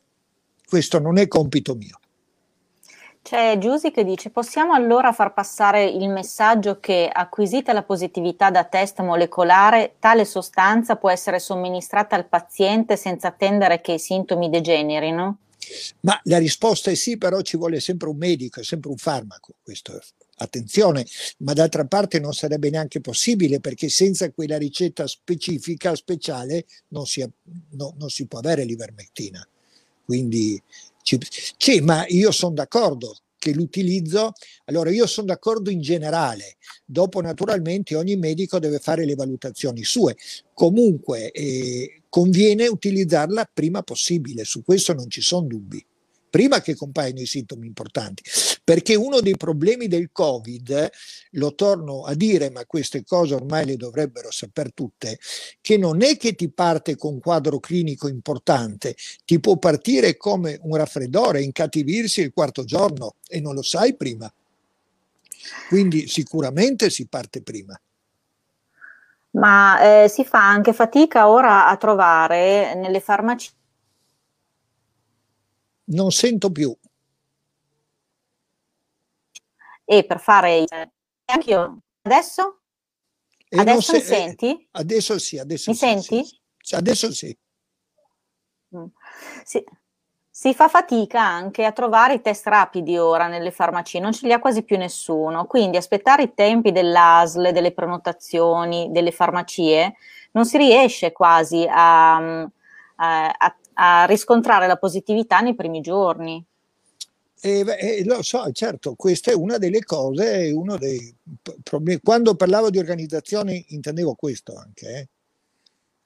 questo 0.67 0.99
non 0.99 1.19
è 1.19 1.29
compito 1.29 1.75
mio. 1.75 2.01
C'è 3.27 3.59
Giusy 3.59 3.91
che 3.91 4.05
dice: 4.05 4.31
Possiamo 4.31 4.73
allora 4.73 5.11
far 5.11 5.35
passare 5.35 5.85
il 5.85 6.09
messaggio 6.09 6.79
che, 6.79 7.11
acquisita 7.13 7.73
la 7.73 7.83
positività 7.83 8.53
da 8.53 8.63
test 8.63 9.01
molecolare, 9.01 9.97
tale 9.99 10.25
sostanza 10.25 10.95
può 10.95 11.11
essere 11.11 11.41
somministrata 11.41 12.15
al 12.15 12.29
paziente 12.29 12.97
senza 12.97 13.27
attendere 13.27 13.81
che 13.81 13.95
i 13.95 13.99
sintomi 13.99 14.49
degenerino? 14.49 15.39
Ma 16.03 16.21
la 16.23 16.39
risposta 16.39 16.93
è 16.93 16.95
sì, 16.95 17.19
però 17.19 17.41
ci 17.41 17.57
vuole 17.57 17.81
sempre 17.81 18.09
un 18.11 18.17
medico, 18.17 18.61
è 18.61 18.63
sempre 18.63 18.91
un 18.91 18.97
farmaco. 18.97 19.55
Questo, 19.61 20.01
attenzione, 20.37 21.05
ma 21.39 21.53
d'altra 21.53 21.85
parte 21.85 22.21
non 22.21 22.33
sarebbe 22.33 22.71
neanche 22.71 23.01
possibile 23.01 23.59
perché 23.59 23.89
senza 23.89 24.31
quella 24.31 24.57
ricetta 24.57 25.05
specifica, 25.09 25.97
speciale, 25.97 26.65
non 26.91 27.07
si, 27.07 27.29
no, 27.71 27.93
non 27.99 28.09
si 28.09 28.25
può 28.29 28.39
avere 28.39 28.63
l'ivermectina. 28.63 29.45
Quindi, 30.05 30.63
sì, 31.57 31.81
ma 31.81 32.05
io 32.09 32.33
sono 32.33 32.55
d'accordo 32.55 33.17
che 33.39 33.53
l'utilizzo, 33.53 34.33
allora 34.65 34.91
io 34.91 35.07
sono 35.07 35.29
d'accordo 35.29 35.71
in 35.71 35.81
generale, 35.81 36.57
dopo 36.85 37.21
naturalmente 37.21 37.95
ogni 37.95 38.17
medico 38.17 38.59
deve 38.59 38.81
fare 38.81 39.05
le 39.05 39.15
valutazioni 39.15 39.85
sue, 39.85 40.17
comunque 40.53 41.31
eh, 41.31 42.03
conviene 42.09 42.67
utilizzarla 42.67 43.49
prima 43.53 43.83
possibile, 43.83 44.45
su 44.45 44.65
questo 44.65 44.95
non 44.95 45.09
ci 45.09 45.21
sono 45.21 45.47
dubbi 45.47 45.85
prima 46.29 46.61
che 46.61 46.75
compaiano 46.75 47.21
i 47.21 47.27
sintomi 47.27 47.67
importanti, 47.67 48.23
perché 48.65 48.95
uno 48.95 49.21
dei 49.21 49.37
problemi 49.37 49.87
del 49.89 50.11
Covid, 50.13 50.91
lo 51.33 51.55
torno 51.55 52.05
a 52.05 52.15
dire, 52.15 52.51
ma 52.51 52.65
queste 52.67 53.05
cose 53.05 53.35
ormai 53.35 53.65
le 53.65 53.77
dovrebbero 53.77 54.31
sapere 54.31 54.71
tutte, 54.75 55.19
che 55.61 55.77
non 55.77 56.03
è 56.03 56.17
che 56.17 56.35
ti 56.35 56.51
parte 56.51 56.97
con 56.97 57.15
un 57.15 57.21
quadro 57.21 57.61
clinico 57.61 58.09
importante, 58.09 58.97
ti 59.25 59.39
può 59.41 59.57
partire 59.57 60.17
come 60.17 60.59
un 60.63 60.77
raffreddore, 60.77 61.43
incattivirsi 61.43 62.21
il 62.21 62.33
quarto 62.33 62.65
giorno 62.65 63.17
e 63.29 63.41
non 63.41 63.55
lo 63.55 63.63
sai 63.63 63.95
prima. 63.95 64.33
Quindi 65.69 66.09
sicuramente 66.09 66.91
si 66.91 67.07
parte 67.07 67.43
prima. 67.43 67.79
Ma 69.31 70.05
eh, 70.05 70.09
si 70.09 70.25
fa 70.25 70.49
anche 70.49 70.73
fatica 70.73 71.29
ora 71.29 71.69
a 71.69 71.77
trovare 71.77 72.75
nelle 72.75 73.01
farmacie 73.01 73.51
non 75.87 76.11
sento 76.11 76.51
più. 76.51 76.75
E 79.85 80.05
per 80.05 80.21
fare 80.21 80.59
il... 80.59 80.91
Anch'io. 81.27 81.79
Adesso? 82.03 82.61
E 83.49 83.59
adesso 83.59 83.93
mi 83.93 84.01
se... 84.01 84.05
senti? 84.05 84.69
Adesso 84.73 85.19
sì, 85.19 85.39
adesso 85.39 85.71
mi 85.71 85.77
sì. 85.77 85.85
senti? 85.85 86.41
Sì. 86.59 86.75
Adesso 86.75 87.13
sì. 87.13 87.39
Mm. 88.77 88.87
sì. 89.45 89.65
Si 90.29 90.53
fa 90.53 90.69
fatica 90.69 91.23
anche 91.23 91.65
a 91.65 91.73
trovare 91.73 92.15
i 92.15 92.21
test 92.21 92.47
rapidi 92.47 92.99
ora 92.99 93.27
nelle 93.27 93.51
farmacie, 93.51 94.01
non 94.01 94.13
ce 94.13 94.27
li 94.27 94.35
ha 94.35 94.39
quasi 94.39 94.65
più 94.65 94.77
nessuno, 94.77 95.47
quindi 95.47 95.79
aspettare 95.79 96.25
i 96.25 96.35
tempi 96.35 96.73
dell'ASL, 96.73 97.53
delle 97.53 97.73
prenotazioni, 97.73 98.89
delle 98.91 99.13
farmacie, 99.13 99.95
non 100.33 100.45
si 100.45 100.59
riesce 100.59 101.13
quasi 101.13 101.67
a, 101.67 102.17
a, 102.17 102.49
a 102.97 103.57
a 103.79 104.05
riscontrare 104.05 104.67
la 104.67 104.77
positività 104.77 105.41
nei 105.41 105.55
primi 105.55 105.81
giorni. 105.81 106.45
Eh, 107.41 107.65
eh, 107.79 108.05
lo 108.05 108.23
so, 108.23 108.51
certo, 108.53 108.95
questa 108.95 109.31
è 109.31 109.35
una 109.35 109.59
delle 109.59 109.85
cose, 109.85 110.51
uno 110.55 110.77
dei 110.79 111.15
problemi. 111.63 112.01
Quando 112.03 112.35
parlavo 112.35 112.71
di 112.71 112.79
organizzazione 112.79 113.65
intendevo 113.69 114.15
questo 114.15 114.57
anche. 114.57 114.89
Eh. 114.89 115.09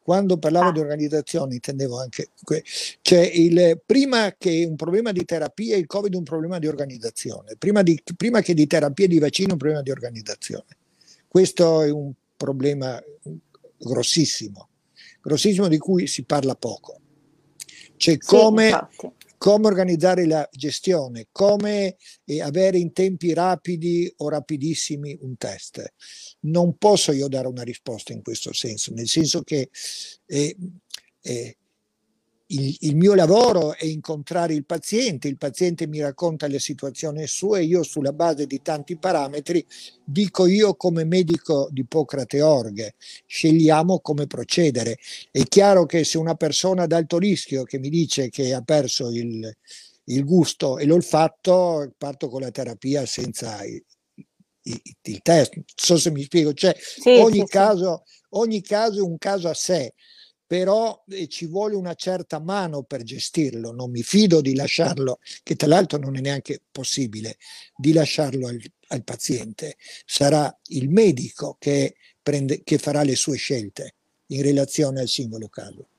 Quando 0.03 0.39
parlavo 0.39 0.71
ah. 0.71 0.73
di 0.73 0.81
organizzazione 0.81 1.55
intendevo 1.55 2.01
anche, 2.01 2.31
que- 2.43 2.65
cioè 3.01 3.21
il, 3.21 3.81
prima 3.87 4.35
che 4.37 4.67
un 4.69 4.75
problema 4.75 5.13
di 5.13 5.25
terapia, 5.25 5.77
il 5.77 5.87
Covid 5.87 6.13
è 6.13 6.17
un 6.17 6.25
problema 6.25 6.59
di 6.59 6.67
organizzazione, 6.67 7.55
prima, 7.57 7.83
di, 7.83 8.03
prima 8.17 8.41
che 8.41 8.53
di 8.53 8.67
terapia 8.67 9.05
e 9.05 9.09
di 9.09 9.19
vaccino 9.19 9.51
è 9.51 9.53
un 9.53 9.59
problema 9.59 9.83
di 9.83 9.91
organizzazione. 9.91 10.77
Questo 11.29 11.83
è 11.83 11.91
un 11.91 12.13
problema 12.37 13.01
grossissimo, 13.79 14.69
grossissimo 15.23 15.69
di 15.69 15.79
cui 15.79 16.09
si 16.09 16.25
parla 16.25 16.57
poco. 16.57 16.99
Cioè 18.01 18.17
come, 18.17 18.89
sì, 18.97 19.11
come 19.37 19.67
organizzare 19.67 20.27
la 20.27 20.49
gestione, 20.51 21.27
come 21.31 21.97
eh, 22.25 22.41
avere 22.41 22.79
in 22.79 22.95
tempi 22.95 23.35
rapidi 23.35 24.11
o 24.19 24.31
rapidissimi 24.31 25.19
un 25.21 25.37
test. 25.37 25.85
Non 26.41 26.79
posso 26.79 27.13
io 27.13 27.29
dare 27.29 27.47
una 27.47 27.63
risposta 27.63 28.15
in 28.15 28.23
questo 28.23 28.55
senso, 28.55 28.95
nel 28.95 29.07
senso 29.07 29.43
che 29.43 29.69
eh, 30.25 30.57
eh, 31.21 31.59
il, 32.53 32.77
il, 32.81 32.97
mio 32.97 33.15
lavoro 33.15 33.77
è 33.77 33.85
incontrare 33.85 34.55
il 34.55 34.65
paziente, 34.65 35.29
il 35.29 35.37
paziente 35.37 35.87
mi 35.87 36.01
racconta 36.01 36.47
le 36.47 36.59
situazioni 36.59 37.27
sue, 37.27 37.65
io 37.65 37.83
sulla 37.83 38.13
base 38.13 38.47
di 38.47 38.61
tanti 38.63 38.97
parametri 38.97 39.65
dico 40.05 40.47
io 40.47 40.75
come 40.75 41.05
medico 41.05 41.69
di 41.71 41.81
Ippocrate 41.81 42.43
Org, 42.43 42.95
scegliamo 43.27 44.01
come 44.01 44.27
procedere. 44.27 44.99
È 45.31 45.43
chiaro 45.45 45.87
che 45.87 46.03
se 46.05 46.19
una 46.19 46.35
persona 46.35 46.85
ad 46.85 46.93
alto 46.93 47.19
rischio 47.19 47.63
che 47.63 47.79
mi 47.79 47.89
dice 47.89 48.31
che 48.31 48.53
ha 48.53 48.63
perso 48.63 49.11
il, 49.11 49.57
il 50.05 50.25
gusto 50.25 50.79
e 50.79 50.87
l'olfatto, 50.87 51.93
parto 51.97 52.29
con 52.29 52.41
la 52.41 52.51
terapia 52.51 53.07
senza 53.07 53.65
il, 53.65 53.83
il, 54.63 54.81
il 55.03 55.23
test. 55.23 55.55
Non 55.55 55.65
so 55.67 55.97
se 55.97 56.11
mi 56.11 56.23
spiego, 56.23 56.53
cioè 56.53 56.77
sì, 56.77 57.11
ogni, 57.11 57.41
sì, 57.41 57.45
caso, 57.47 58.03
sì. 58.05 58.13
ogni 58.31 58.61
caso 58.61 58.99
è 58.99 59.03
un 59.03 59.19
caso 59.19 59.49
a 59.49 59.55
sé 59.55 59.95
però 60.51 61.05
eh, 61.09 61.29
ci 61.29 61.47
vuole 61.47 61.77
una 61.77 61.95
certa 61.95 62.41
mano 62.41 62.83
per 62.83 63.05
gestirlo, 63.05 63.71
non 63.71 63.93
mi 63.93 64.03
fido 64.03 64.41
di 64.41 64.57
lasciarlo, 64.57 65.21
che 65.45 65.55
tra 65.55 65.69
l'altro 65.69 65.97
non 65.97 66.17
è 66.17 66.21
neanche 66.21 66.61
possibile, 66.73 67.37
di 67.77 67.93
lasciarlo 67.93 68.49
al, 68.49 68.61
al 68.89 69.05
paziente. 69.05 69.77
Sarà 70.05 70.53
il 70.71 70.89
medico 70.89 71.55
che, 71.57 71.95
prende, 72.21 72.65
che 72.65 72.79
farà 72.79 73.05
le 73.05 73.15
sue 73.15 73.37
scelte 73.37 73.95
in 74.31 74.43
relazione 74.43 74.99
al 74.99 75.07
singolo 75.07 75.49
caso. 75.49 75.90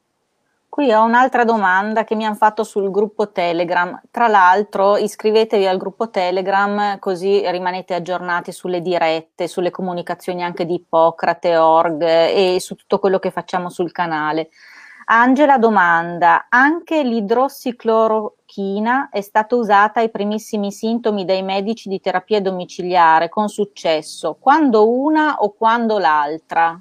Qui 0.72 0.94
ho 0.94 1.04
un'altra 1.04 1.44
domanda 1.44 2.06
che 2.06 2.16
mi 2.16 2.24
hanno 2.24 2.36
fatto 2.36 2.64
sul 2.64 2.92
gruppo 2.92 3.30
Telegram. 3.30 4.02
Tra 4.10 4.30
l'altro, 4.30 4.96
iscrivetevi 4.96 5.68
al 5.68 5.76
gruppo 5.76 6.10
Telegram 6.10 6.98
così 6.98 7.44
rimanete 7.52 7.94
aggiornati 7.94 8.54
sulle 8.54 8.82
dirette, 8.82 9.50
sulle 9.50 9.70
comunicazioni 9.70 10.44
anche 10.44 10.66
di 10.66 10.76
Ippocrate, 10.76 11.58
Org 11.58 12.02
e 12.04 12.56
su 12.62 12.76
tutto 12.76 13.00
quello 13.00 13.20
che 13.20 13.32
facciamo 13.32 13.70
sul 13.70 13.92
canale. 13.92 14.48
Angela 15.08 15.58
domanda: 15.58 16.46
anche 16.48 17.04
l'idrossiclorochina 17.04 19.10
è 19.10 19.20
stata 19.20 19.58
usata 19.58 20.00
ai 20.00 20.10
primissimi 20.10 20.72
sintomi 20.72 21.26
dai 21.26 21.44
medici 21.44 21.90
di 21.90 22.00
terapia 22.00 22.40
domiciliare 22.40 23.28
con 23.28 23.50
successo? 23.50 24.38
Quando 24.40 24.90
una 24.90 25.40
o 25.40 25.52
quando 25.52 25.98
l'altra? 25.98 26.80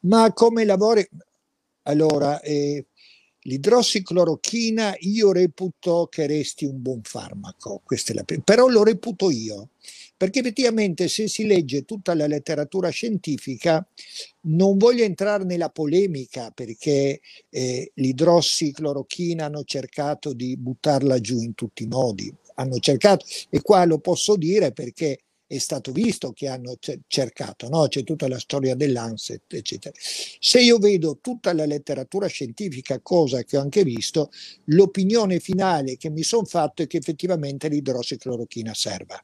Ma 0.00 0.30
come 0.34 0.66
lavori? 0.66 1.08
Allora, 1.84 2.40
eh, 2.42 2.84
L'idrossiclorochina 3.44 4.94
io 5.00 5.32
reputo 5.32 6.06
che 6.08 6.26
resti 6.26 6.64
un 6.64 6.80
buon 6.80 7.00
farmaco, 7.02 7.82
però 8.44 8.68
lo 8.68 8.84
reputo 8.84 9.30
io, 9.30 9.70
perché 10.16 10.38
effettivamente 10.38 11.08
se 11.08 11.26
si 11.26 11.44
legge 11.44 11.84
tutta 11.84 12.14
la 12.14 12.28
letteratura 12.28 12.90
scientifica, 12.90 13.84
non 14.42 14.78
voglio 14.78 15.02
entrare 15.02 15.42
nella 15.42 15.70
polemica 15.70 16.52
perché 16.52 17.20
eh, 17.50 17.90
l'idrossiclorochina 17.94 19.46
hanno 19.46 19.64
cercato 19.64 20.32
di 20.32 20.56
buttarla 20.56 21.18
giù 21.18 21.40
in 21.40 21.54
tutti 21.54 21.82
i 21.82 21.88
modi, 21.88 22.32
hanno 22.54 22.78
cercato, 22.78 23.26
e 23.50 23.60
qua 23.60 23.84
lo 23.84 23.98
posso 23.98 24.36
dire 24.36 24.70
perché 24.70 25.18
è 25.54 25.58
stato 25.58 25.92
visto 25.92 26.32
che 26.32 26.48
hanno 26.48 26.76
cercato, 27.06 27.68
no? 27.68 27.86
c'è 27.86 28.04
tutta 28.04 28.26
la 28.26 28.38
storia 28.38 28.74
dell'Anset, 28.74 29.52
eccetera. 29.52 29.94
Se 29.98 30.58
io 30.62 30.78
vedo 30.78 31.18
tutta 31.20 31.52
la 31.52 31.66
letteratura 31.66 32.26
scientifica, 32.26 33.00
cosa 33.00 33.42
che 33.42 33.58
ho 33.58 33.60
anche 33.60 33.84
visto, 33.84 34.30
l'opinione 34.66 35.40
finale 35.40 35.98
che 35.98 36.08
mi 36.08 36.22
sono 36.22 36.46
fatto 36.46 36.80
è 36.80 36.86
che 36.86 36.96
effettivamente 36.96 37.68
l'idrossiclorochina 37.68 38.72
serva. 38.72 39.22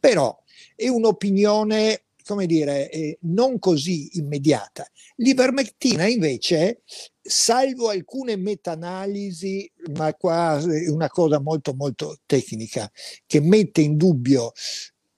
Però 0.00 0.36
è 0.74 0.88
un'opinione 0.88 2.02
come 2.24 2.44
dire, 2.44 2.90
eh, 2.90 3.18
non 3.22 3.58
così 3.58 4.18
immediata. 4.18 4.86
L'ivermectina 5.16 6.06
invece, 6.06 6.82
salvo 7.22 7.88
alcune 7.88 8.36
meta-analisi, 8.36 9.70
ma 9.94 10.12
qua 10.12 10.58
è 10.58 10.90
una 10.90 11.08
cosa 11.08 11.40
molto 11.40 11.72
molto 11.72 12.18
tecnica, 12.26 12.90
che 13.24 13.40
mette 13.40 13.80
in 13.80 13.96
dubbio 13.96 14.52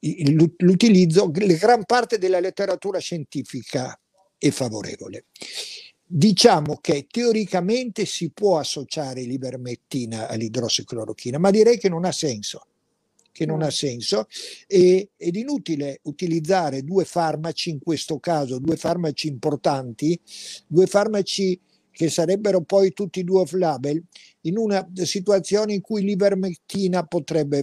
l'utilizzo, 0.00 1.30
la 1.34 1.54
gran 1.54 1.84
parte 1.84 2.18
della 2.18 2.40
letteratura 2.40 2.98
scientifica 2.98 3.98
è 4.38 4.50
favorevole. 4.50 5.26
Diciamo 6.04 6.78
che 6.80 7.06
teoricamente 7.08 8.04
si 8.04 8.30
può 8.30 8.58
associare 8.58 9.22
l'ivermectina 9.22 10.28
all'idrossiclorochina, 10.28 11.38
ma 11.38 11.50
direi 11.50 11.78
che 11.78 11.88
non 11.88 12.04
ha 12.04 12.12
senso 12.12 12.64
che 13.32 13.46
non 13.46 13.62
ha 13.62 13.70
senso 13.70 14.26
e, 14.66 15.10
ed 15.16 15.36
inutile 15.36 16.00
utilizzare 16.02 16.82
due 16.82 17.04
farmaci, 17.04 17.70
in 17.70 17.78
questo 17.78 18.18
caso 18.18 18.58
due 18.58 18.76
farmaci 18.76 19.28
importanti, 19.28 20.20
due 20.66 20.86
farmaci 20.86 21.58
che 21.90 22.08
sarebbero 22.08 22.62
poi 22.62 22.92
tutti 22.92 23.22
due 23.24 23.40
off-label, 23.40 24.02
in 24.42 24.56
una 24.56 24.86
situazione 24.94 25.74
in 25.74 25.80
cui 25.80 26.02
l'ivermectina 26.02 27.04
potrebbe 27.04 27.62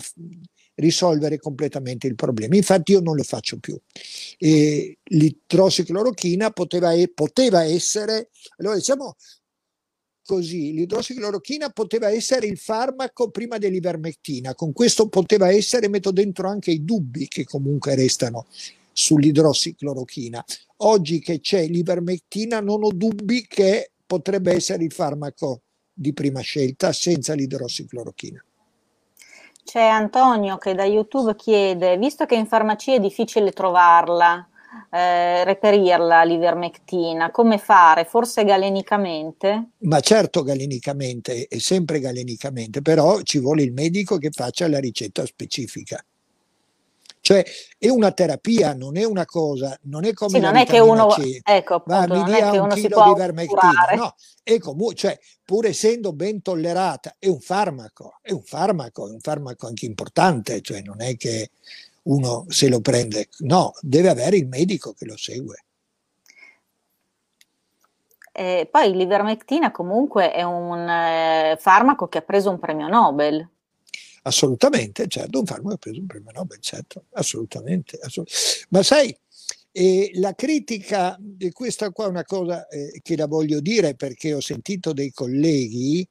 risolvere 0.78 1.38
completamente 1.38 2.08
il 2.08 2.16
problema. 2.16 2.56
Infatti 2.56 2.92
io 2.92 3.00
non 3.00 3.16
lo 3.16 3.24
faccio 3.24 3.58
più. 3.58 3.80
E 4.38 4.98
l'idrossiclorochina 5.04 6.52
poteva, 6.52 6.92
poteva 7.14 7.64
essere, 7.64 8.30
allora 8.58 8.76
diciamo 8.76 9.16
così, 10.28 10.74
l'idrossiclorochina 10.74 11.70
poteva 11.70 12.10
essere 12.10 12.48
il 12.48 12.58
farmaco 12.58 13.30
prima 13.30 13.58
dell'ivermectina, 13.58 14.56
con 14.56 14.74
questo 14.74 15.08
poteva 15.08 15.50
essere, 15.50 15.88
metto 15.88 16.12
dentro 16.12 16.50
anche 16.50 16.72
i 16.72 16.84
dubbi 16.84 17.28
che 17.28 17.46
comunque 17.46 17.96
restano 17.96 18.46
sull'idrossiclorochina. 18.92 20.44
Oggi 20.78 21.20
che 21.20 21.40
c'è 21.40 21.66
l'ivermectina 21.68 22.60
non 22.60 22.84
ho 22.84 22.92
dubbi 22.92 23.48
che 23.48 23.92
potrebbe 24.06 24.54
essere 24.54 24.84
il 24.84 24.92
farmaco 24.92 25.62
di 25.94 26.14
prima 26.14 26.42
scelta 26.42 26.92
senza 26.92 27.34
l'idrossiclorochina. 27.34 28.44
C'è 29.68 29.84
Antonio 29.84 30.58
che 30.58 30.74
da 30.76 30.86
YouTube 30.86 31.36
chiede, 31.36 31.98
visto 31.98 32.26
che 32.26 32.36
in 32.36 32.48
farmacia 32.48 32.94
è 32.94 33.02
difficile 33.02 33.52
trovarla, 33.52 34.48
eh, 34.90 35.44
reperirla 35.44 36.24
l'ivermectina, 36.24 37.32
come 37.32 37.58
fare? 37.58 38.06
Forse 38.06 38.46
galenicamente? 38.46 39.72
Ma 39.80 40.00
certo 40.00 40.44
galenicamente, 40.44 41.48
è 41.50 41.58
sempre 41.58 42.00
galenicamente, 42.00 42.82
però 42.82 43.20
ci 43.24 43.40
vuole 43.40 43.62
il 43.62 43.74
medico 43.74 44.18
che 44.18 44.30
faccia 44.32 44.70
la 44.70 44.80
ricetta 44.80 45.26
specifica. 45.26 46.02
Cioè 47.28 47.44
è 47.78 47.90
una 47.90 48.14
terapia, 48.14 48.74
non 48.74 48.96
è 48.96 49.04
una 49.04 49.26
cosa, 49.26 49.78
non 49.82 50.06
è 50.06 50.14
come 50.14 50.38
sì, 50.38 50.40
non 50.40 50.56
è 50.56 50.66
che 50.66 50.80
uno, 50.80 51.08
C. 51.08 51.42
ecco, 51.44 51.74
appunto, 51.74 52.08
Va, 52.08 52.24
mi 52.24 52.24
dia 52.24 52.62
un 52.62 52.70
chilo 52.70 53.04
di 53.04 53.20
vermectina, 53.20 53.86
no, 53.98 54.16
è 54.42 54.58
comunque, 54.60 54.96
cioè, 54.96 55.20
pur 55.44 55.66
essendo 55.66 56.14
ben 56.14 56.42
tollerata, 56.42 57.18
è 57.20 57.28
un 57.28 57.42
farmaco, 57.42 58.20
è 58.22 58.32
un 58.32 58.44
farmaco, 58.44 59.10
è 59.10 59.12
un 59.12 59.20
farmaco 59.20 59.68
anche 59.68 59.86
importante, 59.86 60.62
cioè 60.62 60.80
non 60.80 61.02
è 61.02 61.18
che 61.18 61.50
uno 62.04 62.46
se 62.48 62.70
lo 62.70 62.80
prende, 62.80 63.28
no, 63.40 63.74
deve 63.82 64.08
avere 64.08 64.38
il 64.38 64.48
medico 64.48 64.94
che 64.94 65.04
lo 65.04 65.18
segue. 65.18 65.66
Eh, 68.32 68.70
poi 68.72 68.96
l'ivermectina 68.96 69.72
comunque 69.72 70.32
è 70.32 70.44
un 70.44 70.88
eh, 70.88 71.58
farmaco 71.60 72.08
che 72.08 72.20
ha 72.20 72.22
preso 72.22 72.50
un 72.50 72.60
premio 72.60 72.88
Nobel. 72.88 73.50
Assolutamente, 74.28 75.08
certo, 75.08 75.40
un 75.40 75.46
farmaco 75.46 75.76
ha 75.76 75.78
preso 75.78 76.02
un 76.02 76.06
premio 76.06 76.32
Nobel, 76.34 76.60
certo, 76.60 77.06
assolutamente. 77.14 77.98
assolutamente. 78.02 78.68
Ma 78.70 78.84
sai, 78.84 79.18
eh, 79.72 80.12
la 80.16 80.34
critica, 80.36 81.18
e 81.38 81.52
questa 81.54 81.92
qua 81.92 82.06
è 82.06 82.10
una 82.10 82.26
cosa 82.26 82.68
eh, 82.68 83.00
che 83.02 83.16
la 83.16 83.26
voglio 83.26 83.62
dire 83.62 83.96
perché 83.96 84.34
ho 84.34 84.42
sentito 84.42 84.92
dei 84.92 85.12
colleghi, 85.12 86.06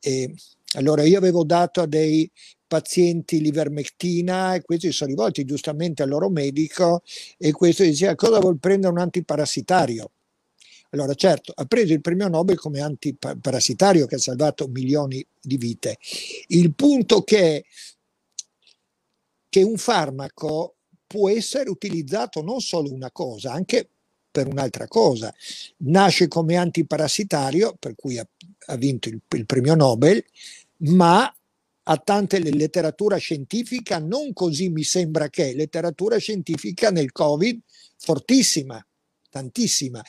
eh, 0.00 0.34
allora 0.74 1.04
io 1.04 1.18
avevo 1.18 1.44
dato 1.44 1.82
a 1.82 1.86
dei 1.86 2.28
pazienti 2.66 3.40
l'ivermectina 3.40 4.54
e 4.54 4.62
questi 4.62 4.90
sono 4.90 5.10
rivolti 5.10 5.44
giustamente 5.44 6.02
al 6.02 6.08
loro 6.08 6.30
medico 6.30 7.02
e 7.38 7.52
questo 7.52 7.84
diceva 7.84 8.16
cosa 8.16 8.40
vuol 8.40 8.58
prendere 8.58 8.92
un 8.92 8.98
antiparassitario? 8.98 10.10
Allora, 10.94 11.14
certo, 11.14 11.52
ha 11.54 11.64
preso 11.64 11.94
il 11.94 12.02
premio 12.02 12.28
Nobel 12.28 12.58
come 12.58 12.80
antiparassitario 12.80 14.06
che 14.06 14.16
ha 14.16 14.18
salvato 14.18 14.68
milioni 14.68 15.24
di 15.40 15.56
vite. 15.56 15.96
Il 16.48 16.74
punto 16.74 17.22
che, 17.22 17.64
che 19.48 19.62
un 19.62 19.78
farmaco 19.78 20.76
può 21.06 21.30
essere 21.30 21.70
utilizzato 21.70 22.42
non 22.42 22.60
solo 22.60 22.92
una 22.92 23.10
cosa, 23.10 23.52
anche 23.52 23.88
per 24.30 24.46
un'altra 24.48 24.86
cosa. 24.86 25.34
Nasce 25.78 26.28
come 26.28 26.56
antiparassitario, 26.56 27.74
per 27.78 27.94
cui 27.94 28.18
ha, 28.18 28.28
ha 28.66 28.76
vinto 28.76 29.08
il, 29.08 29.18
il 29.30 29.46
premio 29.46 29.74
Nobel, 29.74 30.22
ma 30.80 31.34
a 31.84 31.96
tante 31.96 32.38
letteratura 32.38 33.16
scientifica, 33.16 33.98
non 33.98 34.34
così 34.34 34.68
mi 34.68 34.82
sembra 34.82 35.30
che 35.30 35.54
letteratura 35.54 36.18
scientifica 36.18 36.90
nel 36.90 37.12
Covid 37.12 37.58
fortissima, 37.96 38.84
tantissima 39.30 40.02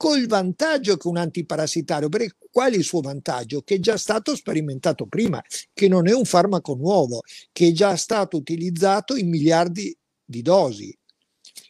col 0.00 0.26
vantaggio 0.26 0.96
che 0.96 1.08
un 1.08 1.18
antiparassitario, 1.18 2.08
perché 2.08 2.34
qual 2.50 2.72
è 2.72 2.76
il 2.76 2.84
suo 2.84 3.02
vantaggio? 3.02 3.60
Che 3.60 3.74
è 3.74 3.78
già 3.80 3.98
stato 3.98 4.34
sperimentato 4.34 5.04
prima, 5.04 5.44
che 5.74 5.88
non 5.88 6.08
è 6.08 6.14
un 6.14 6.24
farmaco 6.24 6.74
nuovo, 6.74 7.20
che 7.52 7.68
è 7.68 7.72
già 7.72 7.94
stato 7.96 8.38
utilizzato 8.38 9.14
in 9.14 9.28
miliardi 9.28 9.94
di 10.24 10.40
dosi. 10.40 10.96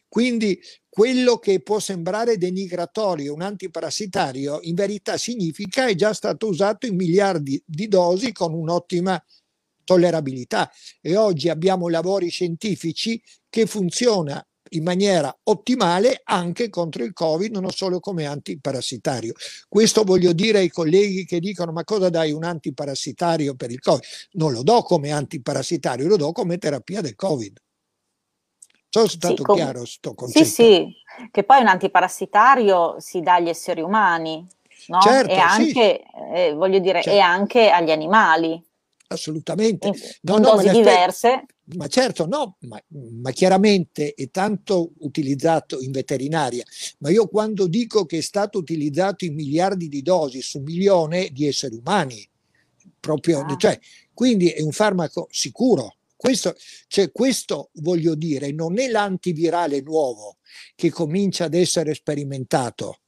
Quindi 0.06 0.60
quello 0.88 1.38
che 1.38 1.60
può 1.60 1.80
sembrare 1.80 2.38
denigratorio, 2.38 3.34
un 3.34 3.42
antiparassitario, 3.42 4.60
in 4.62 4.76
verità 4.76 5.16
significa 5.16 5.88
è 5.88 5.96
già 5.96 6.12
stato 6.12 6.46
usato 6.46 6.86
in 6.86 6.94
miliardi 6.94 7.60
di 7.66 7.88
dosi 7.88 8.30
con 8.30 8.54
un'ottima 8.54 9.20
tollerabilità. 9.82 10.70
E 11.00 11.16
oggi 11.16 11.48
abbiamo 11.48 11.88
lavori 11.88 12.28
scientifici 12.28 13.20
che 13.48 13.66
funziona 13.66 14.40
in 14.70 14.82
maniera 14.82 15.34
ottimale 15.44 16.20
anche 16.24 16.68
contro 16.68 17.04
il 17.04 17.12
Covid, 17.12 17.56
non 17.56 17.70
solo 17.70 18.00
come 18.00 18.26
antiparassitario. 18.26 19.32
Questo 19.68 20.04
voglio 20.04 20.32
dire 20.32 20.58
ai 20.58 20.68
colleghi 20.68 21.24
che 21.24 21.40
dicono 21.40 21.72
ma 21.72 21.84
cosa 21.84 22.08
dai 22.08 22.32
un 22.32 22.44
antiparassitario 22.44 23.54
per 23.54 23.70
il 23.70 23.80
Covid? 23.80 24.04
Non 24.32 24.52
lo 24.52 24.62
do 24.62 24.82
come 24.82 25.10
antiparassitario, 25.10 26.06
lo 26.06 26.16
do 26.16 26.32
come 26.32 26.58
terapia 26.58 27.00
del 27.00 27.14
Covid. 27.14 27.58
Sono 28.88 29.06
stato 29.06 29.36
sì, 29.36 29.42
com- 29.42 29.56
chiaro 29.56 29.84
sto 29.84 30.14
concetto? 30.14 30.44
Sì, 30.44 30.50
sì, 30.50 30.96
che 31.30 31.44
poi 31.44 31.60
un 31.60 31.68
antiparassitario 31.68 32.96
si 32.98 33.20
dà 33.20 33.34
agli 33.34 33.48
esseri 33.48 33.80
umani, 33.80 34.44
no? 34.88 35.00
Certo, 35.00 35.32
e 35.32 35.38
anche, 35.38 36.04
sì. 36.04 36.34
eh, 36.34 36.52
voglio 36.54 36.80
dire, 36.80 37.00
certo. 37.00 37.16
e 37.16 37.20
anche 37.20 37.70
agli 37.70 37.92
animali 37.92 38.60
assolutamente. 39.12 39.88
In, 39.88 39.94
no, 40.22 40.38
no, 40.38 40.54
dosi 40.56 40.70
diverse. 40.70 41.44
Ma 41.76 41.86
certo, 41.86 42.26
no, 42.26 42.56
ma, 42.60 42.82
ma, 43.20 43.30
chiaramente 43.30 44.14
è 44.14 44.28
tanto 44.30 44.92
utilizzato 45.00 45.80
in 45.80 45.92
veterinaria, 45.92 46.64
ma 46.98 47.10
io 47.10 47.28
quando 47.28 47.68
dico 47.68 48.06
che 48.06 48.18
è 48.18 48.22
stato 48.22 48.58
utilizzato 48.58 49.24
in 49.24 49.34
miliardi 49.34 49.88
di 49.88 50.02
dosi 50.02 50.42
su 50.42 50.58
milione 50.60 51.28
di 51.30 51.46
esseri 51.46 51.76
umani, 51.76 52.28
proprio, 52.98 53.40
ah. 53.42 53.56
cioè, 53.56 53.78
quindi 54.12 54.48
è 54.48 54.62
un 54.62 54.72
farmaco 54.72 55.28
sicuro. 55.30 55.96
Questo, 56.16 56.54
cioè, 56.88 57.12
questo 57.12 57.70
voglio 57.74 58.14
dire, 58.14 58.52
non 58.52 58.78
è 58.78 58.88
l'antivirale 58.88 59.80
nuovo 59.80 60.38
che 60.74 60.90
comincia 60.90 61.44
ad 61.44 61.54
essere 61.54 61.94
sperimentato, 61.94 62.98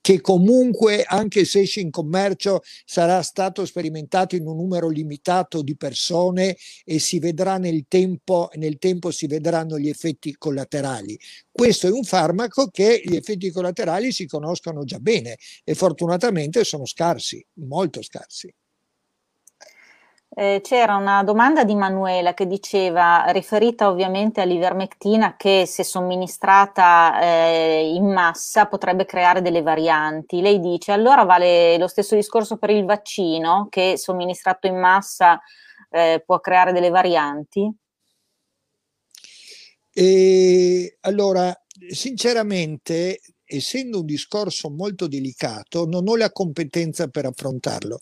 che 0.00 0.20
comunque, 0.20 1.02
anche 1.04 1.44
se 1.44 1.60
esce 1.60 1.80
in 1.80 1.90
commercio, 1.90 2.62
sarà 2.84 3.22
stato 3.22 3.64
sperimentato 3.64 4.36
in 4.36 4.46
un 4.46 4.56
numero 4.56 4.88
limitato 4.88 5.62
di 5.62 5.76
persone 5.76 6.56
e 6.84 6.98
si 6.98 7.18
vedrà 7.18 7.58
nel 7.58 7.84
tempo, 7.88 8.50
nel 8.54 8.78
tempo 8.78 9.10
si 9.10 9.26
vedranno 9.26 9.78
gli 9.78 9.88
effetti 9.88 10.34
collaterali. 10.36 11.18
Questo 11.50 11.86
è 11.86 11.90
un 11.90 12.04
farmaco 12.04 12.68
che 12.68 13.02
gli 13.04 13.16
effetti 13.16 13.50
collaterali 13.50 14.12
si 14.12 14.26
conoscono 14.26 14.84
già 14.84 14.98
bene 14.98 15.36
e 15.64 15.74
fortunatamente 15.74 16.64
sono 16.64 16.86
scarsi, 16.86 17.44
molto 17.54 18.02
scarsi. 18.02 18.52
Eh, 20.34 20.60
c'era 20.62 20.96
una 20.96 21.22
domanda 21.22 21.62
di 21.62 21.74
Manuela 21.74 22.32
che 22.32 22.46
diceva, 22.46 23.24
riferita 23.28 23.88
ovviamente 23.88 24.40
all'ivermectina, 24.40 25.36
che 25.36 25.64
se 25.66 25.84
somministrata 25.84 27.20
eh, 27.20 27.92
in 27.94 28.10
massa 28.10 28.66
potrebbe 28.66 29.04
creare 29.04 29.42
delle 29.42 29.60
varianti. 29.60 30.40
Lei 30.40 30.58
dice, 30.58 30.92
allora 30.92 31.24
vale 31.24 31.76
lo 31.76 31.86
stesso 31.86 32.14
discorso 32.14 32.56
per 32.56 32.70
il 32.70 32.86
vaccino, 32.86 33.66
che 33.68 33.98
somministrato 33.98 34.66
in 34.66 34.78
massa 34.78 35.38
eh, 35.90 36.22
può 36.24 36.40
creare 36.40 36.72
delle 36.72 36.88
varianti? 36.88 37.70
E, 39.92 40.96
allora, 41.00 41.54
sinceramente, 41.90 43.20
essendo 43.56 44.00
un 44.00 44.06
discorso 44.06 44.70
molto 44.70 45.06
delicato, 45.06 45.86
non 45.86 46.08
ho 46.08 46.16
la 46.16 46.30
competenza 46.30 47.08
per 47.08 47.26
affrontarlo. 47.26 48.00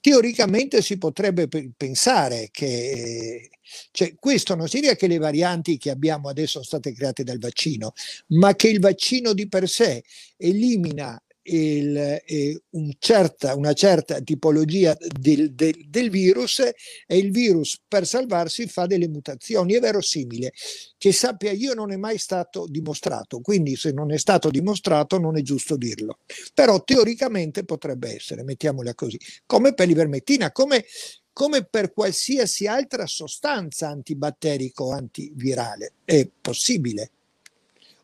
Teoricamente 0.00 0.82
si 0.82 0.98
potrebbe 0.98 1.48
pensare 1.76 2.48
che 2.50 3.48
cioè, 3.90 4.14
questo 4.18 4.54
non 4.54 4.68
significa 4.68 4.94
che 4.94 5.06
le 5.06 5.18
varianti 5.18 5.78
che 5.78 5.90
abbiamo 5.90 6.28
adesso 6.28 6.62
sono 6.62 6.64
state 6.64 6.92
create 6.92 7.24
dal 7.24 7.38
vaccino, 7.38 7.92
ma 8.28 8.54
che 8.54 8.68
il 8.68 8.80
vaccino 8.80 9.32
di 9.32 9.48
per 9.48 9.68
sé 9.68 10.04
elimina 10.36 11.20
il, 11.44 11.96
eh, 12.24 12.62
un 12.70 12.92
certa, 12.98 13.54
una 13.54 13.72
certa 13.72 14.20
tipologia 14.20 14.96
del, 14.98 15.52
del, 15.52 15.86
del, 15.88 16.08
virus 16.08 16.60
e 16.60 17.18
il 17.18 17.30
virus 17.30 17.80
per 17.86 18.06
salvarsi 18.06 18.66
fa 18.66 18.86
delle 18.86 19.08
mutazioni. 19.08 19.74
È 19.74 19.80
verosimile. 19.80 20.52
Che 20.96 21.12
sappia 21.12 21.52
io 21.52 21.74
non 21.74 21.92
è 21.92 21.96
mai 21.96 22.18
stato 22.18 22.66
dimostrato, 22.66 23.40
quindi 23.40 23.76
se 23.76 23.92
non 23.92 24.12
è 24.12 24.18
stato 24.18 24.48
dimostrato 24.48 25.18
non 25.18 25.36
è 25.36 25.42
giusto 25.42 25.76
dirlo. 25.76 26.20
Però 26.54 26.82
teoricamente 26.82 27.64
potrebbe 27.64 28.14
essere, 28.14 28.42
mettiamola 28.42 28.94
così, 28.94 29.18
come 29.44 29.74
per 29.74 29.86
l'ivermectina, 29.88 30.50
come, 30.52 30.84
come 31.32 31.64
per 31.64 31.92
qualsiasi 31.92 32.66
altra 32.66 33.06
sostanza 33.06 33.88
antibatterico 33.88 34.84
o 34.84 34.92
antivirale. 34.92 35.92
È 36.04 36.26
possibile. 36.40 37.10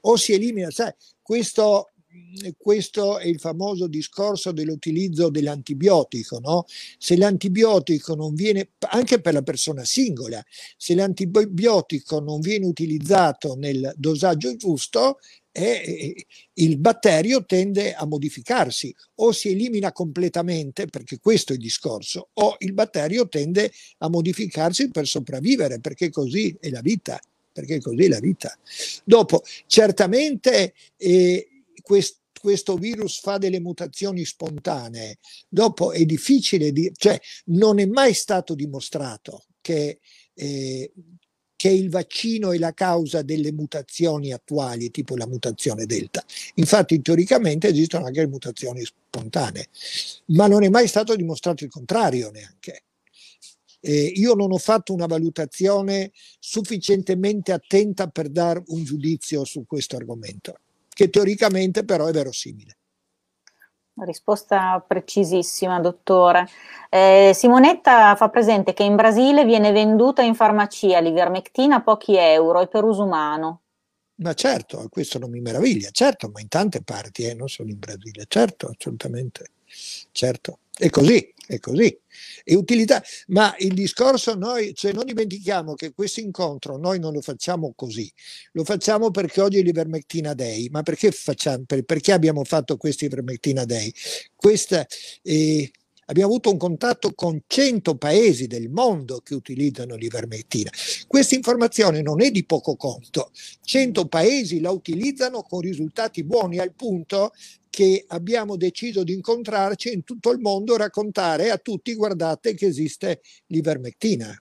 O 0.02 0.16
si 0.16 0.32
elimina, 0.32 0.70
sai, 0.70 0.92
questo 1.22 1.89
questo 2.56 3.18
è 3.18 3.26
il 3.26 3.38
famoso 3.38 3.86
discorso 3.86 4.52
dell'utilizzo 4.52 5.30
dell'antibiotico, 5.30 6.38
no? 6.38 6.64
Se 6.98 7.16
l'antibiotico 7.16 8.14
non 8.14 8.34
viene, 8.34 8.70
anche 8.90 9.20
per 9.20 9.34
la 9.34 9.42
persona 9.42 9.84
singola, 9.84 10.44
se 10.76 10.94
l'antibiotico 10.94 12.20
non 12.20 12.40
viene 12.40 12.66
utilizzato 12.66 13.54
nel 13.56 13.92
dosaggio 13.96 14.56
giusto, 14.56 15.18
eh, 15.52 16.26
il 16.54 16.78
batterio 16.78 17.44
tende 17.44 17.92
a 17.94 18.06
modificarsi 18.06 18.94
o 19.16 19.32
si 19.32 19.50
elimina 19.50 19.92
completamente, 19.92 20.86
perché 20.86 21.18
questo 21.18 21.52
è 21.52 21.56
il 21.56 21.62
discorso, 21.62 22.28
o 22.34 22.56
il 22.58 22.72
batterio 22.72 23.28
tende 23.28 23.70
a 23.98 24.08
modificarsi 24.08 24.90
per 24.90 25.06
sopravvivere, 25.06 25.80
perché 25.80 26.10
così 26.10 26.56
è 26.60 26.70
la 26.70 26.80
vita 26.80 27.20
perché 27.52 27.80
così 27.80 28.04
è 28.04 28.08
la 28.08 28.20
vita. 28.20 28.56
Dopo, 29.04 29.42
certamente 29.66 30.72
eh, 30.96 31.49
quest, 31.82 32.20
questo 32.40 32.76
virus 32.76 33.20
fa 33.20 33.38
delle 33.38 33.60
mutazioni 33.60 34.24
spontanee, 34.24 35.18
dopo 35.48 35.92
è 35.92 36.04
difficile, 36.04 36.72
di, 36.72 36.90
cioè 36.96 37.20
non 37.46 37.78
è 37.78 37.86
mai 37.86 38.14
stato 38.14 38.54
dimostrato 38.54 39.44
che, 39.60 40.00
eh, 40.34 40.92
che 41.54 41.68
il 41.68 41.90
vaccino 41.90 42.52
è 42.52 42.58
la 42.58 42.72
causa 42.72 43.20
delle 43.20 43.52
mutazioni 43.52 44.32
attuali, 44.32 44.90
tipo 44.90 45.16
la 45.16 45.26
mutazione 45.26 45.84
delta. 45.84 46.24
Infatti 46.54 47.02
teoricamente 47.02 47.68
esistono 47.68 48.06
anche 48.06 48.20
le 48.20 48.28
mutazioni 48.28 48.82
spontanee, 48.82 49.68
ma 50.26 50.46
non 50.46 50.62
è 50.64 50.70
mai 50.70 50.88
stato 50.88 51.14
dimostrato 51.14 51.64
il 51.64 51.70
contrario 51.70 52.30
neanche. 52.30 52.84
Eh, 53.82 54.12
io 54.14 54.34
non 54.34 54.52
ho 54.52 54.58
fatto 54.58 54.92
una 54.92 55.06
valutazione 55.06 56.12
sufficientemente 56.38 57.52
attenta 57.52 58.08
per 58.08 58.28
dare 58.28 58.62
un 58.68 58.84
giudizio 58.84 59.44
su 59.44 59.64
questo 59.66 59.96
argomento 59.96 60.58
che 60.94 61.10
teoricamente 61.10 61.84
però 61.84 62.06
è 62.06 62.12
verosimile. 62.12 62.76
Risposta 63.94 64.82
precisissima, 64.86 65.78
dottore. 65.80 66.48
Eh, 66.88 67.32
Simonetta 67.34 68.14
fa 68.16 68.28
presente 68.28 68.72
che 68.72 68.82
in 68.82 68.96
Brasile 68.96 69.44
viene 69.44 69.72
venduta 69.72 70.22
in 70.22 70.34
farmacia 70.34 71.00
l'ivermectina 71.00 71.76
a 71.76 71.82
pochi 71.82 72.16
euro 72.16 72.60
e 72.60 72.68
per 72.68 72.84
uso 72.84 73.04
umano. 73.04 73.62
Ma 74.20 74.34
certo, 74.34 74.86
questo 74.90 75.18
non 75.18 75.30
mi 75.30 75.40
meraviglia, 75.40 75.90
certo, 75.90 76.30
ma 76.32 76.40
in 76.40 76.48
tante 76.48 76.82
parti, 76.82 77.24
eh, 77.24 77.34
non 77.34 77.48
solo 77.48 77.70
in 77.70 77.78
Brasile, 77.78 78.24
certo, 78.28 78.70
assolutamente, 78.74 79.52
certo. 80.12 80.58
È 80.74 80.88
così, 80.90 81.32
è 81.50 81.58
così. 81.58 81.98
È 82.44 82.54
utilità, 82.54 83.02
ma 83.28 83.54
il 83.58 83.74
discorso 83.74 84.34
noi, 84.34 84.72
cioè 84.74 84.92
non 84.92 85.04
dimentichiamo 85.04 85.74
che 85.74 85.92
questo 85.92 86.20
incontro 86.20 86.76
noi 86.76 87.00
non 87.00 87.12
lo 87.12 87.20
facciamo 87.20 87.72
così, 87.74 88.10
lo 88.52 88.62
facciamo 88.62 89.10
perché 89.10 89.40
oggi 89.40 89.58
è 89.58 89.62
l'Ivermectina 89.62 90.32
Day, 90.32 90.68
ma 90.70 90.82
perché, 90.82 91.10
facciamo, 91.10 91.64
perché 91.66 92.12
abbiamo 92.12 92.44
fatto 92.44 92.76
questo 92.76 93.04
Ivermectina 93.04 93.64
Day? 93.64 93.92
Questa, 94.36 94.86
eh, 95.22 95.70
abbiamo 96.06 96.30
avuto 96.30 96.52
un 96.52 96.56
contatto 96.56 97.12
con 97.14 97.42
100 97.44 97.96
paesi 97.96 98.46
del 98.46 98.68
mondo 98.68 99.20
che 99.20 99.34
utilizzano 99.34 99.96
l'ivermectina. 99.96 100.70
Questa 101.08 101.34
informazione 101.34 102.00
non 102.00 102.22
è 102.22 102.30
di 102.30 102.44
poco 102.44 102.76
conto. 102.76 103.30
100 103.62 104.06
paesi 104.06 104.60
la 104.60 104.70
utilizzano 104.70 105.42
con 105.42 105.60
risultati 105.60 106.22
buoni 106.22 106.58
al 106.58 106.74
punto 106.74 107.32
che 107.70 108.04
abbiamo 108.08 108.56
deciso 108.56 109.04
di 109.04 109.14
incontrarci 109.14 109.92
in 109.92 110.04
tutto 110.04 110.30
il 110.32 110.40
mondo, 110.40 110.76
raccontare 110.76 111.50
a 111.50 111.56
tutti, 111.56 111.94
guardate 111.94 112.54
che 112.54 112.66
esiste 112.66 113.22
l'ivermectina. 113.46 114.36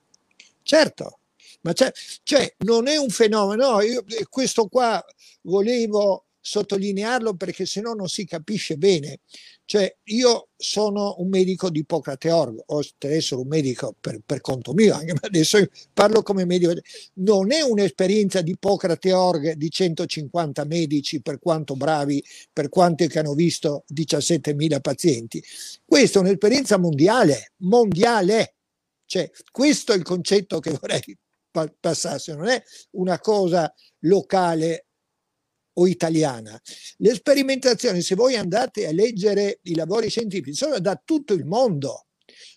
Certo, 0.62 1.20
ma 1.62 1.72
cioè, 1.72 2.54
non 2.58 2.88
è 2.88 2.96
un 2.96 3.08
fenomeno, 3.08 3.80
io 3.80 4.04
questo 4.28 4.66
qua 4.66 5.02
volevo 5.42 6.26
sottolinearlo 6.40 7.34
perché 7.34 7.66
se 7.66 7.80
no 7.80 7.92
non 7.92 8.08
si 8.08 8.24
capisce 8.24 8.76
bene. 8.76 9.20
Cioè, 9.64 9.98
io 10.04 10.48
sono 10.56 11.14
un 11.18 11.28
medico 11.28 11.70
di 11.70 11.80
Ippocrate 11.80 12.30
Org, 12.30 12.60
o 12.66 12.82
essere 12.98 13.40
un 13.40 13.46
medico 13.46 13.94
per, 14.00 14.20
per, 14.26 14.40
conto 14.40 14.72
mio, 14.72 14.94
anche 14.94 15.14
adesso 15.22 15.64
parlo 15.92 16.22
come 16.22 16.44
medico. 16.44 16.72
Non 17.14 17.52
è 17.52 17.60
un'esperienza 17.60 18.40
di 18.40 18.52
Ippocrate 18.52 19.12
Org 19.12 19.52
di 19.52 19.70
150 19.70 20.64
medici, 20.64 21.22
per 21.22 21.38
quanto 21.38 21.76
bravi, 21.76 22.24
per 22.52 22.68
quanti 22.68 23.06
che 23.06 23.20
hanno 23.20 23.34
visto 23.34 23.84
17.000 23.94 24.80
pazienti. 24.80 25.42
Questa 25.84 26.18
è 26.18 26.22
un'esperienza 26.22 26.76
mondiale, 26.76 27.52
mondiale. 27.58 28.54
Cioè, 29.06 29.30
questo 29.52 29.92
è 29.92 29.96
il 29.96 30.02
concetto 30.02 30.58
che 30.58 30.70
vorrei 30.80 31.16
passasse, 31.78 32.34
non 32.34 32.48
è 32.48 32.62
una 32.92 33.18
cosa 33.18 33.72
locale 34.00 34.86
o 35.74 35.86
italiana. 35.86 36.60
Le 36.96 37.14
sperimentazioni, 37.14 38.02
se 38.02 38.14
voi 38.14 38.36
andate 38.36 38.86
a 38.86 38.92
leggere 38.92 39.60
i 39.62 39.74
lavori 39.74 40.08
scientifici, 40.08 40.56
sono 40.56 40.78
da 40.78 41.00
tutto 41.02 41.32
il 41.32 41.44
mondo. 41.44 42.06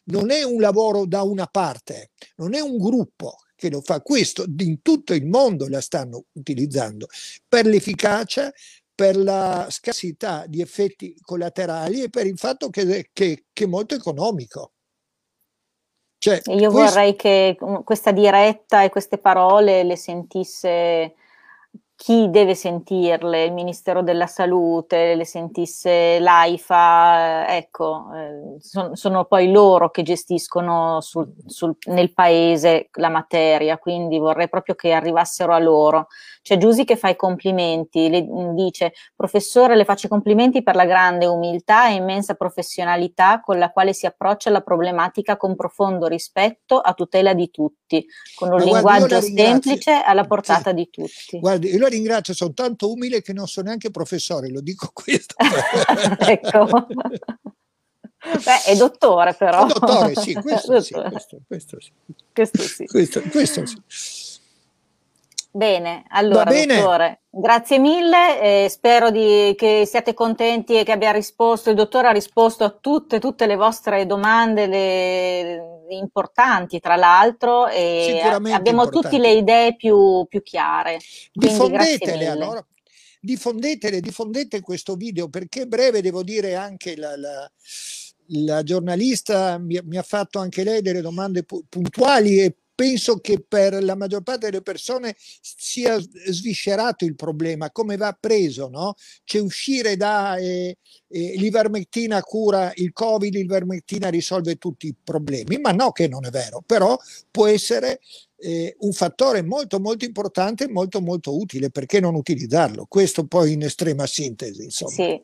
Non 0.05 0.32
è 0.32 0.43
un 0.43 0.59
lavoro 0.59 1.05
da 1.05 1.22
una 1.24 1.47
parte, 1.47 2.11
non 2.36 2.53
è 2.53 2.59
un 2.59 2.78
gruppo 2.78 3.38
che 3.55 3.70
lo 3.70 3.82
fa 3.82 4.01
questo, 4.01 4.45
in 4.57 4.82
tutto 4.82 5.14
il 5.14 5.26
mondo 5.26 5.68
la 5.70 5.80
stanno 5.80 6.26
utilizzando 6.34 7.07
per 7.47 7.66
l'efficacia, 7.66 8.51
per 8.93 9.16
la 9.16 9.68
scarsità 9.70 10.45
di 10.47 10.61
effetti 10.61 11.16
collaterali 11.22 12.03
e 12.03 12.09
per 12.09 12.28
il 12.28 12.38
fatto 12.38 12.70
che, 12.70 13.09
che, 13.14 13.45
che 13.51 13.64
è 13.64 13.68
molto 13.68 13.95
economico. 13.95 14.74
Cioè, 16.18 16.41
Io 16.45 16.72
questo... 16.72 16.93
vorrei 16.93 17.16
che 17.16 17.57
questa 17.84 18.11
diretta 18.11 18.84
e 18.84 18.89
queste 18.89 19.18
parole 19.18 19.84
le 19.84 19.97
sentisse 19.97 21.16
chi 22.04 22.30
deve 22.30 22.54
sentirle, 22.54 23.45
il 23.45 23.54
Ministero 23.54 24.04
della 24.04 24.28
Salute, 24.28 25.16
le 25.16 25.24
sentisse 25.24 26.20
l'AIFA, 26.20 27.47
eh, 27.47 27.56
ecco, 27.56 28.08
eh, 28.14 28.60
son, 28.60 28.93
sono 28.97 29.24
poi 29.24 29.49
loro 29.49 29.89
che 29.89 30.04
gestiscono 30.04 30.99
sul, 30.99 31.34
sul, 31.45 31.78
nel 31.86 32.12
paese 32.12 32.89
la 32.95 33.08
materia, 33.08 33.78
quindi 33.78 34.20
vorrei 34.20 34.49
proprio 34.49 34.76
che 34.76 34.91
arrivassero 34.91 35.54
a 35.54 35.60
loro. 35.60 36.08
C'è 36.41 36.58
Giusy 36.58 36.84
che 36.84 36.97
fa 36.97 37.08
i 37.08 37.16
complimenti, 37.16 38.10
le, 38.10 38.28
dice, 38.54 38.91
professore 39.16 39.78
le 39.78 39.86
faccio 39.86 40.08
i 40.08 40.10
complimenti 40.10 40.62
per 40.62 40.76
la 40.76 40.84
grande 40.84 41.26
umiltà 41.26 41.88
e 41.88 41.93
immensa 41.93 42.34
professionalità 42.34 43.39
con 43.39 43.58
la 43.58 43.72
quale 43.72 43.93
si 43.93 44.06
approccia 44.06 44.49
la 44.49 44.60
problematica 44.60 45.38
con 45.38 45.56
profondo 45.56 46.08
rispetto 46.08 46.80
a 46.80 46.91
tutela 46.91 47.34
di 47.34 47.49
tutti, 47.49 48.06
con 48.36 48.49
un 48.49 48.58
Ma 48.58 48.64
linguaggio 48.66 49.08
guardi, 49.08 49.34
semplice 49.38 50.01
alla 50.06 50.26
portata 50.26 50.72
sì. 50.72 50.76
di 50.76 50.89
tutti. 50.89 51.39
Guardi, 51.39 51.70
io 51.70 51.80
la 51.80 51.91
ringrazio, 51.94 52.34
sono 52.34 52.54
tanto 52.54 52.91
umile 52.91 53.22
che 53.22 53.34
non 53.34 53.48
sono 53.48 53.68
neanche 53.68 53.91
professore, 53.91 54.50
lo 54.50 54.62
dico 54.62 54.89
questo. 54.94 55.36
ecco. 56.20 56.88
Beh, 58.24 58.64
è 58.66 58.76
dottore 58.76 59.34
però. 59.34 59.66
È 59.66 59.68
dottore, 59.68 60.16
sì, 60.16 60.34
questo, 60.41 60.80
sì, 60.82 60.94
questo, 60.94 61.39
questo 61.46 61.78
sì. 61.80 61.91
Questo 62.32 62.62
sì. 62.62 62.86
Questo, 62.86 63.22
questo 63.22 63.66
sì. 63.66 64.41
Bene, 65.56 66.06
allora 66.10 66.46
bene. 66.46 66.78
dottore, 66.78 67.22
grazie 67.30 67.78
mille, 67.78 68.64
eh, 68.64 68.70
spero 68.70 69.12
di, 69.12 69.54
che 69.56 69.84
siate 69.86 70.16
contenti 70.16 70.80
e 70.80 70.84
che 70.84 70.91
abbia 70.91 71.12
risposto, 71.12 71.70
il 71.70 71.76
dottore 71.76 72.08
ha 72.08 72.12
risposto 72.12 72.64
a 72.64 72.72
tutte, 72.72 73.20
tutte 73.20 73.46
le 73.46 73.56
vostre 73.56 74.08
domande 74.08 74.66
le, 74.66 75.72
importanti 75.96 76.80
tra 76.80 76.96
l'altro 76.96 77.68
e 77.68 78.20
abbiamo 78.52 78.89
tutte 78.89 79.18
le 79.18 79.34
idee 79.34 79.76
più, 79.76 80.26
più 80.28 80.41
chiare. 80.41 81.00
Diffondetele 81.32 82.28
allora, 82.28 82.66
diffondetele, 83.20 84.00
diffondete 84.00 84.62
questo 84.62 84.96
video 84.96 85.30
perché 85.30 85.66
breve, 85.66 86.02
devo 86.02 86.24
dire 86.24 86.56
anche 86.56 86.96
la, 86.96 87.18
la 87.18 87.52
la 88.28 88.64
giornalista 88.64 89.58
mi, 89.58 89.80
mi, 89.84 89.98
ha 89.98 90.04
fatto 90.04 90.39
anche 90.39 90.64
lei 90.64 90.82
delle 90.82 91.02
domande 91.02 91.44
pu- 91.44 91.66
puntuali 91.68 92.39
e 92.39 92.56
penso 92.76 93.19
che 93.19 93.43
per 93.47 93.84
la 93.84 93.95
maggior 93.95 94.21
parte 94.24 94.49
delle 94.49 94.61
persone 94.61 95.15
sia 95.17 95.99
sviscerato 95.99 97.05
il 97.05 97.15
problema, 97.15 97.71
come 97.71 97.97
va 97.97 98.15
preso, 98.19 98.69
no? 98.69 98.95
C'è 99.24 99.39
uscire 99.39 99.95
da 99.95 100.38
eh, 100.38 100.78
eh, 101.07 101.34
l'ivermectina 101.38 102.21
cura 102.21 102.71
il 102.76 102.91
covid, 102.91 103.34
l'ivermectina 103.34 104.09
risolve 104.09 104.55
tutti 104.55 104.88
i 104.88 104.95
problemi, 105.01 105.57
ma 105.59 105.71
no 105.71 105.91
che 105.91 106.07
non 106.07 106.26
è 106.26 106.30
vero, 106.30 106.63
però 106.65 106.97
può 107.30 107.47
essere 107.47 107.99
eh, 108.38 108.76
un 108.80 108.91
fattore 108.91 109.43
molto 109.43 109.80
molto 109.80 110.05
importante, 110.05 110.67
molto 110.67 111.01
molto 111.01 111.38
utile, 111.38 111.69
perché 111.69 111.99
non 111.99 112.15
utilizzarlo? 112.15 112.86
Questo 112.88 113.26
poi 113.26 113.53
in 113.53 113.63
estrema 113.63 114.05
sintesi, 114.05 114.63
insomma. 114.63 114.91
Sì. 114.91 115.21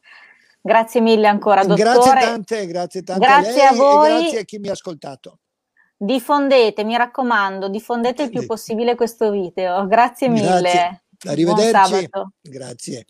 Grazie 0.61 0.99
mille 0.99 1.27
ancora, 1.27 1.63
dottore. 1.63 1.81
Grazie 1.81 2.11
tante, 2.19 2.67
grazie 2.67 3.03
tante 3.03 3.25
grazie 3.25 3.63
a, 3.63 3.69
a 3.69 3.73
voi. 3.73 4.09
grazie 4.09 4.39
a 4.39 4.43
chi 4.43 4.59
mi 4.59 4.67
ha 4.67 4.73
ascoltato. 4.73 5.39
Diffondete, 6.01 6.85
mi 6.85 6.95
raccomando, 6.95 7.67
diffondete 7.67 8.23
il 8.23 8.29
più 8.29 8.45
possibile 8.45 8.95
questo 8.95 9.31
video. 9.31 9.85
Grazie 9.85 10.29
mille. 10.29 10.61
Grazie. 10.61 11.01
Arrivederci. 11.25 12.09
Grazie. 12.41 13.05